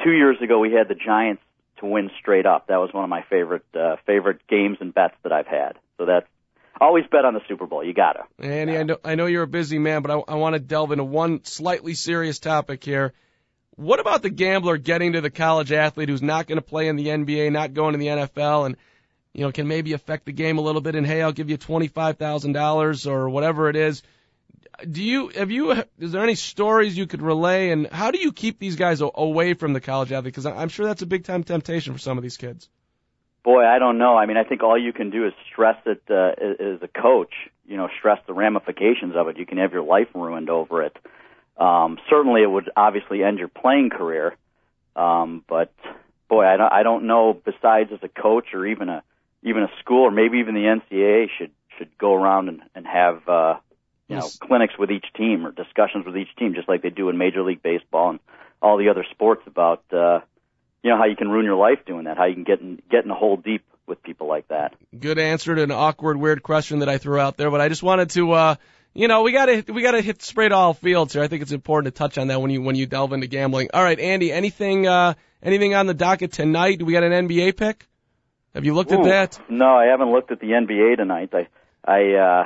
two 0.03 0.13
years 0.13 0.37
ago 0.41 0.59
we 0.59 0.73
had 0.73 0.89
the 0.89 0.95
Giants 0.95 1.43
to 1.81 1.87
win 1.87 2.11
straight 2.21 2.47
up. 2.47 2.69
That 2.69 2.77
was 2.77 2.93
one 2.93 3.05
of 3.05 3.11
my 3.11 3.23
favorite 3.29 3.65
uh, 3.75 3.97
favorite 4.07 4.47
games 4.49 4.79
and 4.81 4.95
bets 4.95 5.17
that 5.23 5.33
I've 5.33 5.49
had. 5.49 5.79
So 5.99 6.07
that's 6.07 6.27
always 6.81 7.05
bet 7.11 7.25
on 7.25 7.35
the 7.35 7.41
Super 7.49 7.67
Bowl. 7.67 7.85
You 7.85 7.93
gotta. 7.93 8.25
Andy, 8.39 8.77
I 8.77 8.83
know 8.83 8.97
I 9.05 9.15
know 9.15 9.27
you're 9.27 9.43
a 9.43 9.49
busy 9.49 9.79
man, 9.79 10.03
but 10.03 10.11
I, 10.11 10.33
I 10.33 10.35
want 10.37 10.55
to 10.55 10.61
delve 10.61 10.93
into 10.93 11.05
one 11.05 11.45
slightly 11.45 11.95
serious 11.95 12.39
topic 12.39 12.83
here. 12.83 13.13
What 13.77 14.01
about 14.01 14.23
the 14.23 14.31
gambler 14.31 14.77
getting 14.77 15.13
to 15.13 15.21
the 15.21 15.31
college 15.31 15.73
athlete 15.73 16.09
who's 16.09 16.23
not 16.23 16.47
going 16.47 16.59
to 16.59 16.63
play 16.63 16.89
in 16.89 16.97
the 16.97 17.07
NBA, 17.07 17.53
not 17.53 17.73
going 17.73 17.93
to 17.93 17.99
the 17.99 18.09
NFL, 18.09 18.67
and 18.67 18.77
you 19.33 19.43
know 19.43 19.53
can 19.53 19.69
maybe 19.69 19.93
affect 19.93 20.27
the 20.27 20.33
game 20.33 20.59
a 20.59 20.63
little 20.63 20.81
bit? 20.81 20.95
And 20.95 21.07
hey, 21.07 21.23
I'll 21.23 21.33
give 21.33 21.51
you 21.51 21.57
twenty 21.57 21.89
five 21.89 22.17
thousand 22.17 22.53
dollars 22.53 23.07
or 23.07 23.29
whatever 23.29 23.69
it 23.69 23.77
is. 23.77 24.03
Do 24.91 25.03
you 25.03 25.29
have 25.29 25.51
you 25.51 25.73
is 25.99 26.13
there 26.13 26.23
any 26.23 26.35
stories 26.35 26.97
you 26.97 27.07
could 27.07 27.23
relay, 27.23 27.71
and 27.71 27.87
how 27.87 28.11
do 28.11 28.19
you 28.19 28.33
keep 28.33 28.59
these 28.59 28.77
guys 28.77 29.03
away 29.03 29.55
from 29.55 29.73
the 29.73 29.81
college 29.81 30.13
athlete? 30.13 30.35
Because 30.35 30.47
I'm 30.47 30.69
sure 30.69 30.87
that's 30.87 31.03
a 31.03 31.07
big 31.07 31.25
time 31.25 31.45
temptation 31.45 31.93
for 31.93 31.99
some 31.99 32.17
of 32.17 32.23
these 32.23 32.37
kids. 32.37 32.69
Boy, 33.43 33.65
I 33.65 33.79
don't 33.79 33.99
know. 33.99 34.17
I 34.17 34.27
mean, 34.27 34.37
I 34.37 34.45
think 34.45 34.63
all 34.63 34.79
you 34.79 34.93
can 34.93 35.11
do 35.11 35.27
is 35.27 35.33
stress 35.51 35.77
it 35.87 36.03
uh, 36.11 36.33
as 36.39 36.83
a 36.83 36.89
coach. 36.89 37.33
You 37.67 37.77
know, 37.77 37.89
stress 37.99 38.19
the 38.27 38.35
ramifications 38.35 39.15
of 39.17 39.29
it. 39.29 39.39
You 39.39 39.47
can 39.47 39.59
have 39.59 39.73
your 39.73 39.83
life 39.83 40.09
ruined 40.15 40.51
over 40.51 40.83
it. 40.83 40.97
Um, 41.57 41.99
certainly, 42.09 42.43
it 42.43 42.51
would 42.51 42.71
obviously 42.77 43.23
end 43.23 43.39
your 43.39 43.49
playing 43.49 43.91
career. 43.91 44.37
Um, 44.95 45.45
but 45.49 45.73
boy, 46.29 46.45
I 46.45 46.57
don't, 46.57 46.73
I 46.73 46.83
don't 46.83 47.07
know. 47.07 47.33
Besides, 47.33 47.91
as 47.93 48.01
a 48.03 48.09
coach 48.09 48.49
or 48.53 48.67
even 48.67 48.89
a 48.89 49.03
even 49.43 49.63
a 49.63 49.71
school 49.81 50.03
or 50.03 50.11
maybe 50.11 50.39
even 50.39 50.55
the 50.55 50.61
NCAA 50.61 51.29
should 51.39 51.51
should 51.79 51.97
go 51.97 52.15
around 52.15 52.49
and, 52.49 52.61
and 52.75 52.87
have 52.87 53.27
uh, 53.29 53.57
you 54.09 54.17
know 54.17 54.29
clinics 54.41 54.75
with 54.79 54.91
each 54.91 55.07
team 55.17 55.47
or 55.47 55.53
discussions 55.53 56.05
with 56.05 56.17
each 56.17 56.35
team, 56.37 56.55
just 56.55 56.69
like 56.69 56.83
they 56.83 56.91
do 56.91 57.09
in 57.09 57.17
Major 57.17 57.43
League 57.43 57.63
Baseball 57.63 58.11
and 58.11 58.21
all 58.61 58.77
the 58.77 58.91
other 58.91 59.07
sports 59.11 59.43
about 59.47 59.83
uh, 59.93 60.21
you 60.83 60.91
know 60.91 60.97
how 60.97 61.05
you 61.05 61.17
can 61.17 61.29
ruin 61.29 61.45
your 61.45 61.57
life 61.57 61.79
doing 61.87 62.05
that, 62.05 62.17
how 62.17 62.25
you 62.25 62.35
can 62.35 62.45
get 62.45 62.61
in, 62.61 62.81
get 62.91 63.05
in 63.05 63.11
a 63.11 63.15
hole 63.15 63.37
deep 63.37 63.65
with 63.87 64.03
people 64.03 64.27
like 64.29 64.49
that. 64.49 64.75
Good 64.99 65.19
answer 65.19 65.55
to 65.55 65.63
an 65.63 65.73
awkward, 65.73 66.17
weird 66.17 66.43
question 66.43 66.79
that 66.79 66.89
I 66.89 66.99
threw 66.99 67.19
out 67.19 67.37
there, 67.37 67.51
but 67.51 67.61
I 67.61 67.69
just 67.69 67.83
wanted 67.83 68.11
to, 68.11 68.33
uh, 68.33 68.55
you 68.95 69.09
know, 69.09 69.23
we 69.23 69.33
gotta 69.33 69.65
we 69.69 69.83
gotta 69.83 70.01
hit 70.01 70.23
straight 70.23 70.53
all 70.53 70.75
fields 70.75 71.13
here. 71.13 71.23
I 71.23 71.29
think 71.29 71.43
it's 71.43 71.53
important 71.53 71.95
to 71.95 71.99
touch 71.99 72.19
on 72.19 72.29
that 72.29 72.41
when 72.41 72.51
you 72.51 72.63
when 72.63 72.77
you 72.77 72.87
delve 72.87 73.13
into 73.13 73.27
gambling. 73.27 73.69
All 73.75 73.83
right, 73.83 73.99
Andy, 73.99 74.33
anything 74.33 74.87
uh, 74.87 75.15
anything 75.43 75.75
on 75.75 75.87
the 75.87 75.95
docket 75.95 76.33
tonight? 76.33 76.79
Do 76.79 76.87
we 76.87 76.93
got 76.93 77.05
an 77.05 77.29
NBA 77.29 77.57
pick? 77.57 77.87
Have 78.55 78.65
you 78.65 78.75
looked 78.75 78.91
Ooh, 78.91 79.01
at 79.01 79.05
that? 79.05 79.41
No, 79.49 79.77
I 79.77 79.87
haven't 79.87 80.11
looked 80.11 80.33
at 80.33 80.41
the 80.41 80.49
NBA 80.49 80.97
tonight. 80.97 81.31
I 81.33 81.49
I 81.85 82.15
uh, 82.15 82.45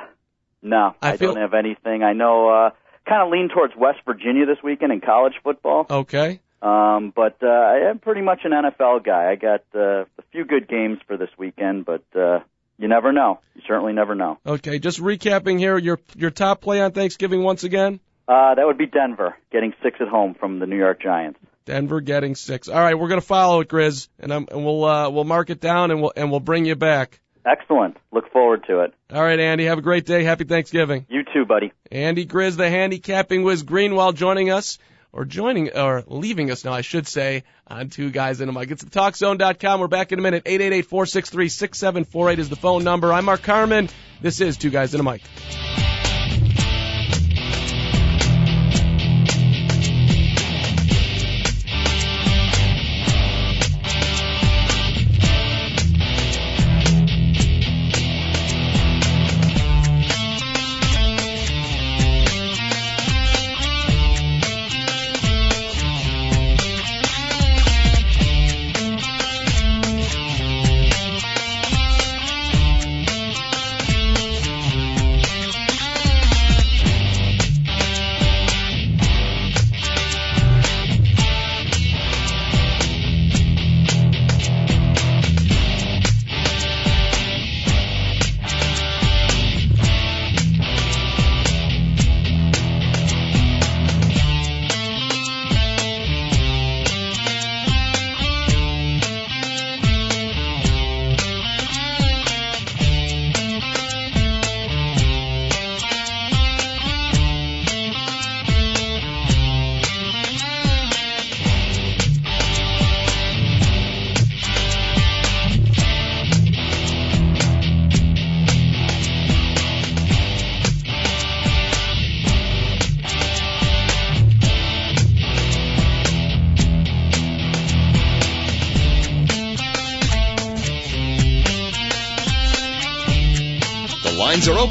no, 0.63 0.95
I 1.01 1.13
I, 1.13 1.17
feel- 1.17 1.35
don't 1.35 1.43
have 1.43 1.55
anything. 1.55 2.03
I 2.03 2.13
know 2.13 2.49
uh, 2.49 2.71
kind 3.09 3.23
of 3.23 3.31
lean 3.31 3.49
towards 3.49 3.75
West 3.77 4.01
Virginia 4.05 4.45
this 4.45 4.59
weekend 4.63 4.93
in 4.93 5.01
college 5.01 5.35
football. 5.43 5.87
Okay. 5.89 6.41
Um, 6.65 7.13
but 7.15 7.37
uh, 7.43 7.47
I 7.47 7.91
am 7.91 7.99
pretty 7.99 8.23
much 8.23 8.41
an 8.45 8.53
NFL 8.53 9.05
guy. 9.05 9.31
I 9.31 9.35
got 9.35 9.65
uh, 9.75 10.05
a 10.19 10.23
few 10.33 10.47
good 10.47 10.67
games 10.67 10.99
for 11.07 11.19
this 11.19 11.29
weekend, 11.37 11.85
but 11.85 12.05
uh, 12.17 12.41
you 12.79 12.89
never 12.89 13.13
know. 13.13 13.41
You 13.55 13.61
certainly 13.69 13.93
never 13.93 14.15
know. 14.15 14.39
Okay, 14.47 14.79
just 14.79 14.99
recapping 14.99 15.59
here, 15.59 15.77
your 15.77 16.01
your 16.17 16.31
top 16.31 16.63
play 16.63 16.81
on 16.81 16.93
Thanksgiving 16.93 17.43
once 17.43 17.65
again. 17.65 18.01
Uh, 18.27 18.55
that 18.55 18.65
would 18.65 18.79
be 18.79 18.87
Denver 18.87 19.37
getting 19.53 19.75
six 19.83 19.99
at 20.01 20.09
home 20.09 20.35
from 20.41 20.59
the 20.59 20.67
New 20.67 20.79
York 20.79 21.03
Giants. 21.03 21.39
Denver 21.67 22.01
getting 22.01 22.35
six. 22.35 22.69
All 22.69 22.81
right, 22.81 22.99
we're 22.99 23.09
gonna 23.09 23.21
follow 23.21 23.61
it, 23.61 23.69
Grizz, 23.69 24.09
and, 24.19 24.33
I'm, 24.33 24.47
and 24.51 24.65
we'll 24.65 24.85
uh, 24.87 25.11
we'll 25.11 25.25
mark 25.25 25.51
it 25.51 25.61
down 25.61 25.91
and 25.91 26.01
we'll 26.01 26.15
and 26.17 26.31
we'll 26.31 26.41
bring 26.41 26.65
you 26.65 26.77
back. 26.77 27.21
Excellent. 27.45 27.99
Look 28.11 28.33
forward 28.33 28.65
to 28.69 28.81
it. 28.81 28.95
All 29.13 29.23
right, 29.23 29.39
Andy, 29.39 29.67
have 29.67 29.77
a 29.77 29.83
great 29.83 30.07
day. 30.07 30.25
Happy 30.25 30.45
Thanksgiving. 30.45 31.05
You 31.11 31.25
too, 31.31 31.45
buddy. 31.45 31.75
Andy 31.93 32.25
Grizz, 32.25 32.57
the 32.57 32.71
handicapping 32.71 33.43
whiz 33.43 33.65
Greenwell, 33.65 34.15
joining 34.15 34.51
us 34.51 34.79
or 35.15 35.25
joining 35.25 35.71
or 35.77 36.03
leaving 36.09 36.51
us 36.51 36.65
now, 36.65 36.73
I 36.73 36.81
should 36.81 37.07
say, 37.07 37.45
on 37.69 37.89
two 37.89 38.11
guys 38.11 38.41
in 38.41 38.49
a 38.49 38.53
mic. 38.53 38.71
It's 38.71 38.83
the 38.83 38.91
TalkZone.com. 38.91 39.81
We're 39.81 39.87
back 39.87 40.13
in 40.13 40.19
a 40.19 40.23
minute. 40.23 40.43
Eight 40.45 40.61
eight 40.61 40.73
eight 40.73 40.87
four 40.87 41.07
six 41.07 41.31
three 41.31 41.49
six 41.49 41.79
seven 41.79 42.05
four 42.05 42.31
eight 42.31 42.41
is 42.41 42.49
the 42.49 42.57
phone 42.57 42.85
number. 42.85 43.13
I'm 43.13 43.25
Mark 43.25 43.43
Carmen. 43.43 43.89
This 44.21 44.41
is 44.41 44.57
two 44.57 44.71
guys 44.71 44.93
in 44.93 45.01
a 45.01 45.05
mic. 45.05 45.23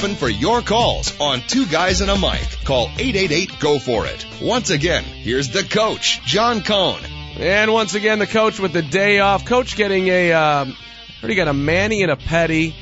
Open 0.04 0.16
for 0.18 0.28
your 0.28 0.62
calls 0.62 1.18
on 1.22 1.39
Two 1.47 1.66
Guys 1.66 2.01
and 2.01 2.12
a 2.12 2.18
Mic. 2.18 2.45
Call 2.66 2.88
888 2.97 3.58
Go 3.62 3.80
For 3.80 4.06
It. 4.06 4.26
Once 4.41 4.70
again, 4.70 5.01
here's 5.06 5.51
the 5.51 5.64
coach, 5.64 6.22
John 6.26 6.62
Cohn. 6.62 6.99
And 7.38 7.72
once 7.72 7.93
again, 7.93 8.20
the 8.20 8.28
coach 8.28 8.60
with 8.60 8.74
the 8.74 8.82
day 8.82 9.20
off. 9.20 9.45
Coach 9.45 9.78
getting 9.78 10.10
a, 10.10 10.34
um, 10.34 10.76
heard 11.22 11.30
he 11.30 11.38
got 11.38 11.47
a 11.47 11.54
Manny 11.54 12.01
and 12.01 12.12
a 12.12 12.18
petty, 12.18 12.76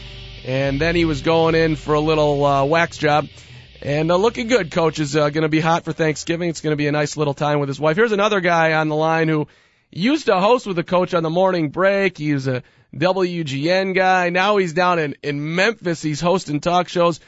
and 0.45 0.82
then 0.82 0.95
he 0.95 1.05
was 1.05 1.22
going 1.22 1.53
in 1.53 1.76
for 1.76 1.93
a 1.93 1.99
little 1.99 2.43
uh, 2.43 2.65
wax 2.65 2.97
job. 2.97 3.28
And 3.84 4.11
uh, 4.11 4.15
looking 4.15 4.47
good, 4.47 4.72
coach 4.72 4.97
is 4.97 5.15
uh, 5.15 5.30
going 5.30 5.43
to 5.43 5.49
be 5.49 5.59
hot 5.59 5.86
for 5.86 5.93
Thanksgiving. 5.93 6.49
It's 6.49 6.61
going 6.61 6.74
to 6.74 6.78
be 6.78 6.88
a 6.88 6.91
nice 6.91 7.17
little 7.17 7.36
time 7.36 7.59
with 7.59 7.69
his 7.69 7.80
wife. 7.80 7.97
Here's 7.97 8.13
another 8.13 8.39
guy 8.39 8.74
on 8.74 8.89
the 8.89 8.95
line 8.95 9.28
who 9.28 9.47
used 9.91 10.26
to 10.26 10.39
host 10.39 10.65
with 10.65 10.76
the 10.76 10.84
coach 10.84 11.13
on 11.13 11.22
the 11.22 11.30
morning 11.30 11.69
break. 11.69 12.17
He's 12.17 12.47
a 12.47 12.63
WGN 12.95 13.95
guy. 13.95 14.29
Now 14.29 14.57
he's 14.57 14.73
down 14.73 14.99
in, 14.99 15.15
in 15.23 15.55
Memphis. 15.55 16.01
He's 16.01 16.21
hosting 16.21 16.59
talk 16.59 16.89
shows. 16.89 17.19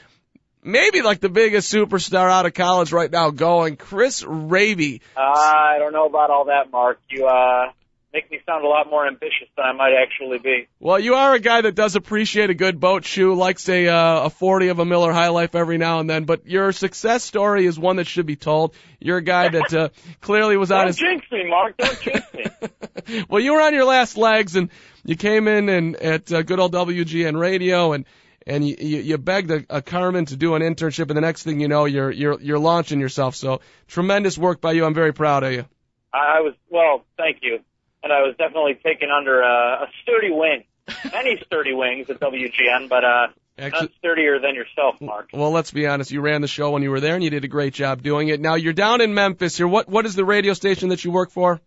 Maybe 0.64 1.02
like 1.02 1.20
the 1.20 1.30
biggest 1.30 1.74
superstar 1.74 2.30
out 2.30 2.46
of 2.46 2.54
college 2.54 2.94
right 2.94 3.12
now 3.12 3.32
going. 3.32 3.76
Chris 3.76 4.24
Raby. 4.24 5.02
Uh, 5.16 5.20
I 5.20 5.76
don't 5.80 5.94
know 5.94 6.06
about 6.06 6.30
all 6.30 6.46
that, 6.46 6.72
Mark. 6.72 7.00
You 7.10 7.28
uh, 7.28 7.72
make 8.14 8.30
me 8.30 8.40
sound 8.46 8.64
a 8.64 8.68
lot 8.68 8.90
more 8.90 9.08
ambitious 9.08 9.48
than 9.58 9.66
I 9.66 9.72
might 9.74 9.94
actually 10.00 10.38
be. 10.38 10.68
Well, 10.80 11.00
you 11.00 11.16
are 11.16 11.34
a 11.34 11.40
guy 11.40 11.62
that 11.62 11.74
does 11.74 11.96
appreciate 11.96 12.50
a 12.50 12.54
good 12.54 12.80
boat 12.80 13.06
shoe, 13.06 13.34
likes 13.34 13.68
a 13.68 13.88
uh, 13.88 14.26
a 14.26 14.30
40 14.30 14.68
of 14.70 14.80
a 14.80 14.86
Miller 14.86 15.12
High 15.12 15.30
Life 15.30 15.56
every 15.56 15.78
now 15.78 16.00
and 16.00 16.10
then. 16.10 16.26
But 16.26 16.46
your 16.46 16.72
success 16.72 17.24
story 17.24 17.66
is 17.66 17.80
one 17.80 17.96
that 17.96 18.08
should 18.08 18.26
be 18.26 18.36
told. 18.36 18.76
You're 19.00 19.18
a 19.18 19.24
guy 19.24 19.50
that 19.50 19.74
uh, 19.74 19.90
clearly 20.22 20.58
was 20.58 20.72
on 20.72 20.80
Don't 20.80 20.88
his. 20.88 20.98
jinx 20.98 21.26
me, 21.32 21.50
Mark. 21.50 21.76
Don't 21.78 22.00
jinx 22.00 22.34
me. 22.34 23.26
well, 23.30 23.42
you 23.42 23.54
were 23.54 23.62
on 23.62 23.74
your 23.74 23.86
last 23.86 24.16
legs, 24.16 24.56
and 24.56 24.70
you 25.04 25.16
came 25.16 25.48
in 25.48 25.70
and 25.70 25.96
at 25.96 26.32
uh, 26.32 26.44
good 26.44 26.60
old 26.60 26.74
WGN 26.74 27.38
Radio, 27.40 27.94
and 27.94 28.06
and 28.46 28.68
you 28.68 28.76
you, 28.80 29.00
you 29.00 29.18
begged 29.18 29.52
a, 29.52 29.66
a 29.70 29.82
Carmen 29.82 30.26
to 30.26 30.36
do 30.36 30.56
an 30.56 30.62
internship, 30.62 31.10
and 31.10 31.18
the 31.18 31.22
next 31.22 31.44
thing 31.44 31.60
you 31.60 31.68
know, 31.68 31.86
you're 31.86 32.12
you're 32.12 32.40
you're 32.40 32.60
launching 32.60 33.00
yourself. 33.00 33.36
So 33.36 33.62
tremendous 33.88 34.38
work 34.38 34.62
by 34.62 34.74
you. 34.74 34.86
I'm 34.86 34.94
very 34.94 35.14
proud 35.14 35.44
of 35.44 35.54
you. 35.54 35.66
I 36.14 36.42
was 36.42 36.54
well, 36.70 37.06
thank 37.18 37.40
you, 37.42 37.60
and 38.04 38.12
I 38.12 38.22
was 38.22 38.36
definitely 38.38 38.76
taken 38.76 39.10
under 39.10 39.42
a, 39.42 39.84
a 39.84 39.88
sturdy 40.04 40.32
wing. 40.32 40.64
Many 41.12 41.42
sturdy 41.46 41.74
wings 41.74 42.10
at 42.10 42.20
WGN, 42.20 42.90
but 42.90 43.04
uh, 43.06 43.28
Actually, 43.58 43.82
none 43.82 43.90
sturdier 44.00 44.40
than 44.40 44.56
yourself, 44.56 45.00
Mark. 45.00 45.30
well, 45.32 45.52
let's 45.52 45.72
be 45.72 45.86
honest. 45.88 46.12
You 46.12 46.22
ran 46.22 46.42
the 46.42 46.48
show 46.48 46.72
when 46.72 46.82
you 46.82 46.90
were 46.90 47.00
there, 47.00 47.14
and 47.16 47.24
you 47.24 47.30
did 47.30 47.44
a 47.44 47.48
great 47.48 47.74
job 47.74 48.02
doing 48.02 48.30
it. 48.30 48.42
Now 48.42 48.56
you're 48.56 48.74
down 48.74 49.00
in 49.00 49.14
Memphis 49.14 49.56
here. 49.56 49.68
What 49.68 49.88
what 49.88 50.06
is 50.06 50.16
the 50.16 50.26
radio 50.26 50.54
station 50.54 50.90
that 50.90 51.06
you 51.06 51.12
work 51.12 51.30
for? 51.30 51.62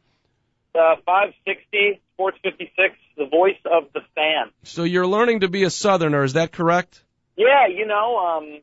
Uh, 0.74 0.96
560 1.06 2.00
Sports 2.14 2.38
56, 2.42 2.94
the 3.16 3.26
voice 3.26 3.56
of 3.64 3.84
the 3.94 4.00
fan. 4.14 4.50
So 4.64 4.84
you're 4.84 5.06
learning 5.06 5.40
to 5.40 5.48
be 5.48 5.62
a 5.62 5.70
Southerner. 5.70 6.24
Is 6.24 6.32
that 6.32 6.50
correct? 6.50 7.02
Yeah, 7.36 7.66
you 7.68 7.86
know, 7.86 8.18
um, 8.18 8.60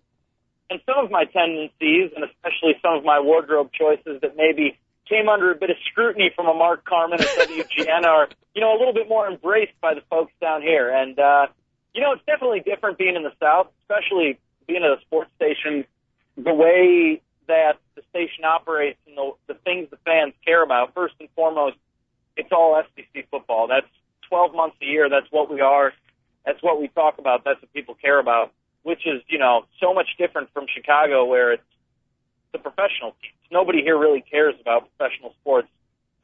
and 0.69 0.79
some 0.85 1.05
of 1.05 1.09
my 1.11 1.25
tendencies, 1.25 2.11
and 2.15 2.25
especially 2.25 2.73
some 2.81 2.95
of 2.95 3.03
my 3.03 3.19
wardrobe 3.19 3.69
choices 3.71 4.21
that 4.21 4.35
maybe 4.35 4.77
came 5.07 5.27
under 5.29 5.51
a 5.51 5.55
bit 5.55 5.69
of 5.69 5.77
scrutiny 5.89 6.31
from 6.35 6.47
a 6.47 6.53
Mark 6.53 6.85
Carmen 6.85 7.19
at 7.19 7.27
WGN 7.27 8.05
are, 8.05 8.29
you 8.55 8.61
know, 8.61 8.75
a 8.75 8.77
little 8.77 8.93
bit 8.93 9.09
more 9.09 9.27
embraced 9.27 9.79
by 9.81 9.93
the 9.93 10.01
folks 10.09 10.31
down 10.39 10.61
here. 10.61 10.89
And, 10.89 11.19
uh, 11.19 11.47
you 11.93 12.01
know, 12.01 12.13
it's 12.13 12.23
definitely 12.25 12.61
different 12.61 12.97
being 12.97 13.15
in 13.15 13.23
the 13.23 13.33
South, 13.39 13.67
especially 13.81 14.39
being 14.67 14.83
at 14.83 14.97
a 14.97 15.01
sports 15.01 15.29
station, 15.35 15.85
the 16.37 16.53
way 16.53 17.21
that 17.47 17.73
the 17.95 18.01
station 18.09 18.45
operates 18.45 18.99
and 19.07 19.17
the, 19.17 19.31
the 19.47 19.53
things 19.65 19.89
the 19.89 19.97
fans 20.05 20.33
care 20.45 20.63
about. 20.63 20.93
First 20.93 21.15
and 21.19 21.29
foremost, 21.35 21.75
it's 22.37 22.51
all 22.51 22.81
SEC 22.95 23.29
football. 23.29 23.67
That's 23.67 23.87
12 24.29 24.55
months 24.55 24.77
a 24.81 24.85
year. 24.85 25.09
That's 25.09 25.27
what 25.31 25.51
we 25.51 25.61
are. 25.61 25.93
That's 26.45 26.61
what 26.61 26.79
we 26.79 26.87
talk 26.89 27.19
about. 27.19 27.43
That's 27.43 27.61
what 27.61 27.71
people 27.73 27.95
care 27.95 28.19
about, 28.19 28.51
which 28.83 29.05
is, 29.05 29.21
you 29.27 29.37
know, 29.37 29.65
so 29.79 29.93
much 29.93 30.07
different 30.17 30.49
from 30.53 30.65
Chicago 30.73 31.25
where 31.25 31.53
it's 31.53 31.63
the 32.51 32.59
professional 32.59 33.15
teams. 33.21 33.42
Nobody 33.53 33.83
here 33.83 33.97
really 33.97 34.21
cares 34.21 34.55
about 34.59 34.89
professional 34.97 35.33
sports 35.41 35.67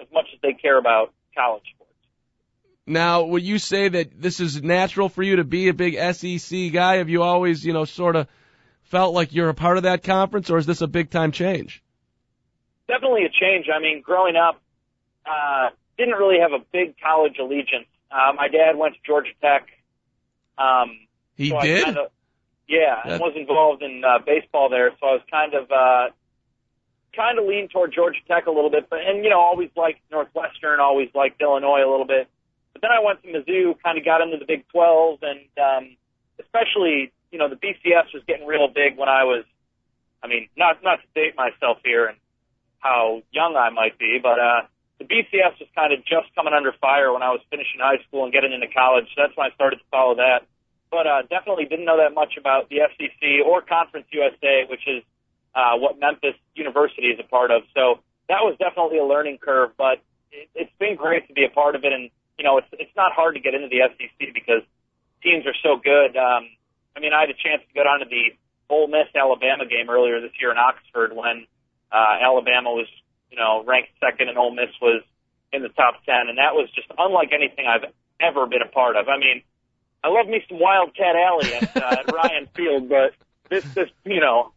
as 0.01 0.07
much 0.11 0.25
as 0.33 0.39
they 0.41 0.53
care 0.53 0.77
about 0.79 1.13
college 1.37 1.63
sports. 1.75 1.93
Now, 2.87 3.23
would 3.23 3.43
you 3.43 3.59
say 3.59 3.87
that 3.87 4.19
this 4.19 4.39
is 4.39 4.63
natural 4.63 5.09
for 5.09 5.21
you 5.21 5.35
to 5.35 5.43
be 5.43 5.67
a 5.67 5.73
big 5.75 5.93
SEC 5.95 6.71
guy? 6.73 6.97
Have 6.97 7.07
you 7.07 7.21
always, 7.21 7.63
you 7.63 7.71
know, 7.71 7.85
sort 7.85 8.15
of 8.15 8.27
felt 8.81 9.13
like 9.13 9.31
you're 9.31 9.49
a 9.49 9.53
part 9.53 9.77
of 9.77 9.83
that 9.83 10.01
conference, 10.01 10.49
or 10.49 10.57
is 10.57 10.65
this 10.65 10.81
a 10.81 10.87
big 10.87 11.11
time 11.11 11.31
change? 11.31 11.83
Definitely 12.87 13.25
a 13.25 13.29
change. 13.29 13.67
I 13.73 13.79
mean, 13.79 14.01
growing 14.01 14.35
up, 14.35 14.59
uh, 15.23 15.69
didn't 15.99 16.15
really 16.15 16.39
have 16.39 16.53
a 16.53 16.65
big 16.73 16.95
college 16.99 17.37
allegiance. 17.39 17.85
Uh, 18.09 18.33
my 18.35 18.47
dad 18.47 18.75
went 18.75 18.95
to 18.95 18.99
Georgia 19.05 19.29
Tech. 19.39 19.67
Um, 20.57 20.97
He 21.35 21.49
so 21.49 21.61
did. 21.61 21.85
Kinda, 21.85 22.07
yeah, 22.67 23.01
That- 23.05 23.11
and 23.13 23.21
was 23.21 23.33
involved 23.35 23.83
in 23.83 24.03
uh, 24.03 24.17
baseball 24.25 24.69
there, 24.69 24.89
so 24.99 25.05
I 25.05 25.11
was 25.11 25.21
kind 25.29 25.53
of 25.53 25.71
uh, 25.71 26.07
kind 27.15 27.39
of 27.39 27.45
leaned 27.45 27.71
toward 27.71 27.93
Georgia 27.93 28.19
Tech 28.27 28.45
a 28.47 28.51
little 28.51 28.69
bit, 28.69 28.89
but 28.89 28.99
and 29.05 29.23
you 29.23 29.29
know 29.29 29.39
always 29.39 29.69
liked 29.75 29.99
Northwestern, 30.11 30.79
always 30.79 31.09
liked 31.13 31.41
Illinois 31.41 31.83
a 31.85 31.89
little 31.89 32.05
bit. 32.05 32.27
But 32.73 32.81
then 32.81 32.91
I 32.91 33.03
went 33.03 33.21
to 33.23 33.27
Mizzou, 33.27 33.75
kind 33.83 33.97
of 33.97 34.05
got 34.05 34.21
into 34.21 34.37
the 34.37 34.45
Big 34.45 34.67
12, 34.69 35.19
and 35.23 35.39
um, 35.57 35.97
especially 36.39 37.11
you 37.31 37.39
know 37.39 37.49
the 37.49 37.55
BCS 37.55 38.13
was 38.13 38.23
getting 38.27 38.47
real 38.47 38.67
big 38.67 38.97
when 38.97 39.09
I 39.09 39.23
was. 39.23 39.45
I 40.21 40.27
mean, 40.27 40.49
not 40.57 40.83
not 40.83 40.99
to 41.01 41.07
date 41.15 41.35
myself 41.35 41.77
here 41.83 42.07
and 42.07 42.17
how 42.79 43.21
young 43.31 43.55
I 43.55 43.69
might 43.69 43.97
be, 43.97 44.19
but 44.21 44.39
uh, 44.39 44.61
the 44.99 45.05
BCS 45.05 45.59
was 45.59 45.69
kind 45.75 45.93
of 45.93 45.99
just 46.05 46.33
coming 46.35 46.53
under 46.53 46.73
fire 46.73 47.11
when 47.13 47.23
I 47.23 47.31
was 47.31 47.39
finishing 47.49 47.79
high 47.79 48.03
school 48.07 48.23
and 48.23 48.33
getting 48.33 48.51
into 48.51 48.67
college. 48.67 49.07
So 49.15 49.23
that's 49.23 49.35
when 49.35 49.49
I 49.49 49.55
started 49.55 49.77
to 49.77 49.87
follow 49.91 50.15
that. 50.15 50.43
But 50.91 51.07
uh, 51.07 51.21
definitely 51.29 51.65
didn't 51.65 51.85
know 51.85 51.97
that 51.97 52.13
much 52.13 52.35
about 52.37 52.69
the 52.69 52.81
SEC 52.97 53.45
or 53.45 53.61
Conference 53.61 54.07
USA, 54.11 54.65
which 54.69 54.87
is 54.87 55.03
uh, 55.55 55.77
what 55.77 55.99
Memphis 55.99 56.35
University 56.55 57.07
is 57.07 57.19
a 57.19 57.27
part 57.27 57.51
of. 57.51 57.63
So 57.73 57.99
that 58.27 58.41
was 58.41 58.55
definitely 58.59 58.99
a 58.99 59.05
learning 59.05 59.39
curve, 59.41 59.71
but 59.77 59.99
it, 60.31 60.49
it's 60.55 60.71
been 60.79 60.95
great 60.95 61.27
to 61.27 61.33
be 61.33 61.45
a 61.45 61.49
part 61.49 61.75
of 61.75 61.83
it. 61.83 61.93
And 61.93 62.09
you 62.37 62.43
know, 62.43 62.57
it's 62.57 62.67
it's 62.73 62.95
not 62.95 63.11
hard 63.11 63.35
to 63.35 63.41
get 63.41 63.53
into 63.53 63.67
the 63.67 63.81
SEC 63.89 64.33
because 64.33 64.63
teams 65.21 65.45
are 65.45 65.57
so 65.61 65.77
good. 65.81 66.15
Um, 66.15 66.47
I 66.95 66.99
mean, 66.99 67.13
I 67.13 67.21
had 67.21 67.29
a 67.29 67.37
chance 67.37 67.61
to 67.67 67.73
go 67.73 67.83
down 67.83 67.99
to 67.99 68.05
the 68.05 68.35
Ole 68.69 68.87
Miss 68.87 69.07
Alabama 69.15 69.65
game 69.65 69.89
earlier 69.89 70.21
this 70.21 70.31
year 70.39 70.51
in 70.51 70.57
Oxford 70.57 71.13
when 71.13 71.45
uh, 71.91 72.15
Alabama 72.21 72.71
was, 72.71 72.87
you 73.31 73.37
know, 73.37 73.63
ranked 73.65 73.89
second 73.99 74.29
and 74.29 74.37
Ole 74.37 74.53
Miss 74.53 74.69
was 74.81 75.03
in 75.51 75.63
the 75.63 75.69
top 75.69 76.03
ten, 76.05 76.29
and 76.29 76.37
that 76.37 76.53
was 76.53 76.69
just 76.75 76.87
unlike 76.97 77.31
anything 77.33 77.65
I've 77.65 77.91
ever 78.21 78.45
been 78.45 78.61
a 78.61 78.69
part 78.69 78.95
of. 78.95 79.07
I 79.07 79.17
mean, 79.17 79.41
I 80.03 80.09
love 80.09 80.27
me 80.27 80.43
some 80.47 80.59
Wildcat 80.59 81.15
Alley 81.15 81.53
at, 81.53 81.75
uh, 81.75 81.95
at 81.99 82.11
Ryan 82.13 82.47
Field, 82.55 82.89
but 82.89 83.13
this, 83.49 83.63
this, 83.73 83.89
you 84.05 84.21
know, 84.21 84.53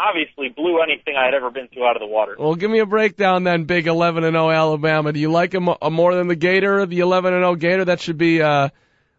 obviously 0.00 0.48
blew 0.48 0.80
anything 0.80 1.14
I 1.16 1.26
had 1.26 1.34
ever 1.34 1.50
been 1.50 1.68
to 1.68 1.84
out 1.84 1.96
of 1.96 2.00
the 2.00 2.06
water. 2.06 2.34
Well, 2.38 2.54
give 2.54 2.70
me 2.70 2.78
a 2.78 2.86
breakdown 2.86 3.44
then, 3.44 3.64
big 3.64 3.86
11 3.86 4.24
and 4.24 4.34
0 4.34 4.50
Alabama. 4.50 5.12
Do 5.12 5.20
you 5.20 5.30
like 5.30 5.50
them 5.50 5.68
more 5.90 6.14
than 6.14 6.28
the 6.28 6.36
Gator, 6.36 6.86
the 6.86 7.00
11 7.00 7.34
and 7.34 7.42
0 7.42 7.54
Gator? 7.56 7.84
That 7.84 8.00
should 8.00 8.18
be 8.18 8.40
uh 8.40 8.70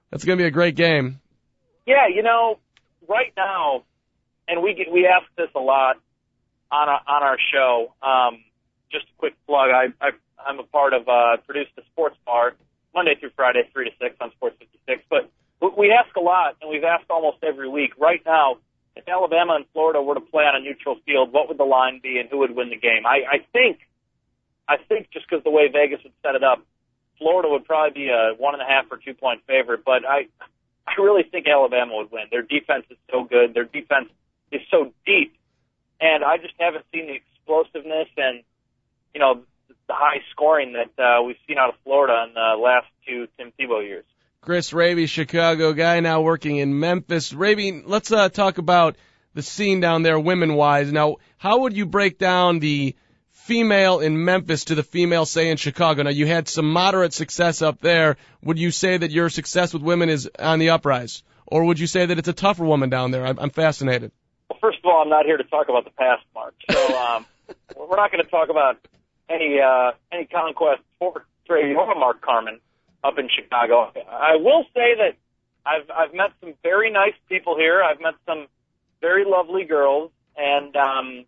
that's 0.09 0.25
going 0.25 0.38
to 0.38 0.43
be 0.43 0.47
a 0.47 0.51
great 0.51 0.75
game. 0.75 1.21
Yeah, 1.88 2.07
you 2.13 2.21
know, 2.21 2.59
right 3.07 3.32
now, 3.36 3.84
and 4.47 4.61
we 4.61 4.73
get, 4.73 4.91
we 4.91 5.07
ask 5.07 5.25
this 5.38 5.47
a 5.55 5.59
lot 5.59 5.95
on 6.69 6.89
our, 6.89 7.01
on 7.07 7.23
our 7.23 7.38
show. 7.51 7.93
Um, 8.03 8.43
just 8.91 9.05
a 9.05 9.15
quick 9.17 9.34
plug. 9.47 9.69
I, 9.71 9.86
I 10.05 10.11
I'm 10.45 10.59
a 10.59 10.63
part 10.63 10.93
of 10.93 11.07
uh, 11.07 11.38
produce 11.45 11.67
the 11.75 11.84
sports 11.91 12.17
bar 12.25 12.53
Monday 12.93 13.15
through 13.19 13.32
Friday, 13.36 13.61
three 13.71 13.86
to 13.86 13.91
six 14.01 14.15
on 14.19 14.32
Sports 14.32 14.57
56. 14.59 15.03
But 15.09 15.29
we 15.77 15.91
ask 15.91 16.13
a 16.15 16.19
lot, 16.19 16.57
and 16.61 16.69
we've 16.69 16.84
asked 16.84 17.09
almost 17.09 17.38
every 17.43 17.69
week. 17.69 17.91
Right 17.97 18.21
now, 18.25 18.57
if 18.96 19.08
Alabama 19.08 19.56
and 19.56 19.66
Florida 19.74 20.02
were 20.02 20.16
to 20.16 20.22
play 20.22 20.44
on 20.44 20.56
a 20.56 20.60
neutral 20.60 20.98
field, 21.06 21.32
what 21.32 21.48
would 21.48 21.58
the 21.58 21.64
line 21.64 22.00
be, 22.02 22.20
and 22.20 22.30
who 22.30 22.39
would 22.39 22.56
win 22.56 22.70
the 22.70 22.78
game? 22.78 23.06
I, 23.06 23.22
I 23.30 23.46
think, 23.54 23.80
I 24.68 24.78
think 24.78 25.10
just 25.12 25.30
because 25.30 25.44
the 25.44 25.52
way 25.52 25.68
Vegas 25.72 26.04
would 26.04 26.14
set 26.24 26.36
it 26.36 26.44
up, 26.44 26.66
Florida 27.18 27.50
would 27.50 27.66
probably 27.66 27.94
be 28.06 28.10
a 28.10 28.34
one 28.38 28.54
and 28.54 28.64
a 28.64 28.66
half 28.66 28.86
or 28.92 28.98
two 28.98 29.14
point 29.14 29.42
favorite. 29.48 29.86
But 29.86 30.04
I, 30.08 30.28
I 30.88 31.02
really 31.02 31.24
think 31.24 31.48
Alabama 31.48 31.96
would 31.98 32.12
win. 32.12 32.24
Their 32.32 32.42
defense 32.42 32.86
is 32.89 32.98
so 33.12 33.24
good. 33.24 33.54
Their 33.54 33.66
defense 33.66 34.10
is 34.52 34.62
so 34.70 34.92
deep, 35.06 35.36
and 36.00 36.24
I 36.24 36.38
just 36.38 36.56
haven't 36.60 36.86
seen 36.92 37.08
the 37.08 37.14
explosiveness 37.14 38.10
and 38.18 38.44
you 39.14 39.20
know 39.20 39.44
the 39.88 39.94
high 39.94 40.22
scoring 40.32 40.74
that 40.74 41.02
uh, 41.02 41.22
we've 41.24 41.38
seen 41.48 41.58
out 41.58 41.70
of 41.70 41.76
Florida 41.84 42.26
in 42.28 42.34
the 42.34 42.56
last 42.62 42.88
two 43.08 43.28
Tim 43.38 43.54
Tebow 43.60 43.84
years. 43.84 44.06
Chris 44.42 44.74
Raby, 44.74 45.06
Chicago 45.06 45.72
guy, 45.72 46.00
now 46.00 46.22
working 46.22 46.58
in 46.58 46.80
Memphis. 46.80 47.32
Raby, 47.32 47.84
let's 47.86 48.12
uh, 48.12 48.28
talk 48.28 48.58
about 48.58 48.96
the 49.36 49.44
scene 49.44 49.82
down 49.82 50.02
there, 50.02 50.20
women 50.20 50.56
wise. 50.56 50.92
Now, 50.92 51.18
how 51.38 51.60
would 51.60 51.74
you 51.74 51.86
break 51.86 52.18
down 52.18 52.58
the 52.58 52.96
female 53.30 54.00
in 54.00 54.26
Memphis 54.26 54.66
to 54.66 54.74
the 54.74 54.82
female, 54.82 55.28
say, 55.28 55.52
in 55.52 55.58
Chicago? 55.58 56.02
Now, 56.02 56.10
you 56.10 56.26
had 56.26 56.48
some 56.48 56.74
moderate 56.74 57.14
success 57.14 57.62
up 57.62 57.82
there. 57.82 58.18
Would 58.42 58.58
you 58.58 58.72
say 58.72 58.98
that 58.98 59.12
your 59.12 59.30
success 59.30 59.76
with 59.76 59.84
women 59.84 60.10
is 60.10 60.28
on 60.39 60.58
the 60.58 60.72
uprise? 60.72 61.22
Or 61.46 61.66
would 61.66 61.78
you 61.78 61.86
say 61.86 62.08
that 62.08 62.18
it's 62.18 62.28
a 62.28 62.34
tougher 62.34 62.66
woman 62.66 62.89
down 62.89 63.12
there? 63.12 63.24
I'm, 63.28 63.38
I'm 63.38 63.52
fascinated. 63.52 64.12
Well, 64.50 64.58
first 64.60 64.80
of 64.80 64.86
all, 64.86 65.04
I'm 65.04 65.10
not 65.10 65.26
here 65.28 65.38
to 65.38 65.44
talk 65.44 65.70
about 65.70 65.84
the 65.84 65.92
past, 65.92 66.24
Mark. 66.34 66.56
So 66.68 66.98
um, 66.98 67.28
we're 67.78 67.96
not 67.96 68.12
going 68.12 68.26
to 68.26 68.32
talk 68.32 68.50
about 68.50 68.80
any 69.30 69.60
uh, 69.60 69.92
any 70.12 70.26
conquest 70.26 70.82
for 70.98 71.26
Trey 71.46 71.76
or 71.76 71.94
Mark 71.94 72.22
Carmen 72.22 72.60
up 73.04 73.18
in 73.18 73.30
Chicago. 73.30 73.91
I 74.10 74.36
will 74.36 74.64
say 74.74 74.95
that 74.97 75.14
I've 75.66 75.89
I've 75.89 76.14
met 76.14 76.32
some 76.39 76.54
very 76.64 76.91
nice 76.91 77.14
people 77.30 77.56
here. 77.58 77.82
I've 77.84 77.99
met 77.99 78.16
some 78.26 78.47
very 79.02 79.26
lovely 79.26 79.64
girls, 79.64 80.12
and 80.38 80.76
um, 80.76 81.26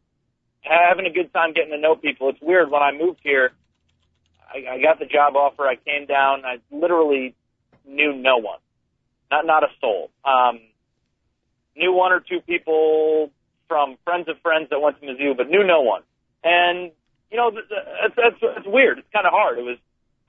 having 0.62 1.06
a 1.06 1.12
good 1.12 1.34
time 1.34 1.54
getting 1.54 1.72
to 1.72 1.80
know 1.80 1.96
people. 1.96 2.30
It's 2.30 2.42
weird 2.42 2.70
when 2.72 2.82
I 2.82 2.92
moved 2.92 3.20
here. 3.24 3.52
I, 4.54 4.76
I 4.76 4.82
got 4.82 5.00
the 5.00 5.06
job 5.06 5.36
offer. 5.36 5.64
I 5.64 5.76
came 5.76 6.06
down. 6.06 6.46
I 6.46 6.58
literally 6.72 7.36
knew 7.88 8.14
no 8.14 8.38
one, 8.38 8.60
not 9.32 9.46
not 9.46 9.64
a 9.64 9.68
soul. 9.82 10.10
Um, 10.26 10.60
knew 11.76 11.94
one 11.94 12.12
or 12.12 12.20
two 12.20 12.40
people 12.42 13.32
from 13.68 13.98
friends 14.04 14.28
of 14.30 14.36
friends 14.42 14.68
that 14.70 14.80
went 14.80 15.00
to 15.02 15.08
Mizzou, 15.08 15.36
but 15.36 15.50
knew 15.50 15.64
no 15.64 15.82
one. 15.82 16.02
And 16.44 16.92
you 17.32 17.38
know, 17.38 17.48
it's, 17.50 18.16
it's, 18.16 18.38
it's 18.42 18.68
weird. 18.68 19.00
It's 19.00 19.08
kind 19.12 19.26
of 19.26 19.34
hard. 19.34 19.58
It 19.58 19.64
was 19.64 19.78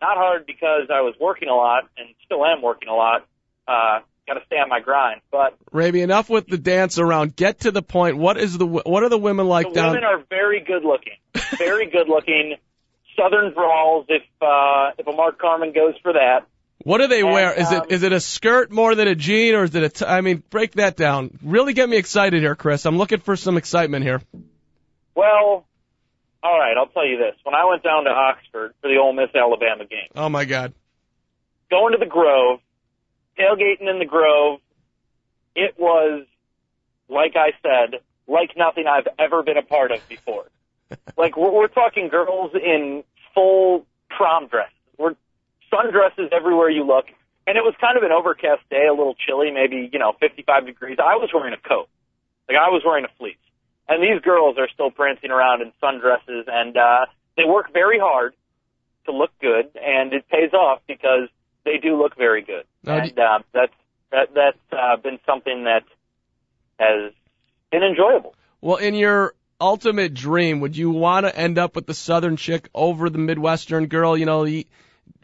not 0.01 0.17
hard 0.17 0.47
because 0.47 0.89
I 0.93 1.01
was 1.01 1.15
working 1.21 1.49
a 1.49 1.55
lot 1.55 1.85
and 1.97 2.09
still 2.25 2.45
am 2.45 2.63
working 2.63 2.89
a 2.89 2.95
lot. 2.95 3.27
Uh, 3.67 4.01
got 4.27 4.35
to 4.35 4.41
stay 4.47 4.57
on 4.57 4.69
my 4.69 4.81
grind. 4.81 5.21
But 5.31 5.57
Raby, 5.73 6.03
enough 6.03 6.29
with 6.29 6.47
the 6.47 6.59
dance 6.59 6.99
around. 6.99 7.37
Get 7.37 7.61
to 7.61 7.71
the 7.71 7.83
point. 7.83 8.17
What 8.19 8.37
is 8.39 8.57
the 8.59 8.67
what 8.67 9.03
are 9.03 9.09
the 9.09 9.19
women 9.19 9.47
like 9.47 9.69
the 9.69 9.75
down? 9.75 9.89
women 9.93 10.05
are 10.05 10.23
very 10.29 10.61
good 10.61 10.85
looking, 10.85 11.15
very 11.59 11.87
good 11.91 12.09
looking. 12.09 12.57
Southern 13.17 13.55
brawls. 13.55 14.07
If 14.09 14.23
uh, 14.43 14.91
if 14.99 15.07
a 15.07 15.13
Mark 15.13 15.39
Carmen 15.39 15.73
goes 15.73 15.95
for 16.03 16.15
that, 16.15 16.47
What 16.83 16.99
do 16.99 17.07
they 17.07 17.21
And, 17.21 17.31
wear? 17.33 17.53
Is 17.55 17.69
um, 17.69 17.83
it 17.85 17.93
is 17.93 18.03
it 18.03 18.13
a 18.13 18.19
skirt 18.21 18.73
more 18.73 18.95
than 18.97 19.07
a 19.07 19.15
jean, 19.15 19.55
or 19.55 19.63
is 19.63 19.75
it 19.75 19.83
a? 19.85 19.89
T- 19.89 20.05
I 20.05 20.21
mean, 20.21 20.43
break 20.51 20.73
that 20.73 20.97
down. 20.97 21.31
Really 21.43 21.75
get 21.75 21.89
me 21.89 21.97
excited 21.97 22.43
here, 22.43 22.57
Chris. 22.57 22.85
I'm 22.87 22.99
looking 22.99 23.21
for 23.21 23.37
some 23.37 23.57
excitement 23.57 24.05
here. 24.05 24.21
well, 25.15 25.65
all 26.45 26.59
right. 26.59 26.77
I'll 26.77 26.89
tell 26.89 27.07
you 27.07 27.17
this. 27.17 27.35
When 27.43 27.55
I 27.55 27.65
went 27.65 27.83
down 27.83 28.05
to 28.05 28.11
Oxford 28.11 28.75
for 28.81 28.89
the 28.89 28.99
Ole 28.99 29.15
Miss 29.15 29.35
Alabama 29.35 29.87
game. 29.87 30.09
Oh 30.15 30.29
my 30.29 30.45
God. 30.45 30.75
going 31.71 31.93
to 31.93 31.99
the 31.99 32.07
Grove, 32.07 32.61
tailgating 33.39 33.91
in 33.91 33.99
the 33.99 34.05
Grove. 34.05 34.61
It 35.57 35.75
was, 35.79 36.27
like 37.09 37.35
I 37.37 37.53
said, 37.63 38.01
like 38.27 38.51
nothing 38.57 38.85
I've 38.87 39.09
ever 39.19 39.43
been 39.43 39.57
a 39.57 39.63
part 39.63 39.91
of 39.91 40.07
before. 40.09 40.45
like 41.17 41.37
we're, 41.37 41.51
we're 41.51 41.69
talking 41.69 42.09
girls 42.09 42.53
in 42.55 43.05
full 43.35 43.87
prom 44.11 44.49
dresses. 44.49 44.73
We're 44.99 45.15
sundresses 45.73 46.33
everywhere 46.33 46.71
you 46.71 46.85
look, 46.87 47.07
and 47.47 47.57
it 47.57 47.63
was 47.63 47.75
kind 47.81 47.97
of 47.97 48.03
an 48.05 48.13
overcast 48.13 48.69
day, 48.71 48.87
a 48.87 48.93
little 48.93 49.15
chilly, 49.15 49.51
maybe 49.51 49.89
you 49.93 49.99
know 49.99 50.13
55 50.21 50.67
degrees. 50.67 50.99
I 50.99 51.17
was 51.17 51.31
wearing 51.33 51.55
a 51.55 51.69
coat, 51.69 51.89
like 52.49 52.59
I 52.59 52.71
was 52.71 52.83
wearing 52.85 53.05
a 53.05 53.13
fleece, 53.19 53.37
and 53.89 54.03
these 54.03 54.21
girls 54.23 54.57
are 54.59 54.69
still 54.73 54.91
prancing 54.91 55.31
around 55.31 55.63
in 55.63 55.73
sundresses, 55.83 56.45
and 56.49 56.77
uh, 56.77 57.07
they 57.37 57.45
work 57.45 57.73
very 57.73 57.99
hard 57.99 58.35
to 59.07 59.13
look 59.13 59.31
good, 59.41 59.71
and 59.75 60.13
it 60.13 60.29
pays 60.29 60.53
off 60.53 60.81
because 60.87 61.29
they 61.65 61.79
do 61.79 62.01
look 62.01 62.17
very 62.17 62.43
good, 62.43 62.65
Now, 62.83 62.99
and 62.99 63.19
uh, 63.19 63.39
that's 63.53 63.73
that 64.11 64.29
that's 64.35 64.59
uh, 64.73 64.97
been 64.97 65.19
something 65.27 65.65
that 65.65 65.85
has 66.79 67.13
been 67.71 67.83
enjoyable. 67.83 68.35
Well, 68.61 68.77
in 68.77 68.95
your 68.95 69.35
ultimate 69.61 70.15
dream, 70.15 70.61
would 70.61 70.77
you 70.77 70.91
want 70.91 71.27
to 71.27 71.37
end 71.37 71.59
up 71.59 71.75
with 71.77 71.87
the 71.87 71.95
Southern 71.95 72.37
chick 72.37 72.69
over 72.75 73.11
the 73.11 73.19
Midwestern 73.19 73.87
girl? 73.87 74.17
You 74.17 74.27
know, 74.27 74.45
y- 74.45 74.65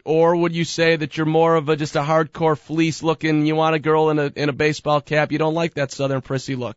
or 0.05 0.37
would 0.37 0.55
you 0.55 0.65
say 0.65 0.97
that 0.97 1.17
you're 1.17 1.27
more 1.27 1.55
of 1.57 1.69
a 1.69 1.77
just 1.77 1.97
a 1.97 2.03
hardcore 2.03 2.59
fleece 2.59 3.03
looking? 3.03 3.47
You 3.47 3.55
want 3.55 3.77
a 3.77 3.79
girl 3.79 4.11
in 4.11 4.19
a 4.19 4.33
in 4.35 4.49
a 4.49 4.53
baseball 4.53 5.01
cap. 5.01 5.33
You 5.33 5.39
don't 5.39 5.55
like 5.55 5.75
that 5.75 5.93
Southern 5.93 6.21
prissy 6.21 6.57
look. 6.57 6.77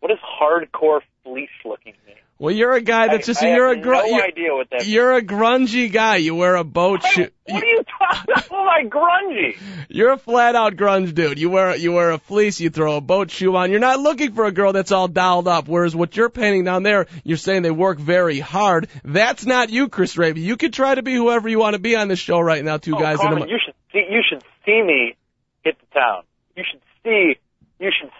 What 0.00 0.08
does 0.08 0.18
hardcore 0.18 1.00
fleece 1.24 1.48
looking 1.64 1.94
mean? 2.06 2.16
Well, 2.40 2.54
you're 2.54 2.72
a 2.72 2.80
guy 2.80 3.08
that's 3.08 3.26
just 3.26 3.42
I 3.42 3.52
you're 3.56 3.68
have 3.70 3.78
a 3.78 3.80
gr- 3.80 3.92
no 3.94 4.04
you're, 4.04 4.22
idea 4.22 4.54
what 4.54 4.70
that. 4.70 4.86
you're 4.86 5.12
a 5.14 5.22
grungy 5.22 5.92
guy. 5.92 6.16
You 6.18 6.36
wear 6.36 6.54
a 6.54 6.62
boat 6.62 7.02
shoe. 7.02 7.30
what 7.46 7.64
are 7.64 7.66
you 7.66 7.82
talking 7.98 8.32
about? 8.32 8.48
Oh 8.52 8.64
my 8.64 8.84
grungy. 8.88 9.56
You're 9.88 10.12
a 10.12 10.18
flat 10.18 10.54
out 10.54 10.76
grunge 10.76 11.14
dude. 11.14 11.40
You 11.40 11.50
wear 11.50 11.74
you 11.74 11.90
wear 11.90 12.12
a 12.12 12.18
fleece, 12.18 12.60
you 12.60 12.70
throw 12.70 12.96
a 12.96 13.00
boat 13.00 13.32
shoe 13.32 13.56
on. 13.56 13.72
You're 13.72 13.80
not 13.80 13.98
looking 13.98 14.34
for 14.34 14.44
a 14.44 14.52
girl 14.52 14.72
that's 14.72 14.92
all 14.92 15.08
dialed 15.08 15.48
up. 15.48 15.66
Whereas 15.66 15.96
what 15.96 16.16
you're 16.16 16.30
painting 16.30 16.62
down 16.62 16.84
there, 16.84 17.06
you're 17.24 17.36
saying 17.38 17.62
they 17.62 17.72
work 17.72 17.98
very 17.98 18.38
hard. 18.38 18.88
That's 19.02 19.44
not 19.44 19.70
you, 19.70 19.88
Chris 19.88 20.16
Raby. 20.16 20.40
You 20.40 20.56
can 20.56 20.70
try 20.70 20.94
to 20.94 21.02
be 21.02 21.14
whoever 21.14 21.48
you 21.48 21.58
want 21.58 21.74
to 21.74 21.80
be 21.80 21.96
on 21.96 22.06
this 22.06 22.20
show 22.20 22.38
right 22.38 22.64
now. 22.64 22.76
Two 22.76 22.94
Oh, 22.94 23.00
guys 23.00 23.18
in 23.18 23.26
Carmen, 23.26 23.42
a 23.42 23.46
you 23.48 23.58
should 23.64 23.74
see. 23.92 24.04
You 24.08 24.20
should 24.28 24.44
see 24.64 24.80
me 24.80 25.16
hit 25.64 25.76
the 25.80 25.98
town. 25.98 26.22
You 26.54 26.62
should 26.70 26.80
see. 27.02 27.36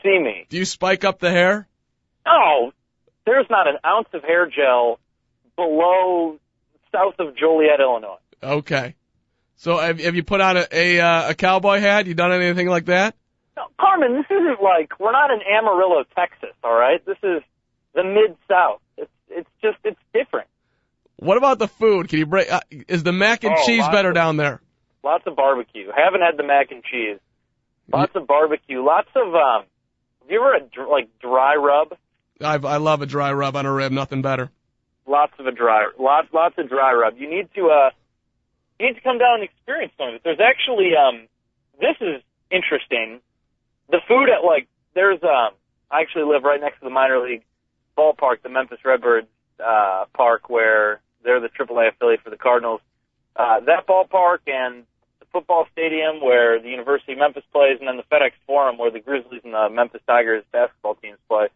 See 0.09 0.19
me. 0.19 0.47
Do 0.49 0.57
you 0.57 0.65
spike 0.65 1.05
up 1.05 1.19
the 1.19 1.31
hair? 1.31 1.69
No, 2.27 2.73
there's 3.27 3.47
not 3.51 3.67
an 3.69 3.77
ounce 3.85 4.09
of 4.15 4.23
hair 4.23 4.47
gel 4.47 4.99
below 5.57 6.39
south 6.93 7.15
of 7.19 7.37
Joliet, 7.37 7.81
Illinois. 7.81 8.17
Okay. 8.43 8.95
So 9.57 9.77
have, 9.77 9.99
have 10.01 10.15
you 10.15 10.23
put 10.23 10.41
on 10.41 10.57
a 10.57 10.67
a, 10.73 11.01
uh, 11.01 11.31
a 11.31 11.35
cowboy 11.35 11.81
hat? 11.81 12.07
You 12.07 12.15
done 12.15 12.33
anything 12.33 12.69
like 12.69 12.87
that? 12.87 13.15
No, 13.57 13.65
Carmen, 13.81 14.15
this 14.15 14.27
isn't 14.31 14.63
like 14.63 14.99
we're 15.01 15.13
not 15.13 15.31
in 15.31 15.41
Amarillo, 15.43 16.05
Texas. 16.17 16.55
All 16.63 16.75
right, 16.75 17.05
this 17.05 17.19
is 17.23 17.43
the 17.95 18.05
mid 18.05 18.37
South. 18.49 18.81
It's 18.97 19.11
it's 19.29 19.51
just 19.61 19.79
it's 19.85 20.01
different. 20.15 20.47
What 21.17 21.37
about 21.37 21.59
the 21.59 21.67
food? 21.69 22.09
Can 22.09 22.21
you 22.21 22.27
break? 22.27 22.51
Uh, 22.51 22.61
is 22.87 23.03
the 23.03 23.13
mac 23.13 23.43
and 23.43 23.55
Oh, 23.59 23.67
cheese 23.67 23.87
better 23.89 24.11
of- 24.11 24.15
down 24.15 24.37
there? 24.37 24.63
Lots 25.03 25.25
of 25.27 25.35
barbecue. 25.37 25.91
Haven't 25.95 26.21
had 26.21 26.37
the 26.37 26.45
mac 26.45 26.71
and 26.71 26.83
cheese. 26.85 27.19
Lots 27.93 28.13
of 28.15 28.27
barbecue. 28.27 28.85
Lots 28.85 29.09
of 29.17 29.35
um. 29.35 29.65
Have 30.29 30.33
you 30.35 30.45
ever 30.45 30.67
dr- 30.71 30.91
like 30.91 31.09
dry 31.21 31.57
rub? 31.57 31.97
I 32.43 32.57
I 32.57 32.77
love 32.77 33.01
a 33.01 33.07
dry 33.07 33.33
rub 33.33 33.57
on 33.57 33.65
a 33.65 33.73
rib. 33.73 33.93
Nothing 33.93 34.21
better. 34.21 34.51
Lots 35.07 35.33
of 35.39 35.47
a 35.47 35.53
dry, 35.53 35.89
lots 35.99 36.29
lots 36.35 36.55
of 36.59 36.69
dry 36.69 36.93
rub. 36.93 37.17
You 37.17 37.31
need 37.31 37.49
to 37.55 37.69
uh, 37.69 37.91
you 38.79 38.89
need 38.89 38.97
to 38.97 39.01
come 39.01 39.17
down 39.17 39.37
and 39.41 39.45
experience 39.45 39.95
some 39.97 40.09
of 40.09 40.15
it. 40.17 40.21
There's 40.25 40.39
actually 40.39 40.91
um, 40.95 41.29
this 41.81 41.97
is 42.03 42.23
interesting. 42.51 43.21
The 43.89 44.01
food 44.07 44.29
at 44.29 44.45
like 44.45 44.69
there's 44.95 45.23
um, 45.23 45.55
I 45.91 46.03
actually 46.03 46.25
live 46.25 46.43
right 46.45 46.61
next 46.61 46.81
to 46.81 46.85
the 46.85 46.91
minor 46.91 47.21
league 47.21 47.45
ballpark, 47.97 48.43
the 48.43 48.51
Memphis 48.51 48.81
Redbirds 48.85 49.29
uh, 49.65 50.05
park, 50.13 50.51
where 50.51 51.01
they're 51.25 51.41
the 51.41 51.49
AAA 51.49 51.89
affiliate 51.89 52.21
for 52.21 52.29
the 52.29 52.37
Cardinals. 52.37 52.83
Uh, 53.35 53.61
that 53.61 53.87
ballpark 53.87 54.41
and 54.47 54.85
football 55.33 55.67
stadium 55.73 56.21
where 56.21 56.61
the 56.61 56.69
University 56.69 57.13
of 57.13 57.19
Memphis 57.19 57.45
plays, 57.53 57.79
and 57.79 57.89
then 57.89 57.97
the 57.97 58.05
FedEx 58.15 58.33
Forum 58.47 58.79
where 58.79 58.91
the 58.91 59.01
Grizzlies 59.01 59.43
and 59.45 59.55
the 59.55 59.69
Memphis 59.71 60.01
Tigers 60.07 60.45
basketball 60.53 60.95
teams 60.97 61.19
play. 61.29 61.49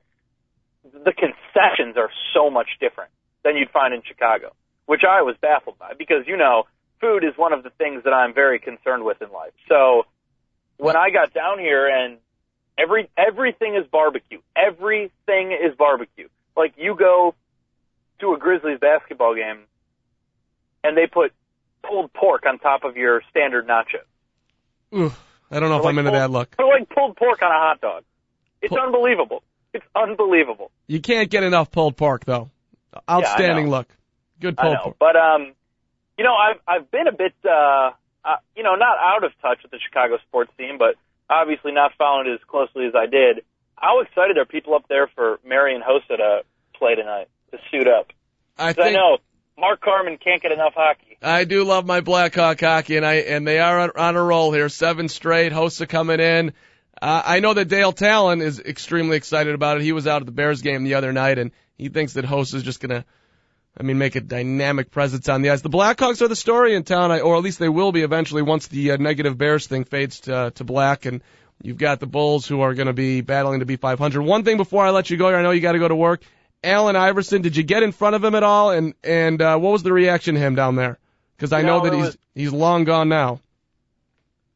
The 0.84 1.12
concessions 1.12 1.96
are 1.96 2.10
so 2.34 2.50
much 2.50 2.68
different 2.80 3.10
than 3.44 3.56
you'd 3.56 3.70
find 3.70 3.94
in 3.94 4.02
Chicago, 4.06 4.52
which 4.86 5.02
I 5.08 5.22
was 5.22 5.36
baffled 5.40 5.78
by 5.78 5.92
because, 5.96 6.26
you 6.26 6.36
know, 6.36 6.64
food 7.00 7.24
is 7.24 7.34
one 7.36 7.52
of 7.52 7.62
the 7.62 7.70
things 7.70 8.04
that 8.04 8.12
I'm 8.12 8.34
very 8.34 8.58
concerned 8.58 9.04
with 9.04 9.20
in 9.22 9.30
life. 9.30 9.52
So 9.68 10.04
when 10.76 10.96
I 10.96 11.10
got 11.10 11.32
down 11.32 11.58
here 11.58 11.86
and 11.86 12.18
every, 12.78 13.08
everything 13.16 13.76
is 13.76 13.86
barbecue. 13.90 14.40
Everything 14.56 15.52
is 15.52 15.76
barbecue. 15.76 16.28
Like 16.56 16.74
you 16.76 16.96
go 16.96 17.34
to 18.20 18.34
a 18.34 18.38
Grizzlies 18.38 18.78
basketball 18.80 19.34
game 19.34 19.60
and 20.84 20.96
they 20.96 21.06
put 21.06 21.32
pulled 21.82 22.12
pork 22.12 22.44
on 22.46 22.58
top 22.58 22.84
of 22.84 22.96
your 22.96 23.22
standard 23.30 23.66
nachos. 23.66 24.04
Ooh, 24.94 25.12
I 25.50 25.60
don't 25.60 25.68
know 25.70 25.78
if 25.78 25.84
Or 25.84 25.88
I'm 25.90 25.98
into 25.98 26.10
pulled- 26.10 26.20
that 26.20 26.30
look. 26.30 26.54
Or 26.58 26.66
like 26.66 26.88
pulled 26.88 27.16
pork 27.16 27.42
on 27.42 27.50
a 27.50 27.54
hot 27.58 27.80
dog. 27.80 28.04
It's 28.60 28.70
Pull- 28.70 28.80
unbelievable. 28.80 29.42
It's 29.74 29.84
unbelievable. 29.96 30.70
You 30.86 31.00
can't 31.00 31.30
get 31.30 31.42
enough 31.42 31.70
pulled 31.70 31.96
pork 31.96 32.24
though. 32.24 32.50
Outstanding 33.10 33.66
know. 33.66 33.70
look. 33.72 33.88
Good 34.40 34.56
pulled 34.56 34.76
pork. 34.76 34.96
but 34.98 35.16
um, 35.16 35.52
you 36.18 36.24
know, 36.24 36.34
I've 36.34 36.60
I've 36.68 36.90
been 36.90 37.08
a 37.08 37.12
bit 37.12 37.32
uh, 37.44 37.90
uh, 38.24 38.36
you 38.54 38.62
know, 38.62 38.74
not 38.74 38.98
out 38.98 39.24
of 39.24 39.32
touch 39.40 39.58
with 39.62 39.70
the 39.72 39.78
Chicago 39.78 40.18
sports 40.28 40.52
team, 40.58 40.76
but 40.78 40.96
obviously 41.30 41.72
not 41.72 41.92
following 41.96 42.28
it 42.28 42.34
as 42.34 42.40
closely 42.46 42.86
as 42.86 42.94
I 42.94 43.06
did. 43.06 43.42
How 43.76 44.00
excited 44.00 44.36
are 44.38 44.44
people 44.44 44.74
up 44.74 44.84
there 44.88 45.08
for 45.14 45.40
Marian 45.44 45.80
Hossa 45.82 46.16
to 46.18 46.42
play 46.78 46.94
tonight 46.94 47.28
to 47.50 47.58
suit 47.70 47.88
up? 47.88 48.12
I 48.58 48.74
'Cause 48.74 48.78
I 48.78 48.82
think 48.84 48.96
know 48.96 49.18
Mark 49.58 49.80
Carmen 49.80 50.18
can't 50.18 50.42
get 50.42 50.52
enough 50.52 50.74
hockey. 50.74 51.18
I 51.22 51.44
do 51.44 51.64
love 51.64 51.86
my 51.86 52.00
Blackhawk 52.00 52.60
hockey, 52.60 52.96
and 52.96 53.06
I 53.06 53.14
and 53.14 53.46
they 53.46 53.58
are 53.58 53.78
on, 53.78 53.90
on 53.96 54.16
a 54.16 54.22
roll 54.22 54.52
here. 54.52 54.68
Seven 54.68 55.08
straight. 55.08 55.52
Hosts 55.52 55.80
are 55.80 55.86
coming 55.86 56.20
in. 56.20 56.52
Uh, 57.00 57.22
I 57.24 57.40
know 57.40 57.54
that 57.54 57.66
Dale 57.66 57.92
Tallon 57.92 58.40
is 58.40 58.60
extremely 58.60 59.16
excited 59.16 59.54
about 59.54 59.76
it. 59.76 59.82
He 59.82 59.92
was 59.92 60.06
out 60.06 60.22
at 60.22 60.26
the 60.26 60.32
Bears 60.32 60.62
game 60.62 60.84
the 60.84 60.94
other 60.94 61.12
night, 61.12 61.38
and 61.38 61.50
he 61.76 61.88
thinks 61.88 62.14
that 62.14 62.24
Hossa 62.24 62.54
is 62.54 62.62
just 62.62 62.80
gonna, 62.80 63.04
I 63.78 63.82
mean, 63.82 63.98
make 63.98 64.14
a 64.14 64.20
dynamic 64.20 64.90
presence 64.90 65.28
on 65.28 65.42
the 65.42 65.50
ice. 65.50 65.62
The 65.62 65.68
Blackhawks 65.70 66.22
are 66.22 66.28
the 66.28 66.36
story 66.36 66.74
in 66.74 66.84
town, 66.84 67.10
or 67.10 67.36
at 67.36 67.42
least 67.42 67.58
they 67.58 67.68
will 67.68 67.92
be 67.92 68.02
eventually 68.02 68.42
once 68.42 68.68
the 68.68 68.92
uh, 68.92 68.96
negative 68.96 69.36
Bears 69.36 69.66
thing 69.66 69.84
fades 69.84 70.20
to, 70.20 70.52
to 70.54 70.64
black, 70.64 71.04
and 71.04 71.22
you've 71.60 71.78
got 71.78 72.00
the 72.00 72.06
Bulls 72.06 72.46
who 72.46 72.60
are 72.60 72.74
going 72.74 72.86
to 72.86 72.92
be 72.92 73.20
battling 73.20 73.60
to 73.60 73.66
be 73.66 73.76
500. 73.76 74.22
One 74.22 74.44
thing 74.44 74.56
before 74.56 74.84
I 74.84 74.90
let 74.90 75.10
you 75.10 75.16
go, 75.16 75.28
here, 75.28 75.36
I 75.36 75.42
know 75.42 75.50
you 75.50 75.60
got 75.60 75.72
to 75.72 75.78
go 75.78 75.88
to 75.88 75.96
work. 75.96 76.22
Allen 76.64 76.96
Iverson, 76.96 77.42
did 77.42 77.56
you 77.56 77.62
get 77.62 77.82
in 77.82 77.92
front 77.92 78.14
of 78.14 78.22
him 78.24 78.34
at 78.34 78.42
all? 78.42 78.70
And 78.70 78.94
and 79.02 79.40
uh, 79.42 79.58
what 79.58 79.70
was 79.72 79.82
the 79.82 79.92
reaction 79.92 80.34
to 80.34 80.40
him 80.40 80.54
down 80.54 80.76
there? 80.76 80.98
Because 81.36 81.52
I 81.52 81.62
know 81.62 81.80
that 81.82 81.92
he's 81.92 82.04
was- 82.04 82.18
he's 82.34 82.52
long 82.52 82.84
gone 82.84 83.08
now. 83.08 83.40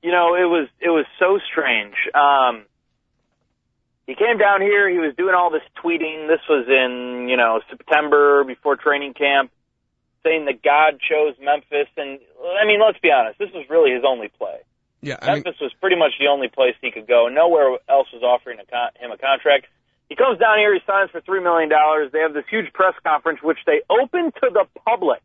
You 0.02 0.12
know, 0.12 0.34
it 0.36 0.44
was 0.48 0.68
it 0.80 0.90
was 0.90 1.04
so 1.18 1.38
strange. 1.50 1.94
Um, 2.14 2.64
he 4.06 4.14
came 4.14 4.38
down 4.38 4.60
here. 4.60 4.88
He 4.88 4.98
was 4.98 5.14
doing 5.16 5.34
all 5.34 5.50
this 5.50 5.62
tweeting. 5.82 6.28
This 6.28 6.40
was 6.48 6.66
in 6.68 7.28
you 7.28 7.36
know 7.36 7.60
September 7.68 8.44
before 8.44 8.76
training 8.76 9.14
camp, 9.14 9.50
saying 10.22 10.44
that 10.44 10.62
God 10.62 11.00
chose 11.00 11.34
Memphis. 11.42 11.88
And 11.96 12.20
I 12.60 12.64
mean, 12.66 12.80
let's 12.80 13.00
be 13.00 13.10
honest, 13.10 13.38
this 13.40 13.50
was 13.52 13.64
really 13.68 13.90
his 13.90 14.04
only 14.06 14.28
play. 14.28 14.58
Yeah, 15.02 15.16
I 15.20 15.26
mean, 15.34 15.42
Memphis 15.44 15.60
was 15.60 15.72
pretty 15.80 15.96
much 15.96 16.12
the 16.20 16.28
only 16.28 16.48
place 16.48 16.74
he 16.80 16.92
could 16.92 17.08
go. 17.08 17.26
Nowhere 17.28 17.76
else 17.88 18.06
was 18.12 18.22
offering 18.22 18.60
a 18.60 18.64
con- 18.64 18.90
him 19.00 19.10
a 19.10 19.18
contract. 19.18 19.66
He 20.08 20.14
comes 20.14 20.38
down 20.38 20.58
here. 20.58 20.72
He 20.72 20.80
signs 20.86 21.10
for 21.10 21.20
three 21.20 21.42
million 21.42 21.68
dollars. 21.68 22.12
They 22.12 22.20
have 22.20 22.32
this 22.32 22.44
huge 22.48 22.72
press 22.72 22.94
conference, 23.04 23.40
which 23.42 23.58
they 23.66 23.82
open 23.90 24.32
to 24.42 24.50
the 24.52 24.66
public 24.84 25.20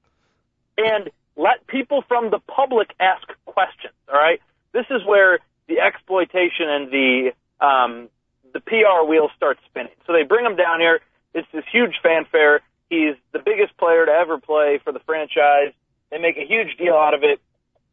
and 0.77 1.09
let 1.35 1.65
people 1.67 2.03
from 2.07 2.31
the 2.31 2.39
public 2.39 2.93
ask 2.99 3.27
questions. 3.45 3.93
All 4.07 4.19
right, 4.19 4.41
this 4.73 4.85
is 4.89 5.05
where 5.05 5.39
the 5.67 5.79
exploitation 5.79 6.67
and 6.67 6.91
the 6.91 7.31
um, 7.59 8.09
the 8.53 8.59
PR 8.59 9.07
wheel 9.07 9.29
starts 9.35 9.59
spinning. 9.69 9.93
So 10.07 10.13
they 10.13 10.23
bring 10.23 10.45
him 10.45 10.55
down 10.55 10.79
here. 10.79 10.99
It's 11.33 11.47
this 11.53 11.63
huge 11.71 11.95
fanfare. 12.01 12.61
He's 12.89 13.15
the 13.31 13.39
biggest 13.39 13.77
player 13.77 14.05
to 14.05 14.11
ever 14.11 14.37
play 14.37 14.79
for 14.83 14.91
the 14.91 14.99
franchise. 14.99 15.71
They 16.09 16.17
make 16.17 16.37
a 16.37 16.45
huge 16.45 16.75
deal 16.77 16.95
out 16.95 17.13
of 17.13 17.23
it. 17.23 17.39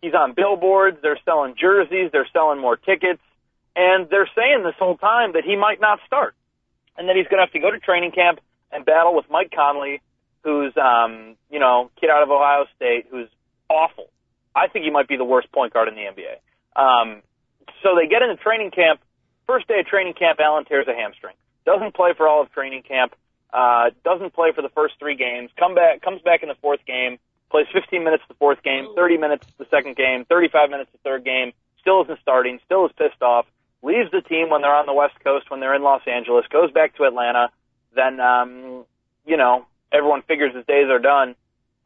He's 0.03 0.15
on 0.15 0.33
billboards. 0.33 0.99
They're 1.03 1.21
selling 1.25 1.55
jerseys. 1.57 2.11
They're 2.11 2.29
selling 2.33 2.59
more 2.59 2.77
tickets. 2.77 3.21
And 3.77 4.09
they're 4.11 4.29
saying 4.35 4.65
this 4.65 4.75
whole 4.77 4.97
time 4.97 5.35
that 5.35 5.45
he 5.45 5.55
might 5.55 5.81
not 5.81 6.01
start 6.07 6.35
and 6.99 7.09
that 7.09 7.17
he's 7.17 7.27
going 7.29 7.39
to 7.39 7.47
have 7.47 7.53
to 7.53 7.61
go 7.61 7.71
to 7.71 7.79
training 7.79 8.11
camp 8.11 8.41
and 8.73 8.85
battle 8.85 9.15
with 9.15 9.25
Mike 9.31 9.53
Conley, 9.55 10.03
who's, 10.43 10.77
um, 10.77 11.37
you 11.51 11.59
know, 11.59 11.91
kid 12.01 12.11
out 12.11 12.23
of 12.23 12.31
Ohio 12.31 12.67
State, 12.77 13.07
who's 13.11 13.29
awful. 13.71 14.11
I 14.55 14.67
think 14.67 14.85
he 14.85 14.91
might 14.91 15.09
be 15.09 15.17
the 15.17 15.25
worst 15.25 15.51
point 15.53 15.73
guard 15.73 15.89
in 15.89 15.95
the 15.95 16.03
NBA. 16.03 16.35
Um, 16.77 17.23
so 17.83 17.95
they 17.95 18.09
get 18.09 18.23
into 18.23 18.37
training 18.37 18.73
camp. 18.73 19.01
First 19.47 19.69
day 19.69 19.81
of 19.81 19.87
training 19.87 20.15
camp, 20.15 20.41
Allen 20.41 20.65
tears 20.65 20.87
a 20.89 20.95
hamstring. 20.95 21.35
Doesn't 21.65 21.95
play 21.95 22.13
for 22.17 22.29
all 22.29 22.43
of 22.43 22.53
training 22.53 22.83
camp. 22.83 23.15
Uh, 23.53 23.91
doesn't 24.05 24.35
play 24.35 24.53
for 24.55 24.61
the 24.61 24.69
first 24.71 24.95
three 24.99 25.17
games. 25.17 25.51
Come 25.59 25.75
back, 25.75 26.03
comes 26.03 26.21
back 26.23 26.43
in 26.43 26.49
the 26.49 26.55
fourth 26.61 26.85
game. 26.85 27.19
Plays 27.51 27.67
15 27.73 28.05
minutes 28.05 28.23
the 28.29 28.35
fourth 28.35 28.63
game, 28.63 28.89
30 28.95 29.17
minutes 29.17 29.47
the 29.57 29.65
second 29.71 29.97
game, 29.97 30.27
35 30.27 30.69
minutes 30.69 30.91
the 30.93 30.99
third 30.99 31.25
game. 31.25 31.53
Still 31.81 32.03
isn't 32.03 32.19
starting. 32.21 32.59
Still 32.67 32.85
is 32.85 32.93
pissed 32.99 33.23
off. 33.23 33.47
Leaves 33.83 34.11
the 34.11 34.21
team 34.21 34.51
when 34.51 34.63
they're 34.63 34.75
on 34.75 34.87
the 34.87 34.93
West 34.93 35.15
Coast, 35.23 35.51
when 35.51 35.61
they're 35.61 35.75
in 35.75 35.83
Los 35.83 36.03
Angeles. 36.07 36.45
Goes 36.51 36.73
back 36.73 36.97
to 36.97 37.05
Atlanta. 37.05 37.51
Then, 37.95 38.21
um, 38.21 38.85
you 39.25 39.37
know, 39.37 39.67
everyone 39.93 40.23
figures 40.23 40.55
his 40.55 40.67
days 40.67 40.89
are 40.91 40.99
done. 40.99 41.35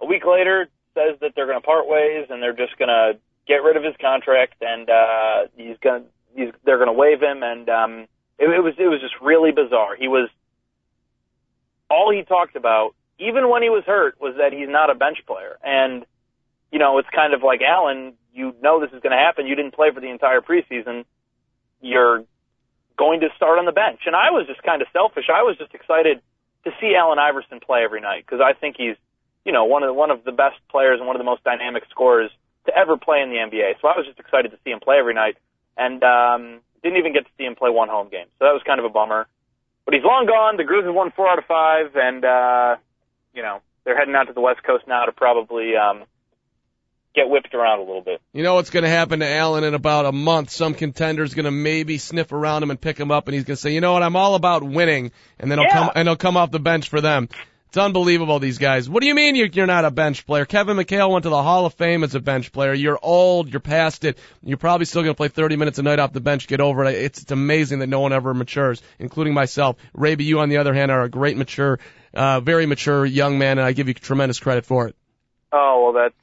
A 0.00 0.06
week 0.06 0.24
later, 0.24 0.68
says 0.94 1.18
that 1.20 1.32
they're 1.34 1.46
going 1.46 1.60
to 1.60 1.66
part 1.66 1.88
ways 1.88 2.26
and 2.30 2.42
they're 2.42 2.52
just 2.52 2.76
going 2.78 2.88
to 2.88 3.18
get 3.46 3.62
rid 3.62 3.76
of 3.76 3.84
his 3.84 3.94
contract 4.00 4.54
and 4.60 4.88
uh, 4.88 5.46
he's 5.56 5.76
going 5.82 6.04
he's 6.34 6.50
they're 6.64 6.78
going 6.78 6.88
to 6.88 6.92
waive 6.92 7.20
him 7.20 7.42
and 7.42 7.68
um, 7.68 8.06
it, 8.38 8.48
it 8.48 8.62
was 8.62 8.74
it 8.78 8.88
was 8.88 9.00
just 9.00 9.14
really 9.20 9.52
bizarre. 9.52 9.96
He 9.96 10.08
was 10.08 10.28
all 11.90 12.12
he 12.12 12.22
talked 12.22 12.56
about, 12.56 12.94
even 13.18 13.48
when 13.48 13.62
he 13.62 13.68
was 13.68 13.84
hurt, 13.84 14.20
was 14.20 14.34
that 14.38 14.52
he's 14.52 14.68
not 14.68 14.90
a 14.90 14.94
bench 14.94 15.18
player. 15.26 15.58
And 15.62 16.04
you 16.70 16.78
know, 16.78 16.98
it's 16.98 17.08
kind 17.14 17.34
of 17.34 17.42
like 17.42 17.60
Allen. 17.62 18.14
You 18.34 18.54
know 18.62 18.80
this 18.80 18.90
is 18.92 19.02
going 19.02 19.12
to 19.12 19.22
happen. 19.22 19.46
You 19.46 19.54
didn't 19.54 19.74
play 19.74 19.90
for 19.92 20.00
the 20.00 20.08
entire 20.08 20.40
preseason. 20.40 21.04
You're 21.82 22.24
going 22.96 23.20
to 23.20 23.28
start 23.36 23.58
on 23.58 23.66
the 23.66 23.72
bench. 23.72 24.00
And 24.06 24.16
I 24.16 24.30
was 24.30 24.46
just 24.46 24.62
kind 24.62 24.80
of 24.80 24.88
selfish. 24.92 25.26
I 25.28 25.42
was 25.42 25.58
just 25.58 25.74
excited 25.74 26.22
to 26.64 26.70
see 26.80 26.94
Allen 26.96 27.18
Iverson 27.18 27.60
play 27.60 27.82
every 27.84 28.00
night 28.00 28.24
because 28.24 28.40
I 28.40 28.52
think 28.54 28.76
he's, 28.78 28.96
you 29.44 29.52
know, 29.52 29.64
one 29.64 29.82
of 29.82 29.88
the, 29.88 29.92
one 29.92 30.10
of 30.10 30.24
the 30.24 30.32
best 30.32 30.56
players 30.70 30.98
and 30.98 31.06
one 31.06 31.16
of 31.16 31.20
the 31.20 31.28
most 31.28 31.44
dynamic 31.44 31.84
scorers 31.90 32.30
to 32.66 32.76
ever 32.76 32.96
play 32.96 33.20
in 33.20 33.30
the 33.30 33.36
NBA. 33.36 33.80
So 33.80 33.88
I 33.88 33.96
was 33.96 34.06
just 34.06 34.18
excited 34.18 34.50
to 34.52 34.58
see 34.64 34.70
him 34.70 34.80
play 34.80 34.96
every 34.98 35.14
night, 35.14 35.36
and 35.76 36.02
um, 36.04 36.60
didn't 36.82 36.98
even 36.98 37.12
get 37.12 37.24
to 37.24 37.30
see 37.36 37.44
him 37.44 37.56
play 37.56 37.70
one 37.70 37.88
home 37.88 38.08
game. 38.08 38.26
So 38.38 38.46
that 38.46 38.54
was 38.54 38.62
kind 38.64 38.78
of 38.78 38.86
a 38.86 38.88
bummer. 38.88 39.26
But 39.84 39.94
he's 39.94 40.04
long 40.04 40.26
gone. 40.26 40.56
The 40.56 40.64
Grizzlies 40.64 40.94
won 40.94 41.10
four 41.10 41.28
out 41.28 41.38
of 41.38 41.44
five, 41.46 41.96
and 41.96 42.24
uh, 42.24 42.76
you 43.34 43.42
know 43.42 43.60
they're 43.84 43.98
heading 43.98 44.14
out 44.14 44.28
to 44.28 44.32
the 44.32 44.40
West 44.40 44.62
Coast 44.62 44.86
now 44.86 45.04
to 45.06 45.12
probably 45.12 45.74
um, 45.74 46.04
get 47.14 47.28
whipped 47.28 47.54
around 47.54 47.78
a 47.80 47.82
little 47.82 48.00
bit. 48.00 48.20
You 48.32 48.42
know 48.42 48.54
what's 48.54 48.70
going 48.70 48.84
to 48.84 48.88
happen 48.88 49.20
to 49.20 49.28
Allen 49.28 49.64
in 49.64 49.74
about 49.74 50.06
a 50.06 50.12
month? 50.12 50.50
Some 50.50 50.74
contender's 50.74 51.34
going 51.34 51.44
to 51.44 51.50
maybe 51.50 51.98
sniff 51.98 52.32
around 52.32 52.62
him 52.62 52.70
and 52.70 52.80
pick 52.80 52.98
him 52.98 53.10
up, 53.10 53.28
and 53.28 53.34
he's 53.34 53.44
going 53.44 53.56
to 53.56 53.60
say, 53.60 53.72
"You 53.72 53.80
know 53.80 53.92
what? 53.92 54.02
I'm 54.02 54.16
all 54.16 54.34
about 54.34 54.62
winning," 54.62 55.12
and 55.38 55.50
then 55.50 55.58
he'll 55.58 55.66
Yeah. 55.68 55.72
come 55.74 55.90
and 55.94 56.08
he'll 56.08 56.16
come 56.16 56.36
off 56.36 56.50
the 56.50 56.58
bench 56.60 56.88
for 56.88 57.00
them. 57.00 57.28
It's 57.68 57.78
unbelievable, 57.78 58.38
these 58.38 58.58
guys. 58.58 58.86
What 58.90 59.00
do 59.00 59.06
you 59.06 59.14
mean 59.14 59.34
you're, 59.34 59.46
you're 59.46 59.66
not 59.66 59.86
a 59.86 59.90
bench 59.90 60.26
player? 60.26 60.44
Kevin 60.44 60.76
McHale 60.76 61.10
went 61.10 61.22
to 61.22 61.30
the 61.30 61.42
Hall 61.42 61.64
of 61.64 61.72
Fame 61.72 62.04
as 62.04 62.14
a 62.14 62.20
bench 62.20 62.52
player. 62.52 62.74
You're 62.74 62.98
old. 63.02 63.50
You're 63.50 63.60
past 63.60 64.04
it. 64.04 64.18
You're 64.42 64.58
probably 64.58 64.84
still 64.84 65.00
going 65.02 65.14
to 65.14 65.16
play 65.16 65.28
30 65.28 65.56
minutes 65.56 65.78
a 65.78 65.82
night 65.82 65.98
off 65.98 66.12
the 66.12 66.20
bench. 66.20 66.48
Get 66.48 66.60
over 66.60 66.84
it. 66.84 66.94
It's, 66.96 67.22
it's 67.22 67.32
amazing 67.32 67.78
that 67.78 67.86
no 67.86 68.00
one 68.00 68.12
ever 68.12 68.34
matures, 68.34 68.82
including 68.98 69.32
myself. 69.32 69.76
Raby, 69.94 70.24
you 70.24 70.40
on 70.40 70.50
the 70.50 70.58
other 70.58 70.74
hand 70.74 70.90
are 70.90 71.00
a 71.00 71.08
great 71.08 71.38
mature, 71.38 71.78
uh, 72.12 72.40
very 72.40 72.66
mature 72.66 73.06
young 73.06 73.38
man, 73.38 73.56
and 73.56 73.66
I 73.66 73.72
give 73.72 73.88
you 73.88 73.94
tremendous 73.94 74.38
credit 74.38 74.66
for 74.66 74.88
it. 74.88 74.94
Oh 75.50 75.82
well, 75.82 75.92
that's 75.94 76.14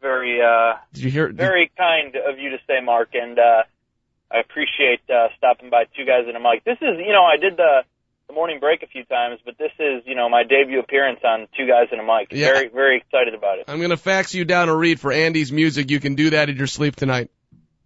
very, 0.00 0.40
uh, 0.42 0.74
Did 0.92 1.04
you 1.04 1.10
hear? 1.10 1.26
did- 1.28 1.36
very 1.36 1.70
kind 1.76 2.16
of 2.16 2.38
you 2.38 2.50
to 2.50 2.58
say, 2.66 2.80
Mark, 2.82 3.10
and 3.14 3.38
uh, 3.38 3.62
I 4.30 4.38
appreciate 4.40 5.00
uh, 5.08 5.28
stopping 5.36 5.70
by. 5.70 5.84
Two 5.96 6.04
guys 6.04 6.24
and 6.26 6.36
a 6.36 6.40
mic. 6.40 6.64
This 6.64 6.78
is, 6.80 6.98
you 6.98 7.12
know, 7.12 7.24
I 7.24 7.36
did 7.36 7.56
the, 7.56 7.82
the 8.28 8.34
morning 8.34 8.60
break 8.60 8.82
a 8.82 8.86
few 8.86 9.04
times, 9.04 9.40
but 9.44 9.58
this 9.58 9.72
is, 9.78 10.02
you 10.06 10.14
know, 10.14 10.28
my 10.28 10.42
debut 10.44 10.78
appearance 10.78 11.20
on 11.24 11.48
Two 11.56 11.66
Guys 11.66 11.88
and 11.90 12.00
a 12.00 12.04
Mic. 12.04 12.28
Yeah. 12.30 12.52
Very, 12.52 12.68
very 12.68 12.96
excited 12.98 13.34
about 13.34 13.58
it. 13.58 13.64
I'm 13.68 13.80
gonna 13.80 13.96
fax 13.96 14.34
you 14.34 14.44
down 14.44 14.68
a 14.68 14.76
read 14.76 15.00
for 15.00 15.12
Andy's 15.12 15.50
music. 15.52 15.90
You 15.90 16.00
can 16.00 16.14
do 16.14 16.30
that 16.30 16.48
in 16.48 16.56
your 16.56 16.66
sleep 16.68 16.96
tonight. 16.96 17.30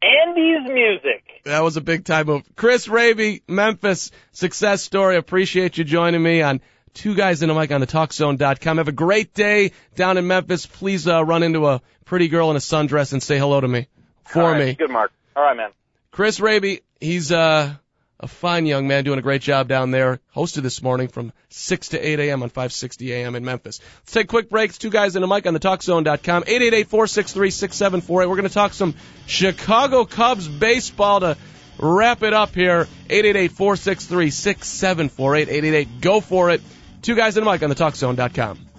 Andy's 0.02 0.70
music. 0.70 1.24
That 1.44 1.62
was 1.62 1.76
a 1.78 1.80
big 1.80 2.04
time 2.04 2.26
move. 2.26 2.42
Chris 2.56 2.88
Raby, 2.88 3.42
Memphis 3.48 4.10
success 4.32 4.82
story. 4.82 5.16
Appreciate 5.16 5.78
you 5.78 5.84
joining 5.84 6.22
me 6.22 6.42
on 6.42 6.60
Two 6.94 7.14
Guys 7.14 7.42
in 7.42 7.50
a 7.50 7.54
Mic 7.54 7.70
on 7.72 7.80
the 7.80 7.86
TalkZone.com. 7.86 8.78
Have 8.78 8.88
a 8.88 8.92
great 8.92 9.34
day 9.34 9.72
down 9.94 10.16
in 10.16 10.26
Memphis. 10.26 10.64
Please 10.64 11.06
uh, 11.06 11.24
run 11.24 11.42
into 11.42 11.66
a 11.66 11.82
pretty 12.04 12.28
girl 12.28 12.50
in 12.50 12.56
a 12.56 12.60
sundress 12.60 13.12
and 13.12 13.22
say 13.22 13.38
hello 13.38 13.60
to 13.60 13.68
me 13.68 13.88
for 14.24 14.42
All 14.42 14.52
right, 14.52 14.66
me. 14.66 14.74
Good, 14.74 14.90
Mark. 14.90 15.12
All 15.36 15.42
right, 15.42 15.56
man. 15.56 15.70
Chris 16.12 16.38
Raby, 16.38 16.82
he's 17.00 17.32
uh, 17.32 17.74
a 18.20 18.28
fine 18.28 18.66
young 18.66 18.86
man 18.86 19.02
doing 19.04 19.18
a 19.18 19.22
great 19.22 19.42
job 19.42 19.68
down 19.68 19.90
there. 19.90 20.20
Hosted 20.34 20.62
this 20.62 20.82
morning 20.82 21.08
from 21.08 21.32
6 21.48 21.88
to 21.88 21.98
8 21.98 22.20
a.m. 22.20 22.44
on 22.44 22.48
560 22.48 23.12
a.m. 23.12 23.34
in 23.34 23.44
Memphis. 23.44 23.80
Let's 24.02 24.12
take 24.12 24.28
quick 24.28 24.48
breaks. 24.48 24.78
Two 24.78 24.90
guys 24.90 25.16
in 25.16 25.22
a 25.22 25.26
mic 25.26 25.46
on 25.46 25.54
the 25.54 25.60
TalkZone.com. 25.60 26.44
888-463-6748. 26.44 28.08
We're 28.08 28.26
going 28.26 28.44
to 28.44 28.54
talk 28.54 28.72
some 28.72 28.94
Chicago 29.26 30.04
Cubs 30.04 30.46
baseball 30.46 31.18
to 31.20 31.36
wrap 31.78 32.22
it 32.22 32.32
up 32.32 32.54
here. 32.54 32.86
888-463-6748. 33.08 35.48
888, 35.48 36.00
go 36.00 36.20
for 36.20 36.50
it. 36.50 36.62
Two 37.04 37.14
guys 37.14 37.36
in 37.36 37.46
a 37.46 37.52
mic 37.52 37.62
on 37.62 37.68
the 37.68 37.74
TalkZone.com. 37.74 38.73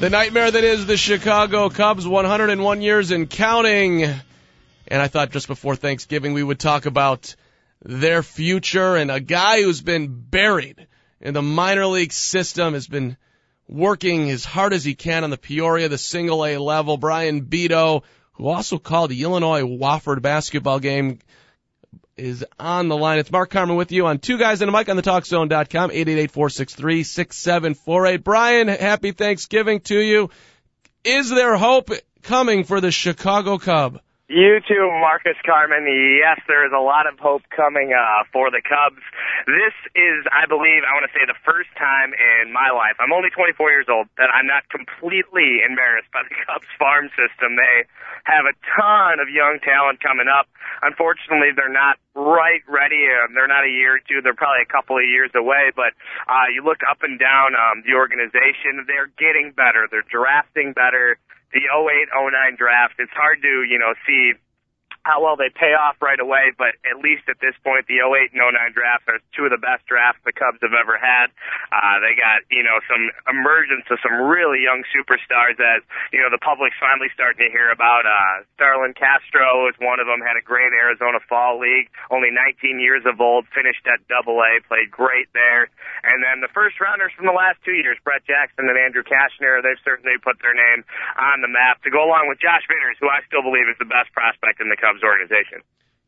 The 0.00 0.08
nightmare 0.08 0.50
that 0.50 0.64
is 0.64 0.86
the 0.86 0.96
Chicago 0.96 1.68
Cubs, 1.68 2.08
101 2.08 2.80
years 2.80 3.10
and 3.10 3.28
counting. 3.28 4.02
And 4.02 4.22
I 5.02 5.08
thought 5.08 5.30
just 5.30 5.46
before 5.46 5.76
Thanksgiving 5.76 6.32
we 6.32 6.42
would 6.42 6.58
talk 6.58 6.86
about 6.86 7.36
their 7.84 8.22
future 8.22 8.96
and 8.96 9.10
a 9.10 9.20
guy 9.20 9.60
who's 9.60 9.82
been 9.82 10.08
buried 10.08 10.86
in 11.20 11.34
the 11.34 11.42
minor 11.42 11.84
league 11.84 12.14
system 12.14 12.72
has 12.72 12.86
been 12.86 13.18
working 13.68 14.30
as 14.30 14.42
hard 14.42 14.72
as 14.72 14.86
he 14.86 14.94
can 14.94 15.22
on 15.22 15.28
the 15.28 15.36
Peoria, 15.36 15.90
the 15.90 15.98
single 15.98 16.46
A 16.46 16.56
level. 16.56 16.96
Brian 16.96 17.42
Bedo, 17.44 18.02
who 18.32 18.48
also 18.48 18.78
called 18.78 19.10
the 19.10 19.22
Illinois 19.22 19.64
Wofford 19.64 20.22
basketball 20.22 20.80
game, 20.80 21.18
is 22.20 22.44
on 22.58 22.88
the 22.88 22.96
line. 22.96 23.18
It's 23.18 23.32
Mark 23.32 23.50
Carmen 23.50 23.76
with 23.76 23.92
you 23.92 24.06
on 24.06 24.18
Two 24.18 24.38
Guys 24.38 24.60
and 24.60 24.68
a 24.68 24.72
Mic 24.72 24.88
on 24.88 24.96
the 24.96 25.02
TalkZone.com, 25.02 25.90
888-463-6748. 25.90 28.22
Brian, 28.22 28.68
happy 28.68 29.12
Thanksgiving 29.12 29.80
to 29.80 29.98
you. 29.98 30.30
Is 31.02 31.30
there 31.30 31.56
hope 31.56 31.90
coming 32.22 32.64
for 32.64 32.80
the 32.80 32.92
Chicago 32.92 33.58
Cub? 33.58 34.00
You 34.30 34.62
too, 34.62 34.86
Marcus 35.02 35.34
Carmen. 35.42 35.90
Yes, 35.90 36.38
there 36.46 36.62
is 36.62 36.70
a 36.70 36.78
lot 36.78 37.10
of 37.10 37.18
hope 37.18 37.42
coming 37.50 37.90
uh, 37.90 38.22
for 38.30 38.46
the 38.46 38.62
Cubs. 38.62 39.02
This 39.50 39.74
is, 39.98 40.22
I 40.30 40.46
believe, 40.46 40.86
I 40.86 40.94
want 40.94 41.02
to 41.02 41.10
say 41.10 41.26
the 41.26 41.34
first 41.42 41.66
time 41.74 42.14
in 42.14 42.54
my 42.54 42.70
life, 42.70 42.94
I'm 43.02 43.10
only 43.10 43.34
24 43.34 43.58
years 43.74 43.90
old, 43.90 44.06
that 44.22 44.30
I'm 44.30 44.46
not 44.46 44.70
completely 44.70 45.66
embarrassed 45.66 46.14
by 46.14 46.22
the 46.22 46.38
Cubs 46.46 46.70
farm 46.78 47.10
system. 47.18 47.58
They 47.58 47.90
have 48.22 48.46
a 48.46 48.54
ton 48.70 49.18
of 49.18 49.26
young 49.26 49.58
talent 49.66 49.98
coming 49.98 50.30
up. 50.30 50.46
Unfortunately, 50.86 51.50
they're 51.50 51.66
not 51.66 51.98
right 52.14 52.62
ready. 52.70 53.10
Uh, 53.10 53.34
they're 53.34 53.50
not 53.50 53.66
a 53.66 53.72
year 53.74 53.98
or 53.98 54.02
two. 54.06 54.22
They're 54.22 54.38
probably 54.38 54.62
a 54.62 54.70
couple 54.70 54.94
of 54.94 55.10
years 55.10 55.34
away. 55.34 55.74
But 55.74 55.98
uh, 56.30 56.46
you 56.54 56.62
look 56.62 56.86
up 56.86 57.02
and 57.02 57.18
down 57.18 57.58
um, 57.58 57.82
the 57.82 57.98
organization, 57.98 58.86
they're 58.86 59.10
getting 59.18 59.50
better. 59.50 59.90
They're 59.90 60.06
drafting 60.06 60.70
better 60.70 61.18
the 61.52 61.66
08-09 61.70 62.56
draft. 62.56 62.94
It's 62.98 63.12
hard 63.12 63.42
to, 63.42 63.64
you 63.68 63.78
know, 63.78 63.94
see 64.06 64.32
how 65.08 65.24
well 65.24 65.36
they 65.36 65.48
pay 65.48 65.72
off 65.72 65.96
right 66.04 66.20
away, 66.20 66.52
but 66.60 66.76
at 66.84 67.00
least 67.00 67.24
at 67.32 67.40
this 67.40 67.56
point, 67.64 67.88
the 67.88 68.04
08 68.04 68.36
and 68.36 68.40
09 68.44 68.52
drafts 68.76 69.08
are 69.08 69.16
two 69.32 69.48
of 69.48 69.52
the 69.52 69.60
best 69.60 69.80
drafts 69.88 70.20
the 70.28 70.32
Cubs 70.36 70.60
have 70.60 70.76
ever 70.76 71.00
had. 71.00 71.32
Uh, 71.72 72.04
they 72.04 72.12
got, 72.12 72.44
you 72.52 72.60
know, 72.60 72.84
some 72.84 73.08
emergence 73.24 73.88
of 73.88 73.96
some 74.04 74.12
really 74.28 74.60
young 74.60 74.84
superstars 74.92 75.56
as, 75.56 75.80
you 76.12 76.20
know, 76.20 76.28
the 76.28 76.42
public's 76.42 76.76
finally 76.76 77.08
starting 77.16 77.40
to 77.40 77.48
hear 77.48 77.72
about, 77.72 78.04
uh, 78.04 78.44
Starlin 78.60 78.92
Castro 78.92 79.72
is 79.72 79.76
one 79.80 80.04
of 80.04 80.06
them, 80.06 80.20
had 80.20 80.36
a 80.36 80.44
great 80.44 80.72
Arizona 80.76 81.16
Fall 81.24 81.56
League, 81.56 81.88
only 82.12 82.28
19 82.28 82.76
years 82.76 83.08
of 83.08 83.16
old, 83.24 83.48
finished 83.56 83.88
at 83.88 84.04
double 84.12 84.36
A, 84.44 84.60
played 84.68 84.92
great 84.92 85.32
there. 85.32 85.72
And 86.04 86.20
then 86.20 86.44
the 86.44 86.52
first 86.52 86.76
rounders 86.76 87.12
from 87.16 87.24
the 87.24 87.36
last 87.36 87.56
two 87.64 87.76
years, 87.76 87.96
Brett 88.04 88.24
Jackson 88.28 88.68
and 88.68 88.76
Andrew 88.76 89.04
Cashner, 89.04 89.64
they've 89.64 89.80
certainly 89.80 90.20
put 90.20 90.36
their 90.44 90.52
name 90.52 90.84
on 91.16 91.40
the 91.40 91.48
map 91.48 91.80
to 91.84 91.90
go 91.90 92.04
along 92.04 92.28
with 92.28 92.36
Josh 92.36 92.68
Vitters, 92.68 93.00
who 93.00 93.08
I 93.08 93.24
still 93.24 93.40
believe 93.40 93.64
is 93.68 93.80
the 93.80 93.88
best 93.88 94.12
prospect 94.12 94.60
in 94.60 94.68
the 94.68 94.76
Cubs 94.76 94.89
organization. 95.02 95.62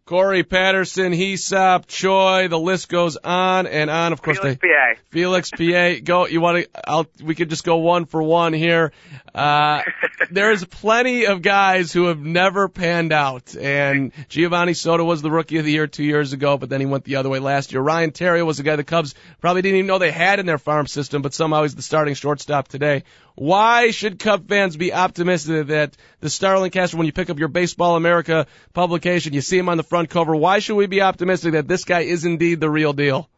Corey 0.05 0.43
Patterson, 0.43 1.13
Hee-seop, 1.13 1.87
Choi, 1.87 2.49
the 2.49 2.59
list 2.59 2.89
goes 2.89 3.17
on 3.17 3.69
and 3.69 3.89
on. 3.89 4.13
Of 4.13 4.21
course, 4.21 4.41
Felix 4.41 4.61
they, 4.61 4.69
Pie. 4.69 5.01
Felix 5.11 5.51
Pie, 5.51 6.01
go. 6.01 6.27
You 6.27 6.41
want 6.41 6.65
to? 6.65 6.91
I'll. 6.91 7.07
We 7.23 7.37
could 7.37 7.49
just 7.49 7.63
go 7.63 7.77
one 7.77 8.07
for 8.07 8.21
one 8.21 8.53
here. 8.53 8.93
Uh, 9.33 9.83
there's 10.33 10.65
plenty 10.65 11.27
of 11.27 11.41
guys 11.41 11.93
who 11.93 12.07
have 12.07 12.19
never 12.19 12.69
panned 12.69 13.13
out, 13.13 13.55
and 13.55 14.13
Geovany 14.29 14.75
Soto 14.75 15.05
was 15.05 15.23
the 15.23 15.31
rookie 15.31 15.59
of 15.59 15.65
the 15.65 15.73
year 15.73 15.87
two 15.87 16.05
years 16.05 16.33
ago, 16.33 16.59
but 16.59 16.69
then 16.69 16.81
he 16.81 16.87
went 16.87 17.05
the 17.05 17.17
other 17.17 17.29
way 17.29 17.39
last 17.39 17.73
year. 17.73 17.81
Ryan 17.81 18.11
Theriot 18.11 18.45
was 18.45 18.59
a 18.59 18.65
guy 18.65 18.75
the 18.75 18.85
Cubs 18.85 19.15
probably 19.41 19.63
didn't 19.63 19.79
even 19.79 19.87
know 19.87 19.99
they 19.99 20.11
had 20.11 20.41
in 20.41 20.47
their 20.47 20.59
farm 20.59 20.89
system, 20.89 21.23
but 21.23 21.33
somehow 21.33 21.63
he's 21.63 21.77
the 21.77 21.83
starting 21.83 22.15
shortstop 22.15 22.67
today. 22.67 23.05
Why 23.35 23.91
should 23.91 24.19
Cub 24.19 24.49
fans 24.49 24.77
be 24.77 24.93
optimistic 24.93 25.69
that 25.69 25.97
the 26.21 26.29
Starlin 26.29 26.71
Castro, 26.71 26.99
when 26.99 27.07
you 27.07 27.13
pick 27.13 27.31
up 27.31 27.39
your 27.39 27.49
Baseball 27.49 27.97
America 27.97 28.47
publication, 28.73 29.33
you 29.33 29.41
see 29.41 29.59
him 29.59 29.69
on 29.69 29.77
the 29.77 29.83
front 29.83 30.11
cover? 30.11 30.37
Why 30.37 30.59
should 30.59 30.77
we 30.77 30.87
be 30.87 31.01
optimistic 31.01 31.53
that 31.53 31.67
this 31.67 31.85
guy 31.85 32.01
is 32.01 32.25
indeed 32.25 32.61
the 32.61 32.71
real 32.71 32.93
deal? 32.93 33.29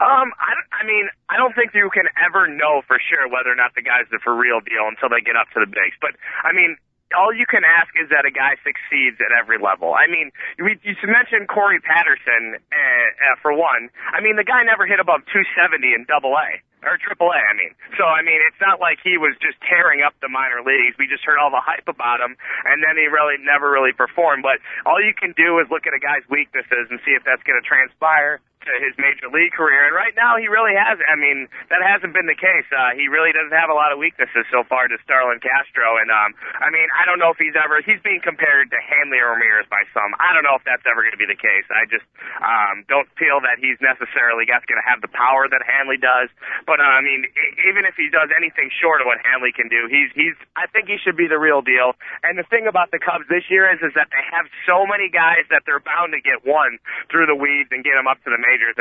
Um, 0.00 0.32
I, 0.40 0.80
I 0.80 0.86
mean, 0.86 1.08
I 1.28 1.36
don't 1.36 1.54
think 1.54 1.72
you 1.74 1.90
can 1.92 2.08
ever 2.26 2.48
know 2.48 2.82
for 2.88 2.98
sure 2.98 3.28
whether 3.28 3.52
or 3.52 3.54
not 3.54 3.74
the 3.76 3.82
guy's 3.82 4.08
the 4.10 4.18
for 4.24 4.34
real 4.34 4.60
deal 4.60 4.88
until 4.88 5.10
they 5.10 5.20
get 5.20 5.36
up 5.36 5.48
to 5.52 5.60
the 5.60 5.66
bigs. 5.66 5.94
But 6.00 6.16
I 6.42 6.52
mean, 6.56 6.76
all 7.16 7.34
you 7.34 7.46
can 7.46 7.62
ask 7.66 7.90
is 7.98 8.08
that 8.10 8.24
a 8.24 8.30
guy 8.30 8.54
succeeds 8.62 9.18
at 9.18 9.34
every 9.34 9.58
level. 9.58 9.94
I 9.94 10.06
mean, 10.06 10.30
we, 10.58 10.78
you 10.82 10.94
mentioned 11.06 11.50
Corey 11.50 11.80
Patterson 11.82 12.58
uh, 12.58 12.78
uh, 12.78 13.36
for 13.42 13.52
one. 13.52 13.90
I 14.14 14.22
mean, 14.22 14.36
the 14.36 14.46
guy 14.46 14.62
never 14.62 14.86
hit 14.86 15.02
above 15.02 15.26
270 15.30 15.94
in 15.94 16.06
Double 16.06 16.34
A 16.38 16.62
or 16.86 16.96
Triple 16.96 17.34
A. 17.34 17.40
I 17.40 17.54
mean, 17.56 17.74
so 17.98 18.06
I 18.06 18.22
mean, 18.22 18.40
it's 18.46 18.60
not 18.62 18.80
like 18.80 19.02
he 19.02 19.18
was 19.18 19.34
just 19.42 19.58
tearing 19.66 20.00
up 20.06 20.14
the 20.22 20.30
minor 20.30 20.62
leagues. 20.62 20.96
We 20.96 21.10
just 21.10 21.26
heard 21.26 21.36
all 21.36 21.50
the 21.50 21.62
hype 21.62 21.88
about 21.90 22.22
him, 22.22 22.38
and 22.64 22.80
then 22.80 22.96
he 22.96 23.10
really 23.10 23.36
never 23.42 23.68
really 23.68 23.92
performed. 23.92 24.46
But 24.46 24.62
all 24.86 25.02
you 25.02 25.12
can 25.12 25.34
do 25.36 25.58
is 25.60 25.68
look 25.68 25.84
at 25.84 25.92
a 25.92 26.00
guy's 26.00 26.24
weaknesses 26.30 26.88
and 26.88 27.02
see 27.04 27.12
if 27.12 27.26
that's 27.26 27.42
going 27.44 27.58
to 27.60 27.66
transpire 27.66 28.40
to 28.64 28.72
his 28.80 28.92
major 29.00 29.28
league 29.32 29.52
career. 29.52 29.84
And 29.88 29.94
right 29.96 30.12
now, 30.14 30.36
he 30.36 30.46
really 30.46 30.76
has. 30.76 31.00
I 31.08 31.16
mean, 31.16 31.48
that 31.72 31.80
hasn't 31.82 32.12
been 32.12 32.28
the 32.28 32.38
case. 32.38 32.68
Uh, 32.70 32.92
he 32.94 33.08
really 33.08 33.32
doesn't 33.32 33.56
have 33.56 33.72
a 33.72 33.76
lot 33.76 33.90
of 33.90 33.98
weaknesses 33.98 34.44
so 34.52 34.62
far 34.68 34.86
to 34.86 34.96
Starlin 35.02 35.40
Castro. 35.40 35.98
And 35.98 36.12
um, 36.12 36.36
I 36.60 36.68
mean, 36.68 36.86
I 36.94 37.08
don't 37.08 37.18
know 37.18 37.32
if 37.32 37.40
he's 37.40 37.56
ever. 37.56 37.80
He's 37.82 38.00
being 38.04 38.20
compared 38.20 38.70
to 38.70 38.78
Hanley 38.78 39.18
Ramirez 39.18 39.66
by 39.72 39.82
some. 39.96 40.12
I 40.20 40.36
don't 40.36 40.44
know 40.44 40.54
if 40.54 40.64
that's 40.68 40.84
ever 40.84 41.02
going 41.02 41.16
to 41.16 41.20
be 41.20 41.28
the 41.28 41.38
case. 41.38 41.66
I 41.72 41.88
just 41.88 42.06
um, 42.44 42.84
don't 42.86 43.08
feel 43.16 43.40
that 43.42 43.58
he's 43.58 43.80
necessarily 43.80 44.46
going 44.46 44.80
to 44.80 44.86
have 44.86 45.00
the 45.00 45.12
power 45.12 45.48
that 45.48 45.62
Hanley 45.64 45.96
does. 45.96 46.28
But 46.68 46.80
uh, 46.80 46.86
I 46.86 47.00
mean, 47.00 47.24
even 47.64 47.88
if 47.88 47.96
he 47.96 48.12
does 48.12 48.28
anything 48.34 48.68
short 48.70 49.00
of 49.00 49.08
what 49.08 49.18
Hanley 49.24 49.52
can 49.52 49.72
do, 49.72 49.88
he's 49.88 50.12
he's. 50.12 50.36
I 50.54 50.68
think 50.68 50.86
he 50.86 51.00
should 51.00 51.16
be 51.16 51.26
the 51.26 51.40
real 51.40 51.64
deal. 51.64 51.96
And 52.22 52.36
the 52.36 52.46
thing 52.46 52.68
about 52.68 52.92
the 52.92 53.00
Cubs 53.00 53.26
this 53.32 53.48
year 53.48 53.66
is 53.72 53.80
is 53.80 53.96
that 53.96 54.12
they 54.12 54.24
have 54.30 54.46
so 54.68 54.84
many 54.84 55.08
guys 55.08 55.48
that 55.48 55.64
they're 55.64 55.82
bound 55.82 56.12
to 56.12 56.20
get 56.20 56.44
one 56.44 56.78
through 57.08 57.26
the 57.26 57.36
weeds 57.36 57.72
and 57.72 57.82
get 57.82 57.96
them 57.96 58.06
up 58.06 58.20
to 58.24 58.30
the 58.30 58.40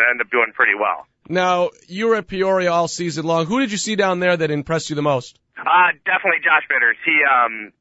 end 0.10 0.22
up 0.22 0.30
doing 0.30 0.52
pretty 0.54 0.76
well. 0.76 1.06
Now, 1.28 1.70
you 1.88 2.08
were 2.08 2.16
at 2.16 2.28
Peoria 2.28 2.72
all 2.72 2.88
season 2.88 3.26
long. 3.26 3.46
Who 3.46 3.60
did 3.60 3.72
you 3.72 3.78
see 3.78 3.96
down 3.96 4.20
there 4.20 4.36
that 4.36 4.50
impressed 4.50 4.90
you 4.90 4.96
the 4.96 5.04
most? 5.04 5.38
Uh, 5.66 5.92
definitely 6.06 6.40
Josh 6.44 6.64
Vitters. 6.72 6.98
He 7.04 7.16
um 7.28 7.72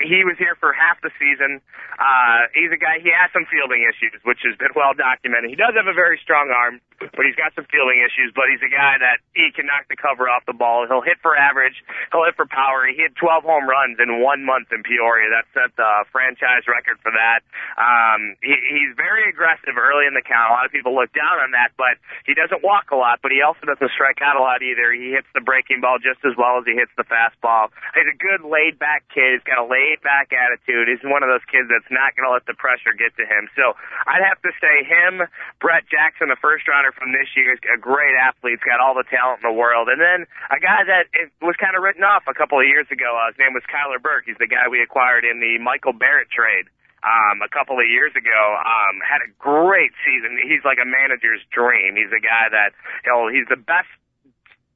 he 0.00 0.24
was 0.24 0.36
here 0.38 0.56
for 0.56 0.72
half 0.72 1.00
the 1.04 1.10
season. 1.20 1.60
Uh, 1.98 2.48
he's 2.54 2.70
a 2.72 2.80
guy. 2.80 3.02
He 3.02 3.10
has 3.10 3.28
some 3.34 3.44
fielding 3.50 3.84
issues, 3.84 4.16
which 4.24 4.40
has 4.46 4.54
been 4.56 4.72
well 4.72 4.94
documented. 4.94 5.50
He 5.50 5.58
does 5.58 5.74
have 5.74 5.90
a 5.90 5.96
very 5.96 6.16
strong 6.22 6.48
arm, 6.54 6.80
but 7.02 7.26
he's 7.26 7.36
got 7.36 7.52
some 7.58 7.66
fielding 7.68 7.98
issues. 8.00 8.30
But 8.32 8.48
he's 8.48 8.62
a 8.62 8.70
guy 8.70 8.96
that 9.02 9.20
he 9.34 9.50
can 9.52 9.66
knock 9.66 9.90
the 9.90 9.98
cover 9.98 10.30
off 10.30 10.46
the 10.46 10.56
ball. 10.56 10.86
He'll 10.86 11.04
hit 11.04 11.18
for 11.20 11.34
average. 11.36 11.82
He'll 12.14 12.24
hit 12.24 12.38
for 12.38 12.46
power. 12.46 12.86
He 12.86 12.96
hit 12.96 13.18
12 13.18 13.44
home 13.44 13.66
runs 13.66 13.98
in 13.98 14.22
one 14.22 14.46
month 14.46 14.70
in 14.70 14.86
Peoria. 14.86 15.28
That 15.34 15.46
set 15.52 15.74
the 15.76 16.06
franchise 16.14 16.64
record 16.70 17.02
for 17.02 17.12
that. 17.12 17.42
Um, 17.76 18.38
he, 18.40 18.54
he's 18.54 18.94
very 18.94 19.26
aggressive 19.28 19.74
early 19.76 20.06
in 20.06 20.14
the 20.14 20.24
count. 20.24 20.54
A 20.54 20.54
lot 20.54 20.64
of 20.66 20.72
people 20.72 20.94
look 20.94 21.10
down 21.12 21.42
on 21.42 21.50
that, 21.52 21.74
but 21.76 21.98
he 22.24 22.32
doesn't 22.32 22.62
walk 22.62 22.94
a 22.94 22.98
lot. 22.98 23.20
But 23.20 23.34
he 23.34 23.42
also 23.42 23.66
doesn't 23.66 23.90
strike 23.92 24.22
out 24.22 24.38
a 24.38 24.42
lot 24.42 24.62
either. 24.62 24.94
He 24.94 25.10
hits 25.12 25.28
the 25.34 25.42
breaking 25.42 25.82
ball 25.82 25.98
just 25.98 26.22
as 26.22 26.38
well 26.38 26.62
as 26.62 26.64
he 26.64 26.78
hits 26.78 26.94
the 26.94 27.04
fastball. 27.28 27.68
He's 27.94 28.08
a 28.08 28.16
good 28.16 28.46
laid 28.46 28.78
back 28.78 29.04
kid. 29.12 29.38
He's 29.38 29.46
got 29.46 29.60
a 29.60 29.66
laid 29.66 30.00
back 30.00 30.32
attitude. 30.32 30.88
He's 30.88 31.02
one 31.04 31.22
of 31.22 31.28
those 31.28 31.44
kids 31.48 31.68
that's 31.68 31.88
not 31.92 32.16
going 32.16 32.24
to 32.24 32.32
let 32.32 32.46
the 32.48 32.56
pressure 32.56 32.96
get 32.96 33.12
to 33.20 33.24
him. 33.28 33.48
So 33.52 33.76
I'd 34.08 34.24
have 34.24 34.40
to 34.42 34.52
say 34.56 34.84
him, 34.84 35.28
Brett 35.60 35.84
Jackson, 35.88 36.28
the 36.32 36.40
first 36.40 36.66
rounder 36.66 36.92
from 36.92 37.12
this 37.12 37.28
year, 37.36 37.52
is 37.52 37.60
a 37.68 37.78
great 37.78 38.16
athlete. 38.16 38.58
He's 38.58 38.64
got 38.64 38.80
all 38.80 38.96
the 38.96 39.06
talent 39.06 39.44
in 39.44 39.46
the 39.52 39.56
world. 39.56 39.92
And 39.92 40.00
then 40.00 40.24
a 40.48 40.58
guy 40.58 40.84
that 40.88 41.12
was 41.44 41.56
kind 41.60 41.76
of 41.76 41.84
written 41.84 42.02
off 42.02 42.24
a 42.26 42.34
couple 42.34 42.58
of 42.58 42.66
years 42.66 42.88
ago. 42.88 43.08
Uh, 43.12 43.28
his 43.30 43.38
name 43.38 43.52
was 43.52 43.64
Kyler 43.68 44.00
Burke. 44.00 44.24
He's 44.24 44.40
the 44.40 44.48
guy 44.48 44.66
we 44.72 44.80
acquired 44.80 45.28
in 45.28 45.40
the 45.40 45.60
Michael 45.60 45.92
Barrett 45.92 46.32
trade 46.32 46.72
um, 47.02 47.42
a 47.42 47.50
couple 47.50 47.78
of 47.78 47.86
years 47.86 48.10
ago, 48.18 48.40
um, 48.58 48.98
had 49.06 49.22
a 49.22 49.30
great 49.38 49.94
season. 50.02 50.38
He's 50.38 50.64
like 50.66 50.82
a 50.82 50.88
manager's 50.88 51.42
dream. 51.54 51.94
He's 51.94 52.10
a 52.10 52.22
guy 52.22 52.50
that, 52.50 52.74
know, 53.06 53.30
he's 53.30 53.46
the 53.46 53.60
best 53.60 53.90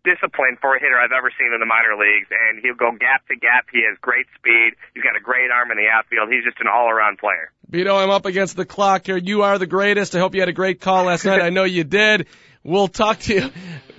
discipline 0.04 0.58
for 0.60 0.76
a 0.76 0.80
hitter 0.80 0.98
I've 0.98 1.12
ever 1.12 1.30
seen 1.38 1.52
in 1.52 1.60
the 1.60 1.66
minor 1.66 1.94
leagues, 1.98 2.28
and 2.30 2.60
he'll 2.62 2.74
go 2.74 2.92
gap 2.92 3.26
to 3.28 3.36
gap. 3.36 3.66
He 3.72 3.82
has 3.88 3.98
great 4.00 4.26
speed. 4.38 4.74
He's 4.94 5.02
got 5.02 5.16
a 5.16 5.20
great 5.20 5.50
arm 5.50 5.70
in 5.70 5.76
the 5.76 5.88
outfield. 5.88 6.28
He's 6.30 6.44
just 6.44 6.60
an 6.60 6.66
all-around 6.66 7.18
player. 7.18 7.50
Bedo, 7.70 8.02
I'm 8.02 8.10
up 8.10 8.26
against 8.26 8.56
the 8.56 8.66
clock 8.66 9.06
here. 9.06 9.16
You 9.16 9.42
are 9.42 9.58
the 9.58 9.66
greatest. 9.66 10.14
I 10.14 10.18
hope 10.18 10.34
you 10.34 10.40
had 10.40 10.48
a 10.48 10.54
great 10.54 10.80
call 10.80 11.04
last 11.04 11.24
night. 11.24 11.40
I 11.40 11.50
know 11.50 11.64
you 11.64 11.84
did. 11.84 12.26
We'll 12.64 12.88
talk 12.88 13.18
to 13.20 13.34
you 13.34 13.50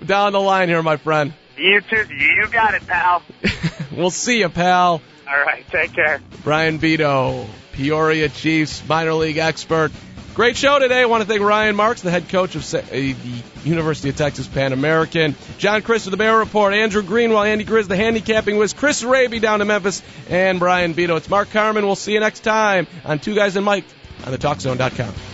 down 0.06 0.34
the 0.34 0.40
line 0.40 0.70
here, 0.70 0.82
my 0.84 0.98
friend. 0.98 1.34
You 1.58 1.82
too. 1.82 2.06
You 2.14 2.48
got 2.52 2.74
it, 2.76 2.86
pal. 2.88 3.24
we'll 3.92 4.10
see 4.10 4.40
you, 4.40 4.50
pal. 4.50 5.02
All 5.28 5.42
right. 5.46 5.66
Take 5.70 5.94
care. 5.94 6.22
Brian 6.44 6.80
Bedo, 6.80 7.48
Peoria 7.74 8.30
Chiefs 8.30 8.88
minor 8.88 9.14
league 9.14 9.38
expert. 9.38 9.92
Great 10.34 10.58
show 10.58 10.80
today. 10.80 11.02
I 11.02 11.06
want 11.06 11.22
to 11.22 11.28
thank 11.28 11.42
Ryan 11.42 11.76
Marks, 11.76 12.02
the 12.02 12.12
head 12.12 12.30
coach 12.30 12.56
of 12.56 12.62
uh, 12.74 12.82
the 12.90 13.14
University 13.66 14.10
of 14.10 14.16
Texas 14.16 14.48
Pan 14.48 14.74
American. 14.74 15.36
John 15.58 15.82
Crist 15.82 16.08
of 16.08 16.12
the 16.12 16.18
Bear 16.18 16.38
Report. 16.38 16.74
Andrew 16.74 17.02
Greenwell, 17.02 17.44
Andy 17.44 17.66
Grizz, 17.66 17.88
the 17.88 17.96
handicapping 17.96 18.58
whiz. 18.58 18.74
Chris 18.74 19.04
Raby 19.04 19.40
down 19.40 19.60
to 19.60 19.66
Memphis. 19.66 20.02
And 20.30 20.60
Brian 20.60 20.94
Bedo. 20.94 21.18
It's 21.18 21.30
Mark 21.30 21.52
Carmen. 21.52 21.86
We'll 21.86 21.96
see 21.96 22.14
you 22.14 22.20
next 22.20 22.42
time 22.42 22.88
on 23.06 23.20
Two 23.20 23.36
Guys 23.36 23.56
and 23.56 23.66
Mike 23.66 23.86
on 24.26 24.32
the 24.32 24.38
TalkZone.com. 24.38 25.33